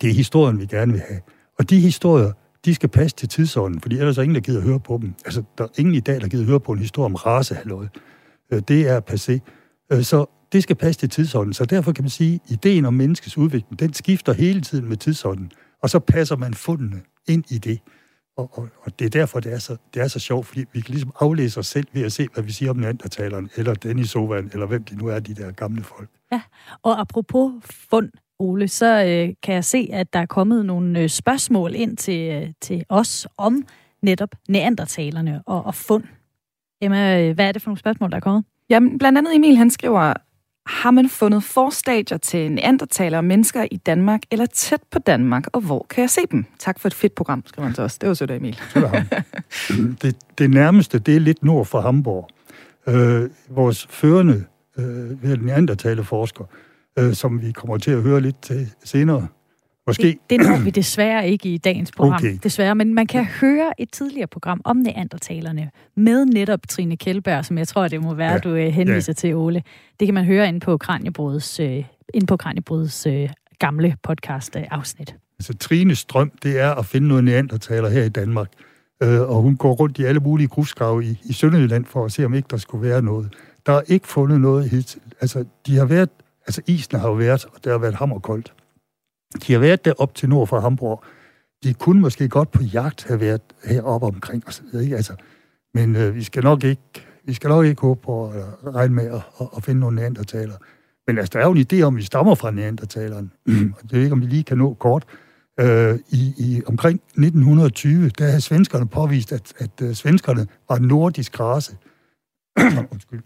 Det 0.00 0.10
er 0.10 0.14
historien, 0.14 0.60
vi 0.60 0.66
gerne 0.66 0.92
vil 0.92 1.02
have. 1.08 1.20
Og 1.58 1.70
de 1.70 1.80
historier, 1.80 2.32
de 2.64 2.74
skal 2.74 2.88
passe 2.88 3.16
til 3.16 3.28
tidsånden, 3.28 3.80
fordi 3.80 3.98
ellers 3.98 4.18
er 4.18 4.22
ingen, 4.22 4.34
der 4.34 4.40
gider 4.40 4.60
høre 4.60 4.80
på 4.80 4.98
dem. 5.02 5.14
Altså, 5.24 5.42
der 5.58 5.64
er 5.64 5.68
ingen 5.78 5.94
i 5.94 6.00
dag, 6.00 6.20
der 6.20 6.28
gider 6.28 6.44
høre 6.44 6.60
på 6.60 6.72
en 6.72 6.78
historie 6.78 7.04
om 7.04 7.14
racehalvøje. 7.14 7.88
Øh, 8.52 8.62
det 8.68 8.88
er 8.88 9.00
passé. 9.10 9.38
Øh, 9.92 10.02
så 10.02 10.26
det 10.52 10.62
skal 10.62 10.76
passe 10.76 11.00
til 11.00 11.08
tidsånden. 11.08 11.54
Så 11.54 11.64
derfor 11.64 11.92
kan 11.92 12.04
man 12.04 12.10
sige, 12.10 12.40
at 12.44 12.50
ideen 12.50 12.84
om 12.84 12.94
menneskets 12.94 13.38
udvikling, 13.38 13.80
den 13.80 13.92
skifter 13.94 14.32
hele 14.32 14.60
tiden 14.60 14.88
med 14.88 14.96
tidsånden. 14.96 15.52
Og 15.82 15.90
så 15.90 15.98
passer 15.98 16.36
man 16.36 16.54
fundene 16.54 17.00
ind 17.28 17.44
i 17.50 17.58
det. 17.58 17.80
Og, 18.36 18.58
og, 18.58 18.68
og 18.82 18.98
det 18.98 19.04
er 19.04 19.08
derfor, 19.08 19.40
det 19.40 19.52
er, 19.52 19.58
så, 19.58 19.76
det 19.94 20.02
er 20.02 20.08
så 20.08 20.18
sjovt, 20.18 20.46
fordi 20.46 20.64
vi 20.72 20.80
kan 20.80 20.92
ligesom 20.92 21.12
aflæse 21.20 21.60
os 21.60 21.66
selv 21.66 21.86
ved 21.92 22.02
at 22.02 22.12
se, 22.12 22.28
hvad 22.34 22.44
vi 22.44 22.52
siger 22.52 22.70
om 22.70 22.76
neandertaleren, 22.76 23.50
eller 23.56 23.74
Dennis 23.74 24.10
Sovan, 24.10 24.50
eller 24.52 24.66
hvem 24.66 24.84
det 24.84 24.98
nu 24.98 25.06
er, 25.06 25.20
de 25.20 25.34
der 25.34 25.50
gamle 25.50 25.82
folk. 25.82 26.08
Ja, 26.32 26.40
og 26.82 27.00
apropos 27.00 27.52
fund, 27.90 28.10
Ole, 28.42 28.68
så 28.68 29.04
øh, 29.04 29.34
kan 29.42 29.54
jeg 29.54 29.64
se, 29.64 29.88
at 29.92 30.12
der 30.12 30.18
er 30.18 30.26
kommet 30.26 30.66
nogle 30.66 31.00
øh, 31.00 31.08
spørgsmål 31.08 31.74
ind 31.74 31.96
til, 31.96 32.30
øh, 32.30 32.48
til 32.60 32.84
os 32.88 33.26
om 33.36 33.64
netop 34.02 34.28
neandertalerne 34.48 35.42
og, 35.46 35.64
og 35.66 35.74
fund. 35.74 36.04
Emma, 36.82 37.22
øh, 37.22 37.34
hvad 37.34 37.48
er 37.48 37.52
det 37.52 37.62
for 37.62 37.70
nogle 37.70 37.78
spørgsmål, 37.78 38.10
der 38.10 38.16
er 38.16 38.20
kommet? 38.20 38.44
Jamen, 38.70 38.98
blandt 38.98 39.18
andet 39.18 39.36
Emil, 39.36 39.56
han 39.56 39.70
skriver, 39.70 40.14
har 40.66 40.90
man 40.90 41.08
fundet 41.08 41.42
forstadier 41.42 42.18
til 42.18 42.52
neandertaler 42.52 43.18
og 43.18 43.24
mennesker 43.24 43.66
i 43.70 43.76
Danmark 43.76 44.20
eller 44.30 44.46
tæt 44.46 44.80
på 44.90 44.98
Danmark, 44.98 45.46
og 45.52 45.60
hvor 45.60 45.86
kan 45.90 46.00
jeg 46.00 46.10
se 46.10 46.20
dem? 46.30 46.44
Tak 46.58 46.80
for 46.80 46.88
et 46.88 46.94
fedt 46.94 47.14
program, 47.14 47.42
skriver 47.46 47.66
han 47.66 47.74
til 47.74 47.84
os. 47.84 47.98
Det 47.98 48.08
var 48.08 48.14
sødt 48.14 48.30
Emil. 48.30 48.60
det, 50.02 50.16
det 50.38 50.50
nærmeste, 50.50 50.98
det 50.98 51.16
er 51.16 51.20
lidt 51.20 51.44
nord 51.44 51.66
for 51.66 51.80
Hamburg. 51.80 52.28
Øh, 52.86 53.30
vores 53.48 53.86
førende 53.90 54.44
øh, 54.78 55.42
neandertalerforsker, 55.42 56.44
øh, 56.98 57.14
som 57.14 57.42
vi 57.42 57.52
kommer 57.52 57.78
til 57.78 57.90
at 57.90 58.02
høre 58.02 58.20
lidt 58.20 58.42
til 58.42 58.70
senere, 58.84 59.28
Måske. 59.86 60.02
Det, 60.02 60.18
det 60.30 60.40
når 60.40 60.64
vi 60.64 60.70
desværre 60.70 61.28
ikke 61.28 61.48
i 61.54 61.58
dagens 61.58 61.92
program, 61.92 62.14
okay. 62.14 62.38
desværre. 62.42 62.74
Men 62.74 62.94
man 62.94 63.06
kan 63.06 63.24
høre 63.24 63.80
et 63.80 63.92
tidligere 63.92 64.26
program 64.26 64.60
om 64.64 64.76
neandertalerne 64.76 65.70
med 65.96 66.24
netop 66.24 66.60
Trine 66.68 66.96
Kjeldberg, 66.96 67.44
som 67.44 67.58
jeg 67.58 67.68
tror, 67.68 67.88
det 67.88 68.02
må 68.02 68.14
være, 68.14 68.32
ja. 68.32 68.38
du 68.38 68.52
uh, 68.52 68.58
henviser 68.58 69.12
ja. 69.12 69.14
til, 69.14 69.34
Ole. 69.34 69.62
Det 70.00 70.06
kan 70.06 70.14
man 70.14 70.24
høre 70.24 70.48
inde 70.48 70.60
på 70.60 70.78
Kranjebrudets, 70.78 71.60
uh, 71.60 71.66
inde 72.14 72.26
på 72.26 72.36
Kranjebrudets 72.36 73.06
uh, 73.06 73.30
gamle 73.58 73.96
podcast-afsnit. 74.02 75.10
Uh, 75.10 75.16
altså, 75.38 75.54
Trines 75.54 76.04
drøm, 76.04 76.32
det 76.42 76.60
er 76.60 76.74
at 76.74 76.86
finde 76.86 77.08
noget 77.08 77.24
neandertaler 77.24 77.88
her 77.88 78.04
i 78.04 78.08
Danmark. 78.08 78.48
Uh, 79.04 79.08
og 79.08 79.42
hun 79.42 79.56
går 79.56 79.72
rundt 79.72 79.98
i 79.98 80.04
alle 80.04 80.20
mulige 80.20 80.48
grusgrave 80.48 81.04
i, 81.04 81.20
i 81.24 81.32
Sønderjylland 81.32 81.84
for 81.84 82.04
at 82.04 82.12
se, 82.12 82.24
om 82.24 82.34
ikke 82.34 82.48
der 82.50 82.56
skulle 82.56 82.88
være 82.88 83.02
noget. 83.02 83.34
Der 83.66 83.72
er 83.72 83.82
ikke 83.86 84.08
fundet 84.08 84.40
noget 84.40 84.70
hidtil. 84.70 85.00
Altså, 85.20 85.44
de 85.66 85.76
har 85.76 85.84
været, 85.84 86.10
altså 86.46 86.62
isen 86.66 86.98
har 86.98 87.08
jo 87.08 87.14
været, 87.14 87.44
og 87.44 87.64
det 87.64 87.72
har 87.72 87.78
været 87.78 87.94
hammerkoldt. 87.94 88.54
De 89.46 89.52
har 89.52 89.60
været 89.60 89.84
der 89.84 89.92
op 89.98 90.14
til 90.14 90.28
nord 90.28 90.46
for 90.48 90.60
Hamburg. 90.60 91.04
De 91.64 91.74
kunne 91.74 92.00
måske 92.00 92.28
godt 92.28 92.50
på 92.50 92.62
jagt 92.62 93.04
have 93.04 93.20
været 93.20 93.42
heroppe 93.64 94.06
omkring 94.06 94.44
videre, 94.62 94.84
ikke? 94.84 94.96
Altså, 94.96 95.14
men 95.74 95.96
øh, 95.96 96.14
vi 96.14 96.22
skal 96.22 96.42
nok 96.42 96.64
ikke 96.64 97.06
vi 97.24 97.32
skal 97.34 97.48
nok 97.48 97.66
ikke 97.66 97.80
håbe 97.80 98.00
på 98.02 98.30
at 98.30 98.74
regne 98.74 98.94
med 98.94 99.06
at, 99.06 99.22
at, 99.40 99.48
at 99.56 99.64
finde 99.64 99.80
nogle 99.80 99.96
neandertaler. 99.96 100.54
Men 101.06 101.18
altså, 101.18 101.30
der 101.32 101.44
er 101.44 101.48
jo 101.48 101.52
en 101.52 101.66
idé 101.72 101.82
om, 101.82 101.96
vi 101.96 102.02
stammer 102.02 102.34
fra 102.34 102.50
neandertaleren. 102.50 103.32
Mm. 103.46 103.74
Og 103.78 103.90
det 103.90 103.98
er 103.98 104.02
ikke, 104.02 104.12
om 104.12 104.20
vi 104.20 104.26
lige 104.26 104.44
kan 104.44 104.58
nå 104.58 104.74
kort. 104.74 105.04
Øh, 105.60 105.98
i, 106.10 106.34
I 106.38 106.62
omkring 106.66 107.00
1920, 107.04 108.08
der 108.08 108.26
havde 108.26 108.40
svenskerne 108.40 108.88
påvist, 108.88 109.32
at, 109.32 109.52
at 109.58 109.70
uh, 109.82 109.92
svenskerne 109.92 110.46
var 110.68 110.78
nordisk 110.78 111.40
race. 111.40 111.76
Undskyld. 112.92 113.22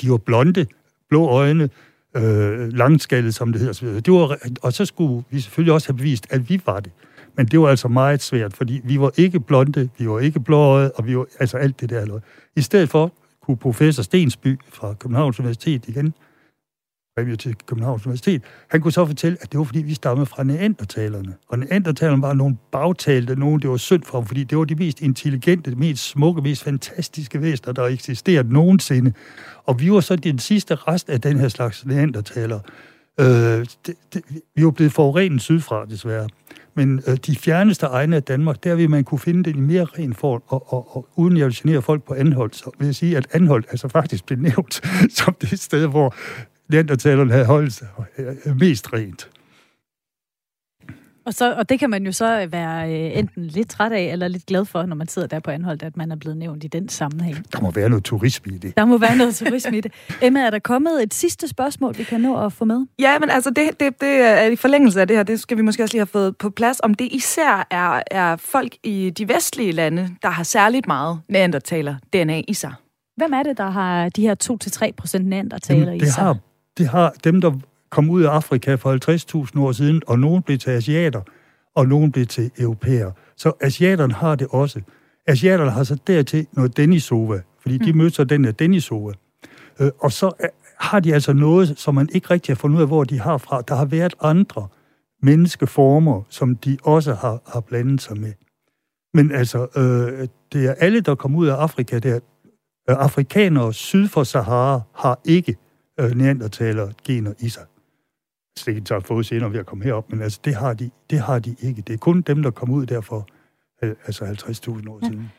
De 0.00 0.10
var 0.10 0.16
blonde, 0.16 0.66
blå 1.08 1.28
øjne, 1.28 1.70
øh, 2.18 2.72
langskaldet, 2.72 3.34
som 3.34 3.52
det 3.52 3.60
hedder. 3.60 3.74
Så 3.74 3.86
det 3.86 4.12
var, 4.12 4.36
og 4.62 4.72
så 4.72 4.84
skulle 4.84 5.24
vi 5.30 5.40
selvfølgelig 5.40 5.74
også 5.74 5.88
have 5.88 5.96
bevist, 5.96 6.26
at 6.30 6.48
vi 6.48 6.60
var 6.66 6.80
det. 6.80 6.92
Men 7.36 7.46
det 7.46 7.60
var 7.60 7.68
altså 7.68 7.88
meget 7.88 8.22
svært, 8.22 8.54
fordi 8.54 8.80
vi 8.84 9.00
var 9.00 9.12
ikke 9.16 9.40
blonde, 9.40 9.88
vi 9.98 10.08
var 10.08 10.18
ikke 10.18 10.40
blåøjet, 10.40 10.92
og 10.94 11.06
vi 11.06 11.16
var 11.16 11.26
altså 11.40 11.56
alt 11.56 11.80
det 11.80 11.90
der. 11.90 12.20
I 12.56 12.60
stedet 12.60 12.88
for 12.88 13.12
kunne 13.42 13.56
professor 13.56 14.02
Stensby 14.02 14.58
fra 14.68 14.94
Københavns 14.94 15.40
Universitet 15.40 15.88
igen 15.88 16.14
præmie 17.18 17.36
til 17.36 17.56
Københavns 17.66 18.06
Universitet, 18.06 18.42
han 18.70 18.80
kunne 18.80 18.92
så 18.92 19.06
fortælle, 19.06 19.38
at 19.40 19.52
det 19.52 19.58
var, 19.58 19.64
fordi 19.64 19.82
vi 19.82 19.94
stammede 19.94 20.26
fra 20.26 20.42
neandertalerne. 20.42 21.34
Og 21.48 21.58
neandertalerne 21.58 22.22
var 22.22 22.32
nogle 22.32 22.56
bagtalte, 22.72 23.36
nogen 23.36 23.62
det 23.62 23.70
var 23.70 23.76
synd 23.76 24.02
for, 24.02 24.22
fordi 24.22 24.44
det 24.44 24.58
var 24.58 24.64
de 24.64 24.74
mest 24.74 25.00
intelligente, 25.00 25.70
de 25.70 25.76
mest 25.76 26.08
smukke, 26.08 26.42
mest 26.42 26.64
fantastiske 26.64 27.42
væsener, 27.42 27.72
der 27.72 27.86
eksisterede 27.86 28.52
nogensinde. 28.52 29.12
Og 29.64 29.80
vi 29.80 29.92
var 29.92 30.00
så 30.00 30.16
den 30.16 30.38
sidste 30.38 30.74
rest 30.74 31.10
af 31.10 31.20
den 31.20 31.38
her 31.38 31.48
slags 31.48 31.86
neandertalere. 31.86 32.60
Øh, 33.20 33.26
det, 33.26 33.94
det, 34.14 34.22
vi 34.54 34.64
var 34.64 34.70
blevet 34.70 34.92
forurenet 34.92 35.42
sydfra, 35.42 35.84
desværre. 35.84 36.28
men 36.74 37.02
øh, 37.06 37.16
de 37.16 37.36
fjerneste 37.36 37.86
egne 37.86 38.16
af 38.16 38.22
Danmark, 38.22 38.64
der 38.64 38.74
vil 38.74 38.90
man 38.90 39.04
kunne 39.04 39.18
finde 39.18 39.44
den 39.44 39.58
i 39.58 39.60
mere 39.60 39.84
ren 39.84 40.14
form, 40.14 40.42
og, 40.46 40.72
og, 40.72 40.96
og 40.96 41.08
uden 41.16 41.36
jeg 41.36 41.46
vil 41.46 41.56
genere 41.56 41.82
folk 41.82 42.02
på 42.02 42.14
Anholdt, 42.14 42.56
så 42.56 42.70
vil 42.78 42.86
jeg 42.86 42.94
sige, 42.94 43.16
at 43.16 43.26
Anholdt 43.32 43.66
altså 43.70 43.88
faktisk 43.88 44.26
blev 44.26 44.38
nævnt 44.38 44.80
som 45.18 45.36
det 45.40 45.60
sted, 45.60 45.86
hvor 45.86 46.14
neandertalerne 46.68 47.32
havde 47.32 47.46
holdt 47.46 47.72
sig 47.72 47.88
mest 48.56 48.92
rent. 48.92 49.28
Og, 51.28 51.34
så, 51.34 51.54
og 51.54 51.68
det 51.68 51.78
kan 51.78 51.90
man 51.90 52.06
jo 52.06 52.12
så 52.12 52.46
være 52.50 52.92
øh, 52.92 53.18
enten 53.18 53.44
lidt 53.44 53.68
træt 53.68 53.92
af, 53.92 54.02
eller 54.02 54.28
lidt 54.28 54.46
glad 54.46 54.64
for, 54.64 54.86
når 54.86 54.96
man 54.96 55.08
sidder 55.08 55.28
der 55.28 55.40
på 55.40 55.50
anholdt, 55.50 55.82
at 55.82 55.96
man 55.96 56.10
er 56.10 56.16
blevet 56.16 56.36
nævnt 56.36 56.64
i 56.64 56.66
den 56.66 56.88
sammenhæng. 56.88 57.52
Der 57.52 57.60
må 57.60 57.70
være 57.70 57.88
noget 57.88 58.04
turisme 58.04 58.52
i 58.54 58.58
det. 58.58 58.76
Der 58.76 58.84
må 58.84 58.98
være 58.98 59.16
noget 59.16 59.34
turisme 59.34 59.76
i 59.76 59.80
det. 59.80 59.92
Emma, 60.22 60.40
er 60.40 60.50
der 60.50 60.58
kommet 60.58 61.02
et 61.02 61.14
sidste 61.14 61.48
spørgsmål, 61.48 61.98
vi 61.98 62.02
kan 62.04 62.20
nå 62.20 62.44
at 62.44 62.52
få 62.52 62.64
med? 62.64 62.86
Ja, 62.98 63.18
men 63.18 63.30
altså, 63.30 63.50
det, 63.50 63.80
det, 63.80 64.00
det 64.00 64.08
er 64.08 64.46
i 64.46 64.56
forlængelse 64.56 65.00
af 65.00 65.08
det 65.08 65.16
her, 65.16 65.22
det 65.22 65.40
skal 65.40 65.56
vi 65.56 65.62
måske 65.62 65.82
også 65.82 65.94
lige 65.94 66.00
have 66.00 66.06
fået 66.06 66.36
på 66.36 66.50
plads, 66.50 66.80
om 66.82 66.94
det 66.94 67.08
især 67.10 67.66
er, 67.70 68.02
er 68.10 68.36
folk 68.36 68.76
i 68.84 69.10
de 69.10 69.28
vestlige 69.28 69.72
lande, 69.72 70.10
der 70.22 70.28
har 70.28 70.42
særligt 70.42 70.86
meget 70.86 71.20
neandertaler 71.28 71.94
DNA 72.12 72.42
i 72.48 72.54
sig. 72.54 72.72
Hvem 73.16 73.32
er 73.32 73.42
det, 73.42 73.58
der 73.58 73.70
har 73.70 74.08
de 74.08 74.22
her 74.22 74.34
2-3 74.88 74.92
procent 74.96 75.26
neandertaler 75.26 75.92
i 75.92 76.00
sig? 76.00 76.24
Har, 76.24 76.36
det 76.78 76.88
har 76.88 77.14
dem, 77.24 77.40
der 77.40 77.52
kom 77.90 78.10
ud 78.10 78.22
af 78.22 78.30
Afrika 78.30 78.74
for 78.74 79.46
50.000 79.54 79.60
år 79.60 79.72
siden, 79.72 80.02
og 80.06 80.18
nogen 80.18 80.42
blev 80.42 80.58
til 80.58 80.70
asiater, 80.70 81.20
og 81.74 81.86
nogen 81.86 82.12
blev 82.12 82.26
til 82.26 82.50
europæer. 82.58 83.10
Så 83.36 83.52
asiaterne 83.60 84.14
har 84.14 84.34
det 84.34 84.46
også. 84.50 84.80
Asiaterne 85.26 85.70
har 85.70 85.84
så 85.84 85.98
dertil 86.06 86.46
noget 86.52 86.76
Denisova, 86.76 87.40
fordi 87.60 87.78
de 87.78 87.92
mm. 87.92 87.98
møder 87.98 88.24
den 88.24 88.44
her 88.44 88.52
Denisova. 88.52 89.12
Øh, 89.80 89.90
og 89.98 90.12
så 90.12 90.26
øh, 90.26 90.48
har 90.78 91.00
de 91.00 91.14
altså 91.14 91.32
noget, 91.32 91.78
som 91.78 91.94
man 91.94 92.08
ikke 92.12 92.30
rigtig 92.30 92.52
har 92.52 92.56
fundet 92.56 92.76
ud 92.76 92.82
af, 92.82 92.88
hvor 92.88 93.04
de 93.04 93.20
har 93.20 93.38
fra. 93.38 93.62
Der 93.62 93.74
har 93.74 93.84
været 93.84 94.14
andre 94.20 94.68
menneskeformer, 95.22 96.22
som 96.28 96.56
de 96.56 96.78
også 96.82 97.14
har, 97.14 97.42
har 97.52 97.60
blandet 97.60 98.00
sig 98.00 98.20
med. 98.20 98.32
Men 99.14 99.32
altså, 99.32 99.66
øh, 99.76 100.28
det 100.52 100.68
er 100.68 100.74
alle, 100.74 101.00
der 101.00 101.14
kommer 101.14 101.38
ud 101.38 101.46
af 101.46 101.54
Afrika, 101.54 101.98
der 101.98 102.14
øh, 102.90 102.96
afrikanere 102.98 103.72
syd 103.72 104.08
for 104.08 104.24
Sahara 104.24 104.80
har 104.94 105.20
ikke 105.24 105.56
øh, 106.00 106.10
neandertaler 106.10 106.92
gener 107.04 107.32
i 107.38 107.48
sig 107.48 107.66
sikkert 108.58 108.88
har 108.88 109.00
fået 109.00 109.26
senere 109.26 109.52
ved 109.52 109.58
at 109.58 109.66
komme 109.66 109.84
herop, 109.84 110.10
men 110.10 110.22
altså, 110.22 110.40
det 110.44 110.54
har, 110.54 110.74
de, 110.74 110.90
det 111.10 111.20
har 111.20 111.38
de 111.38 111.56
ikke. 111.60 111.82
Det 111.82 111.92
er 111.92 111.98
kun 111.98 112.20
dem, 112.20 112.42
der 112.42 112.50
kom 112.50 112.70
ud 112.70 112.86
der 112.86 113.00
for 113.00 113.28
altså 113.82 114.24
50.000 114.24 114.90
år 114.90 114.98
ja. 115.02 115.08
siden. 115.08 115.30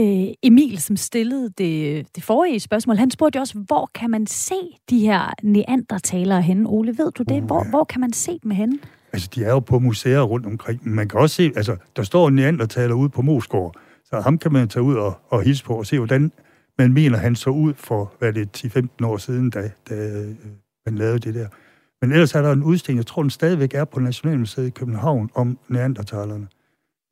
Øh, 0.00 0.34
Emil, 0.42 0.78
som 0.80 0.96
stillede 0.96 1.50
det, 1.58 2.06
det 2.16 2.24
forrige 2.24 2.60
spørgsmål, 2.60 2.96
han 2.96 3.10
spurgte 3.10 3.40
også, 3.40 3.58
hvor 3.58 3.90
kan 3.94 4.10
man 4.10 4.26
se 4.26 4.54
de 4.90 4.98
her 4.98 5.34
neandertalere 5.42 6.42
henne? 6.42 6.68
Ole, 6.68 6.98
ved 6.98 7.12
du 7.12 7.22
det? 7.22 7.40
Uh, 7.40 7.46
hvor, 7.46 7.64
ja. 7.64 7.70
hvor 7.70 7.84
kan 7.84 8.00
man 8.00 8.12
se 8.12 8.38
dem 8.42 8.50
henne? 8.50 8.78
Altså, 9.12 9.28
de 9.34 9.44
er 9.44 9.50
jo 9.50 9.60
på 9.60 9.78
museer 9.78 10.20
rundt 10.20 10.46
omkring, 10.46 10.80
men 10.84 10.94
man 10.94 11.08
kan 11.08 11.20
også 11.20 11.36
se, 11.36 11.52
altså, 11.56 11.76
der 11.96 12.02
står 12.02 12.28
en 12.28 12.34
neandertaler 12.34 12.94
ude 12.94 13.08
på 13.08 13.22
Mosgård, 13.22 13.74
så 14.04 14.20
ham 14.20 14.38
kan 14.38 14.52
man 14.52 14.68
tage 14.68 14.82
ud 14.82 14.94
og, 14.94 15.14
og 15.28 15.42
hilse 15.42 15.64
på 15.64 15.74
og 15.74 15.86
se, 15.86 15.98
hvordan 15.98 16.32
man 16.82 16.92
mener, 16.92 17.18
han 17.18 17.36
så 17.36 17.50
ud 17.50 17.74
for, 17.74 18.14
hvad 18.18 18.32
det 18.32 18.64
10-15 19.02 19.06
år 19.06 19.16
siden, 19.16 19.50
da, 19.50 19.70
da 19.88 19.94
øh, 19.94 20.34
man 20.86 20.94
lavede 20.94 21.18
det 21.18 21.34
der. 21.34 21.48
Men 22.00 22.12
ellers 22.12 22.34
er 22.34 22.42
der 22.42 22.52
en 22.52 22.62
udstilling, 22.62 22.96
jeg 22.96 23.06
tror, 23.06 23.22
den 23.22 23.30
stadigvæk 23.30 23.74
er 23.74 23.84
på 23.84 24.00
Nationalmuseet 24.00 24.66
i 24.66 24.70
København, 24.70 25.30
om 25.34 25.58
neandertalerne. 25.68 26.48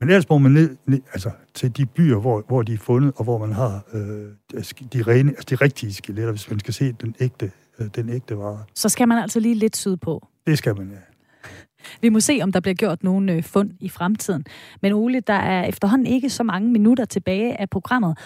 Men 0.00 0.08
ellers 0.08 0.28
må 0.28 0.38
man 0.38 0.52
ned, 0.52 0.76
ned 0.86 1.00
altså, 1.12 1.30
til 1.54 1.76
de 1.76 1.86
byer, 1.86 2.16
hvor, 2.16 2.44
hvor 2.48 2.62
de 2.62 2.74
er 2.74 2.78
fundet, 2.78 3.12
og 3.16 3.24
hvor 3.24 3.38
man 3.38 3.52
har 3.52 3.84
øh, 3.92 4.28
de, 4.92 5.02
rene, 5.02 5.30
altså 5.30 5.46
de 5.50 5.54
rigtige 5.54 5.94
skeletter, 5.94 6.30
hvis 6.32 6.50
man 6.50 6.58
skal 6.58 6.74
se 6.74 6.92
den 6.92 7.14
ægte, 7.20 7.50
øh, 7.78 7.86
den 7.94 8.08
ægte 8.08 8.38
vare. 8.38 8.64
Så 8.74 8.88
skal 8.88 9.08
man 9.08 9.18
altså 9.18 9.40
lige 9.40 9.54
lidt 9.54 9.76
syd 9.76 9.96
på? 9.96 10.26
Det 10.46 10.58
skal 10.58 10.76
man, 10.76 10.90
ja. 10.90 10.96
Vi 12.00 12.08
må 12.08 12.20
se, 12.20 12.40
om 12.42 12.52
der 12.52 12.60
bliver 12.60 12.74
gjort 12.74 13.02
nogle 13.02 13.32
øh, 13.32 13.42
fund 13.42 13.70
i 13.80 13.88
fremtiden. 13.88 14.44
Men 14.82 14.92
Ole, 14.92 15.20
der 15.20 15.34
er 15.34 15.64
efterhånden 15.64 16.06
ikke 16.06 16.30
så 16.30 16.42
mange 16.42 16.72
minutter 16.72 17.04
tilbage 17.04 17.60
af 17.60 17.70
programmet. 17.70 18.18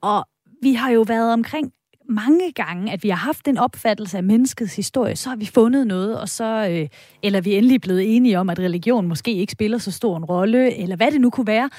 Og 0.00 0.28
vi 0.62 0.72
har 0.72 0.90
jo 0.90 1.04
været 1.08 1.32
omkring 1.32 1.72
mange 2.08 2.52
gange, 2.52 2.92
at 2.92 3.02
vi 3.02 3.08
har 3.08 3.16
haft 3.16 3.48
en 3.48 3.58
opfattelse 3.58 4.16
af 4.16 4.22
menneskets 4.22 4.76
historie, 4.76 5.16
så 5.16 5.28
har 5.28 5.36
vi 5.36 5.46
fundet 5.46 5.86
noget, 5.86 6.20
og 6.20 6.28
så, 6.28 6.68
øh, 6.70 6.88
eller 7.22 7.40
vi 7.40 7.54
er 7.54 7.58
endelig 7.58 7.80
blevet 7.80 8.16
enige 8.16 8.38
om, 8.38 8.50
at 8.50 8.58
religion 8.58 9.06
måske 9.06 9.34
ikke 9.34 9.52
spiller 9.52 9.78
så 9.78 9.90
stor 9.92 10.16
en 10.16 10.24
rolle, 10.24 10.76
eller 10.76 10.96
hvad 10.96 11.10
det 11.10 11.20
nu 11.20 11.30
kunne 11.30 11.46
være, 11.46 11.70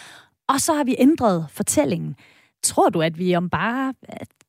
og 0.47 0.61
så 0.61 0.73
har 0.73 0.83
vi 0.83 0.95
ændret 0.99 1.45
fortællingen. 1.49 2.15
Tror 2.63 2.89
du, 2.89 3.01
at 3.01 3.19
vi 3.19 3.35
om 3.35 3.49
bare 3.49 3.93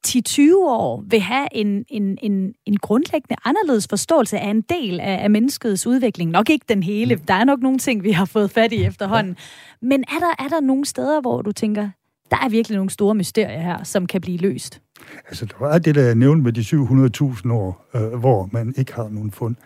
10-20 0.06 0.40
øh, 0.40 0.54
år 0.56 1.04
vil 1.06 1.20
have 1.20 1.48
en, 1.52 1.84
en, 1.88 2.18
en, 2.22 2.54
en 2.66 2.76
grundlæggende 2.76 3.36
anderledes 3.44 3.86
forståelse 3.88 4.38
af 4.38 4.50
en 4.50 4.60
del 4.60 5.00
af, 5.00 5.22
af 5.22 5.30
menneskets 5.30 5.86
udvikling? 5.86 6.30
Nok 6.30 6.50
ikke 6.50 6.64
den 6.68 6.82
hele. 6.82 7.20
Der 7.28 7.34
er 7.34 7.44
nok 7.44 7.60
nogle 7.60 7.78
ting, 7.78 8.02
vi 8.02 8.10
har 8.10 8.24
fået 8.24 8.50
fat 8.50 8.72
i 8.72 8.84
efterhånden. 8.84 9.36
Men 9.82 10.04
er 10.08 10.18
der, 10.18 10.44
er 10.44 10.48
der 10.48 10.60
nogle 10.60 10.84
steder, 10.84 11.20
hvor 11.20 11.42
du 11.42 11.52
tænker, 11.52 11.88
der 12.32 12.38
er 12.44 12.48
virkelig 12.48 12.76
nogle 12.76 12.90
store 12.90 13.14
mysterier 13.14 13.60
her, 13.60 13.82
som 13.84 14.06
kan 14.06 14.20
blive 14.20 14.38
løst? 14.38 14.80
Altså, 15.28 15.46
der 15.46 15.54
var 15.60 15.78
det, 15.78 15.94
der 15.94 16.02
jeg 16.02 16.14
nævnte 16.14 16.42
med 16.42 16.52
de 16.52 16.60
700.000 16.60 17.52
år, 17.52 17.88
øh, 17.94 18.18
hvor 18.18 18.48
man 18.52 18.74
ikke 18.76 18.92
har 18.94 19.08
nogen 19.08 19.30
fund. 19.30 19.56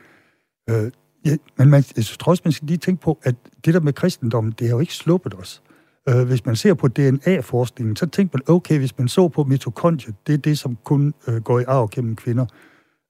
Øh, 0.70 0.90
ja, 1.24 1.36
men 1.58 1.70
man, 1.70 1.84
jeg 1.96 2.04
tror 2.04 2.30
også, 2.30 2.42
man 2.44 2.52
skal 2.52 2.66
lige 2.66 2.78
tænke 2.78 3.02
på, 3.02 3.18
at 3.22 3.34
det 3.64 3.74
der 3.74 3.80
med 3.80 3.92
kristendommen, 3.92 4.54
det 4.58 4.66
har 4.66 4.74
jo 4.74 4.80
ikke 4.80 4.94
sluppet 4.94 5.34
os. 5.34 5.62
Øh, 6.08 6.26
hvis 6.26 6.46
man 6.46 6.56
ser 6.56 6.74
på 6.74 6.88
DNA-forskningen, 6.88 7.96
så 7.96 8.06
tænker 8.06 8.38
man, 8.38 8.56
okay, 8.56 8.78
hvis 8.78 8.98
man 8.98 9.08
så 9.08 9.28
på 9.28 9.44
mitokondrier, 9.44 10.14
det 10.26 10.34
er 10.34 10.38
det, 10.38 10.58
som 10.58 10.78
kun 10.84 11.14
øh, 11.28 11.42
går 11.42 11.60
i 11.60 11.64
arv 11.66 11.88
gennem 11.88 12.16
kvinder, 12.16 12.46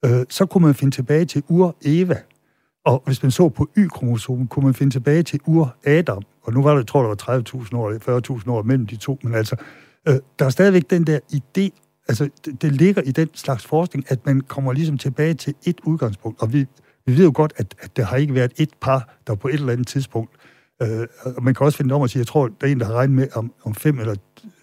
øh, 0.05 0.27
så 0.29 0.47
kunne 0.47 0.67
man 0.67 0.75
finde 0.75 0.95
tilbage 0.95 1.25
til 1.25 1.43
ur-Eva. 1.49 2.17
Og 2.85 3.03
hvis 3.07 3.23
man 3.23 3.31
så 3.31 3.49
på 3.49 3.69
Y-kromosomen, 3.79 4.47
kunne 4.47 4.65
man 4.65 4.75
finde 4.75 4.95
tilbage 4.95 5.23
til 5.23 5.41
ur-Adam. 5.47 6.23
Og 6.47 6.53
nu 6.53 6.63
var 6.63 6.71
der, 6.71 6.79
jeg 6.79 6.87
tror, 6.87 7.01
der 7.01 7.09
var 7.09 7.39
30.000 7.65 7.77
år, 7.77 8.39
40.000 8.41 8.51
år 8.51 8.63
mellem 8.63 8.87
de 8.87 8.97
to, 8.97 9.19
men 9.23 9.35
altså, 9.35 9.57
øh, 10.09 10.15
der 10.39 10.45
er 10.45 10.51
stadigvæk 10.51 10.91
den 10.91 11.07
der 11.07 11.19
idé 11.33 11.71
altså, 12.09 12.29
det, 12.45 12.63
det 12.63 12.73
ligger 12.73 13.03
i 13.03 13.11
den 13.11 13.29
slags 13.35 13.67
forskning, 13.67 14.05
at 14.09 14.27
man 14.27 14.41
kommer 14.41 14.73
ligesom 14.73 14.99
tilbage 14.99 15.35
til 15.35 15.55
et 15.65 15.81
udgangspunkt. 15.85 16.43
Og 16.43 16.53
vi, 16.53 16.67
vi 17.07 17.17
ved 17.17 17.25
jo 17.25 17.33
godt, 17.35 17.53
at, 17.57 17.75
at 17.79 17.97
der 17.97 18.05
har 18.05 18.17
ikke 18.17 18.35
været 18.35 18.53
et 18.57 18.71
par, 18.81 19.19
der 19.27 19.35
på 19.35 19.49
et 19.49 19.55
eller 19.55 19.73
andet 19.73 19.87
tidspunkt, 19.87 20.31
øh, 20.83 21.07
og 21.37 21.43
man 21.43 21.55
kan 21.55 21.67
også 21.67 21.79
finde 21.79 21.95
om 21.95 22.03
at 22.03 22.11
sige, 22.11 22.21
jeg 22.21 22.27
tror, 22.27 22.49
der 22.49 22.67
er 22.67 22.73
en, 22.73 22.81
der 22.81 22.87
har 22.87 22.95
regnet 22.95 23.17
med, 23.17 23.29
om, 23.35 23.53
om 23.65 23.75
5 23.75 23.99
eller 23.99 24.15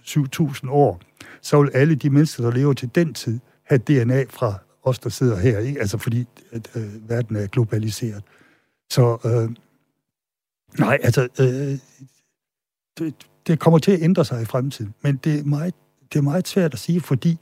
7.000 0.06 0.70
år, 0.70 1.02
så 1.42 1.62
vil 1.62 1.72
alle 1.74 1.96
de 1.96 2.10
mennesker, 2.10 2.44
der 2.44 2.52
lever 2.52 2.74
til 2.74 2.90
den 2.96 3.14
tid, 3.14 3.40
have 3.66 3.78
DNA 3.78 4.24
fra 4.30 4.54
os, 4.84 5.00
der 5.00 5.10
sidder 5.10 5.38
her, 5.38 5.60
ikke? 5.60 5.80
Altså 5.80 5.98
fordi 5.98 6.28
at, 6.52 6.70
øh, 6.76 7.10
verden 7.10 7.36
er 7.36 7.48
globaliseret. 7.48 8.24
Så 8.90 9.18
øh, 9.26 9.56
nej, 10.80 10.98
altså 11.04 11.28
øh, 11.40 11.80
det, 13.00 13.14
det 13.48 13.60
kommer 13.60 13.80
til 13.80 13.92
at 13.92 14.02
ændre 14.02 14.26
sig 14.26 14.42
i 14.42 14.46
fremtiden, 14.46 14.94
men 15.02 15.20
det 15.24 15.40
er 15.40 15.44
meget 15.44 15.74
det 16.14 16.20
er 16.20 16.24
meget 16.24 16.48
svært 16.48 16.74
at 16.74 16.80
sige, 16.80 17.02
fordi 17.02 17.38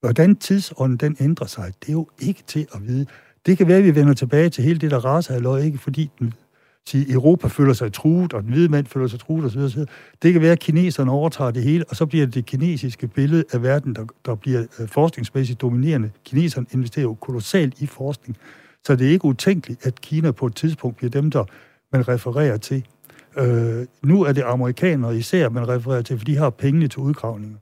hvordan 0.00 0.36
tidsånden 0.36 0.96
den 0.96 1.16
ændrer 1.20 1.46
sig, 1.46 1.72
det 1.80 1.88
er 1.88 1.92
jo 1.92 2.08
ikke 2.20 2.42
til 2.46 2.66
at 2.74 2.86
vide. 2.86 3.06
Det 3.46 3.58
kan 3.58 3.68
være, 3.68 3.78
at 3.78 3.84
vi 3.84 3.94
vender 3.94 4.14
tilbage 4.14 4.48
til 4.48 4.64
hele 4.64 4.78
det 4.78 4.90
der 4.90 5.04
raser 5.04 5.56
ikke 5.56 5.78
fordi 5.78 6.10
den, 6.18 6.34
sige, 6.86 7.12
Europa 7.12 7.48
føler 7.48 7.72
sig 7.72 7.92
truet, 7.92 8.32
og 8.32 8.42
den 8.42 8.52
hvide 8.52 8.68
mand 8.68 8.86
føler 8.86 9.06
sig 9.06 9.20
truet 9.20 9.44
osv. 9.44 9.58
osv. 9.58 9.80
Det 10.22 10.32
kan 10.32 10.42
være, 10.42 10.52
at 10.52 10.58
kineserne 10.58 11.10
overtager 11.10 11.50
det 11.50 11.62
hele, 11.62 11.84
og 11.88 11.96
så 11.96 12.06
bliver 12.06 12.26
det 12.26 12.34
det 12.34 12.46
kinesiske 12.46 13.08
billede 13.08 13.44
af 13.52 13.62
verden, 13.62 13.94
der, 13.94 14.06
der 14.26 14.34
bliver 14.34 14.66
øh, 14.80 14.88
forskningsmæssigt 14.88 15.60
dominerende. 15.60 16.10
Kineserne 16.24 16.66
investerer 16.72 17.02
jo 17.02 17.14
kolossalt 17.14 17.80
i 17.80 17.86
forskning, 17.86 18.36
så 18.84 18.96
det 18.96 19.06
er 19.06 19.10
ikke 19.10 19.24
utænkeligt, 19.24 19.86
at 19.86 20.00
Kina 20.00 20.30
på 20.30 20.46
et 20.46 20.56
tidspunkt 20.56 20.96
bliver 20.96 21.10
dem, 21.10 21.30
der 21.30 21.44
man 21.94 22.08
refererer 22.08 22.56
til. 22.56 22.86
Øh, 23.38 23.86
nu 24.02 24.22
er 24.22 24.32
det 24.32 24.42
amerikanere 24.42 25.16
især, 25.16 25.48
man 25.48 25.68
refererer 25.68 26.02
til, 26.02 26.18
for 26.18 26.24
de 26.24 26.36
har 26.36 26.50
pengene 26.50 26.88
til 26.88 27.00
udgravninger 27.00 27.58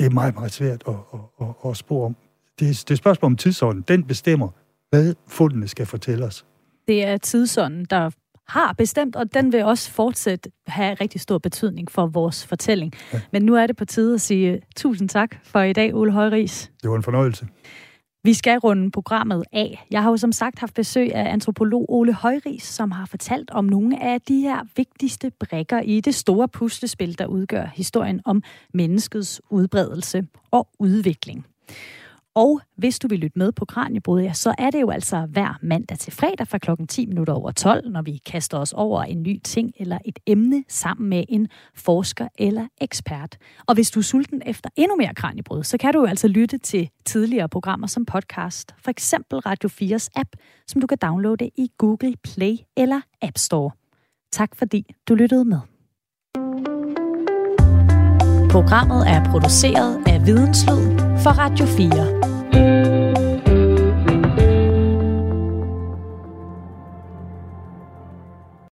det 0.00 0.06
er 0.06 0.10
meget, 0.10 0.34
meget 0.34 0.52
svært 0.52 0.82
at, 0.88 0.94
at, 1.14 1.20
at, 1.40 1.70
at 1.70 1.76
spore 1.76 2.06
om. 2.06 2.16
Det 2.58 2.68
er, 2.68 2.72
det 2.72 2.90
er 2.90 2.94
et 2.94 2.98
spørgsmål 2.98 3.26
om 3.26 3.36
tidsånden. 3.36 3.84
Den 3.88 4.04
bestemmer, 4.04 4.48
hvad 4.90 5.14
fundene 5.28 5.68
skal 5.68 5.86
fortælle 5.86 6.24
os. 6.24 6.44
Det 6.88 7.04
er 7.04 7.16
tidsånden, 7.16 7.84
der 7.84 8.10
har 8.48 8.72
bestemt, 8.72 9.16
og 9.16 9.34
den 9.34 9.52
vil 9.52 9.64
også 9.64 9.90
fortsat 9.90 10.48
have 10.66 10.94
rigtig 10.94 11.20
stor 11.20 11.38
betydning 11.38 11.90
for 11.90 12.06
vores 12.06 12.46
fortælling. 12.46 12.92
Ja. 13.12 13.20
Men 13.32 13.42
nu 13.42 13.54
er 13.54 13.66
det 13.66 13.76
på 13.76 13.84
tide 13.84 14.14
at 14.14 14.20
sige 14.20 14.60
tusind 14.76 15.08
tak 15.08 15.36
for 15.44 15.62
i 15.62 15.72
dag, 15.72 15.94
Ole 15.94 16.12
Højris. 16.12 16.70
Det 16.82 16.90
var 16.90 16.96
en 16.96 17.02
fornøjelse. 17.02 17.46
Vi 18.24 18.34
skal 18.34 18.58
runde 18.58 18.90
programmet 18.90 19.44
af. 19.52 19.86
Jeg 19.90 20.02
har 20.02 20.10
jo 20.10 20.16
som 20.16 20.32
sagt 20.32 20.58
haft 20.58 20.74
besøg 20.74 21.14
af 21.14 21.32
antropolog 21.32 21.86
Ole 21.88 22.12
Højris, 22.14 22.62
som 22.62 22.90
har 22.90 23.06
fortalt 23.06 23.50
om 23.50 23.64
nogle 23.64 24.02
af 24.02 24.20
de 24.20 24.40
her 24.40 24.66
vigtigste 24.76 25.30
brækker 25.40 25.80
i 25.80 26.00
det 26.00 26.14
store 26.14 26.48
puslespil, 26.48 27.18
der 27.18 27.26
udgør 27.26 27.66
historien 27.74 28.20
om 28.24 28.42
menneskets 28.74 29.42
udbredelse 29.50 30.26
og 30.50 30.68
udvikling. 30.78 31.46
Og 32.40 32.60
hvis 32.76 32.98
du 32.98 33.08
vil 33.08 33.18
lytte 33.18 33.38
med 33.38 33.52
på 33.52 33.64
Kranjebrud, 33.64 34.20
ja, 34.20 34.32
så 34.32 34.54
er 34.58 34.70
det 34.70 34.80
jo 34.80 34.90
altså 34.90 35.26
hver 35.26 35.58
mandag 35.62 35.98
til 35.98 36.12
fredag 36.12 36.48
fra 36.48 36.58
klokken 36.58 36.86
10 36.86 37.06
minutter 37.06 37.34
over 37.34 37.50
12, 37.50 37.90
når 37.90 38.02
vi 38.02 38.20
kaster 38.26 38.58
os 38.58 38.72
over 38.72 39.02
en 39.02 39.22
ny 39.22 39.40
ting 39.44 39.72
eller 39.76 39.98
et 40.04 40.18
emne 40.26 40.64
sammen 40.68 41.08
med 41.08 41.24
en 41.28 41.48
forsker 41.74 42.28
eller 42.38 42.66
ekspert. 42.80 43.36
Og 43.66 43.74
hvis 43.74 43.90
du 43.90 43.98
er 44.00 44.02
sulten 44.02 44.42
efter 44.46 44.70
endnu 44.76 44.96
mere 44.96 45.14
Kranjebrud, 45.14 45.64
så 45.64 45.78
kan 45.78 45.92
du 45.92 46.00
jo 46.00 46.06
altså 46.06 46.28
lytte 46.28 46.58
til 46.58 46.90
tidligere 47.04 47.48
programmer 47.48 47.86
som 47.86 48.04
podcast. 48.04 48.74
For 48.82 48.90
eksempel 48.90 49.38
Radio 49.38 49.68
4's 49.68 50.08
app, 50.16 50.28
som 50.66 50.80
du 50.80 50.86
kan 50.86 50.98
downloade 51.02 51.50
i 51.56 51.70
Google 51.78 52.14
Play 52.24 52.56
eller 52.76 53.00
App 53.22 53.38
Store. 53.38 53.70
Tak 54.32 54.56
fordi 54.56 54.94
du 55.08 55.14
lyttede 55.14 55.44
med. 55.44 55.60
Programmet 58.50 59.08
er 59.08 59.24
produceret 59.30 60.02
af 60.06 60.26
Videnslyd 60.26 60.98
for 61.22 61.30
Radio 61.30 61.66
4. 61.66 62.29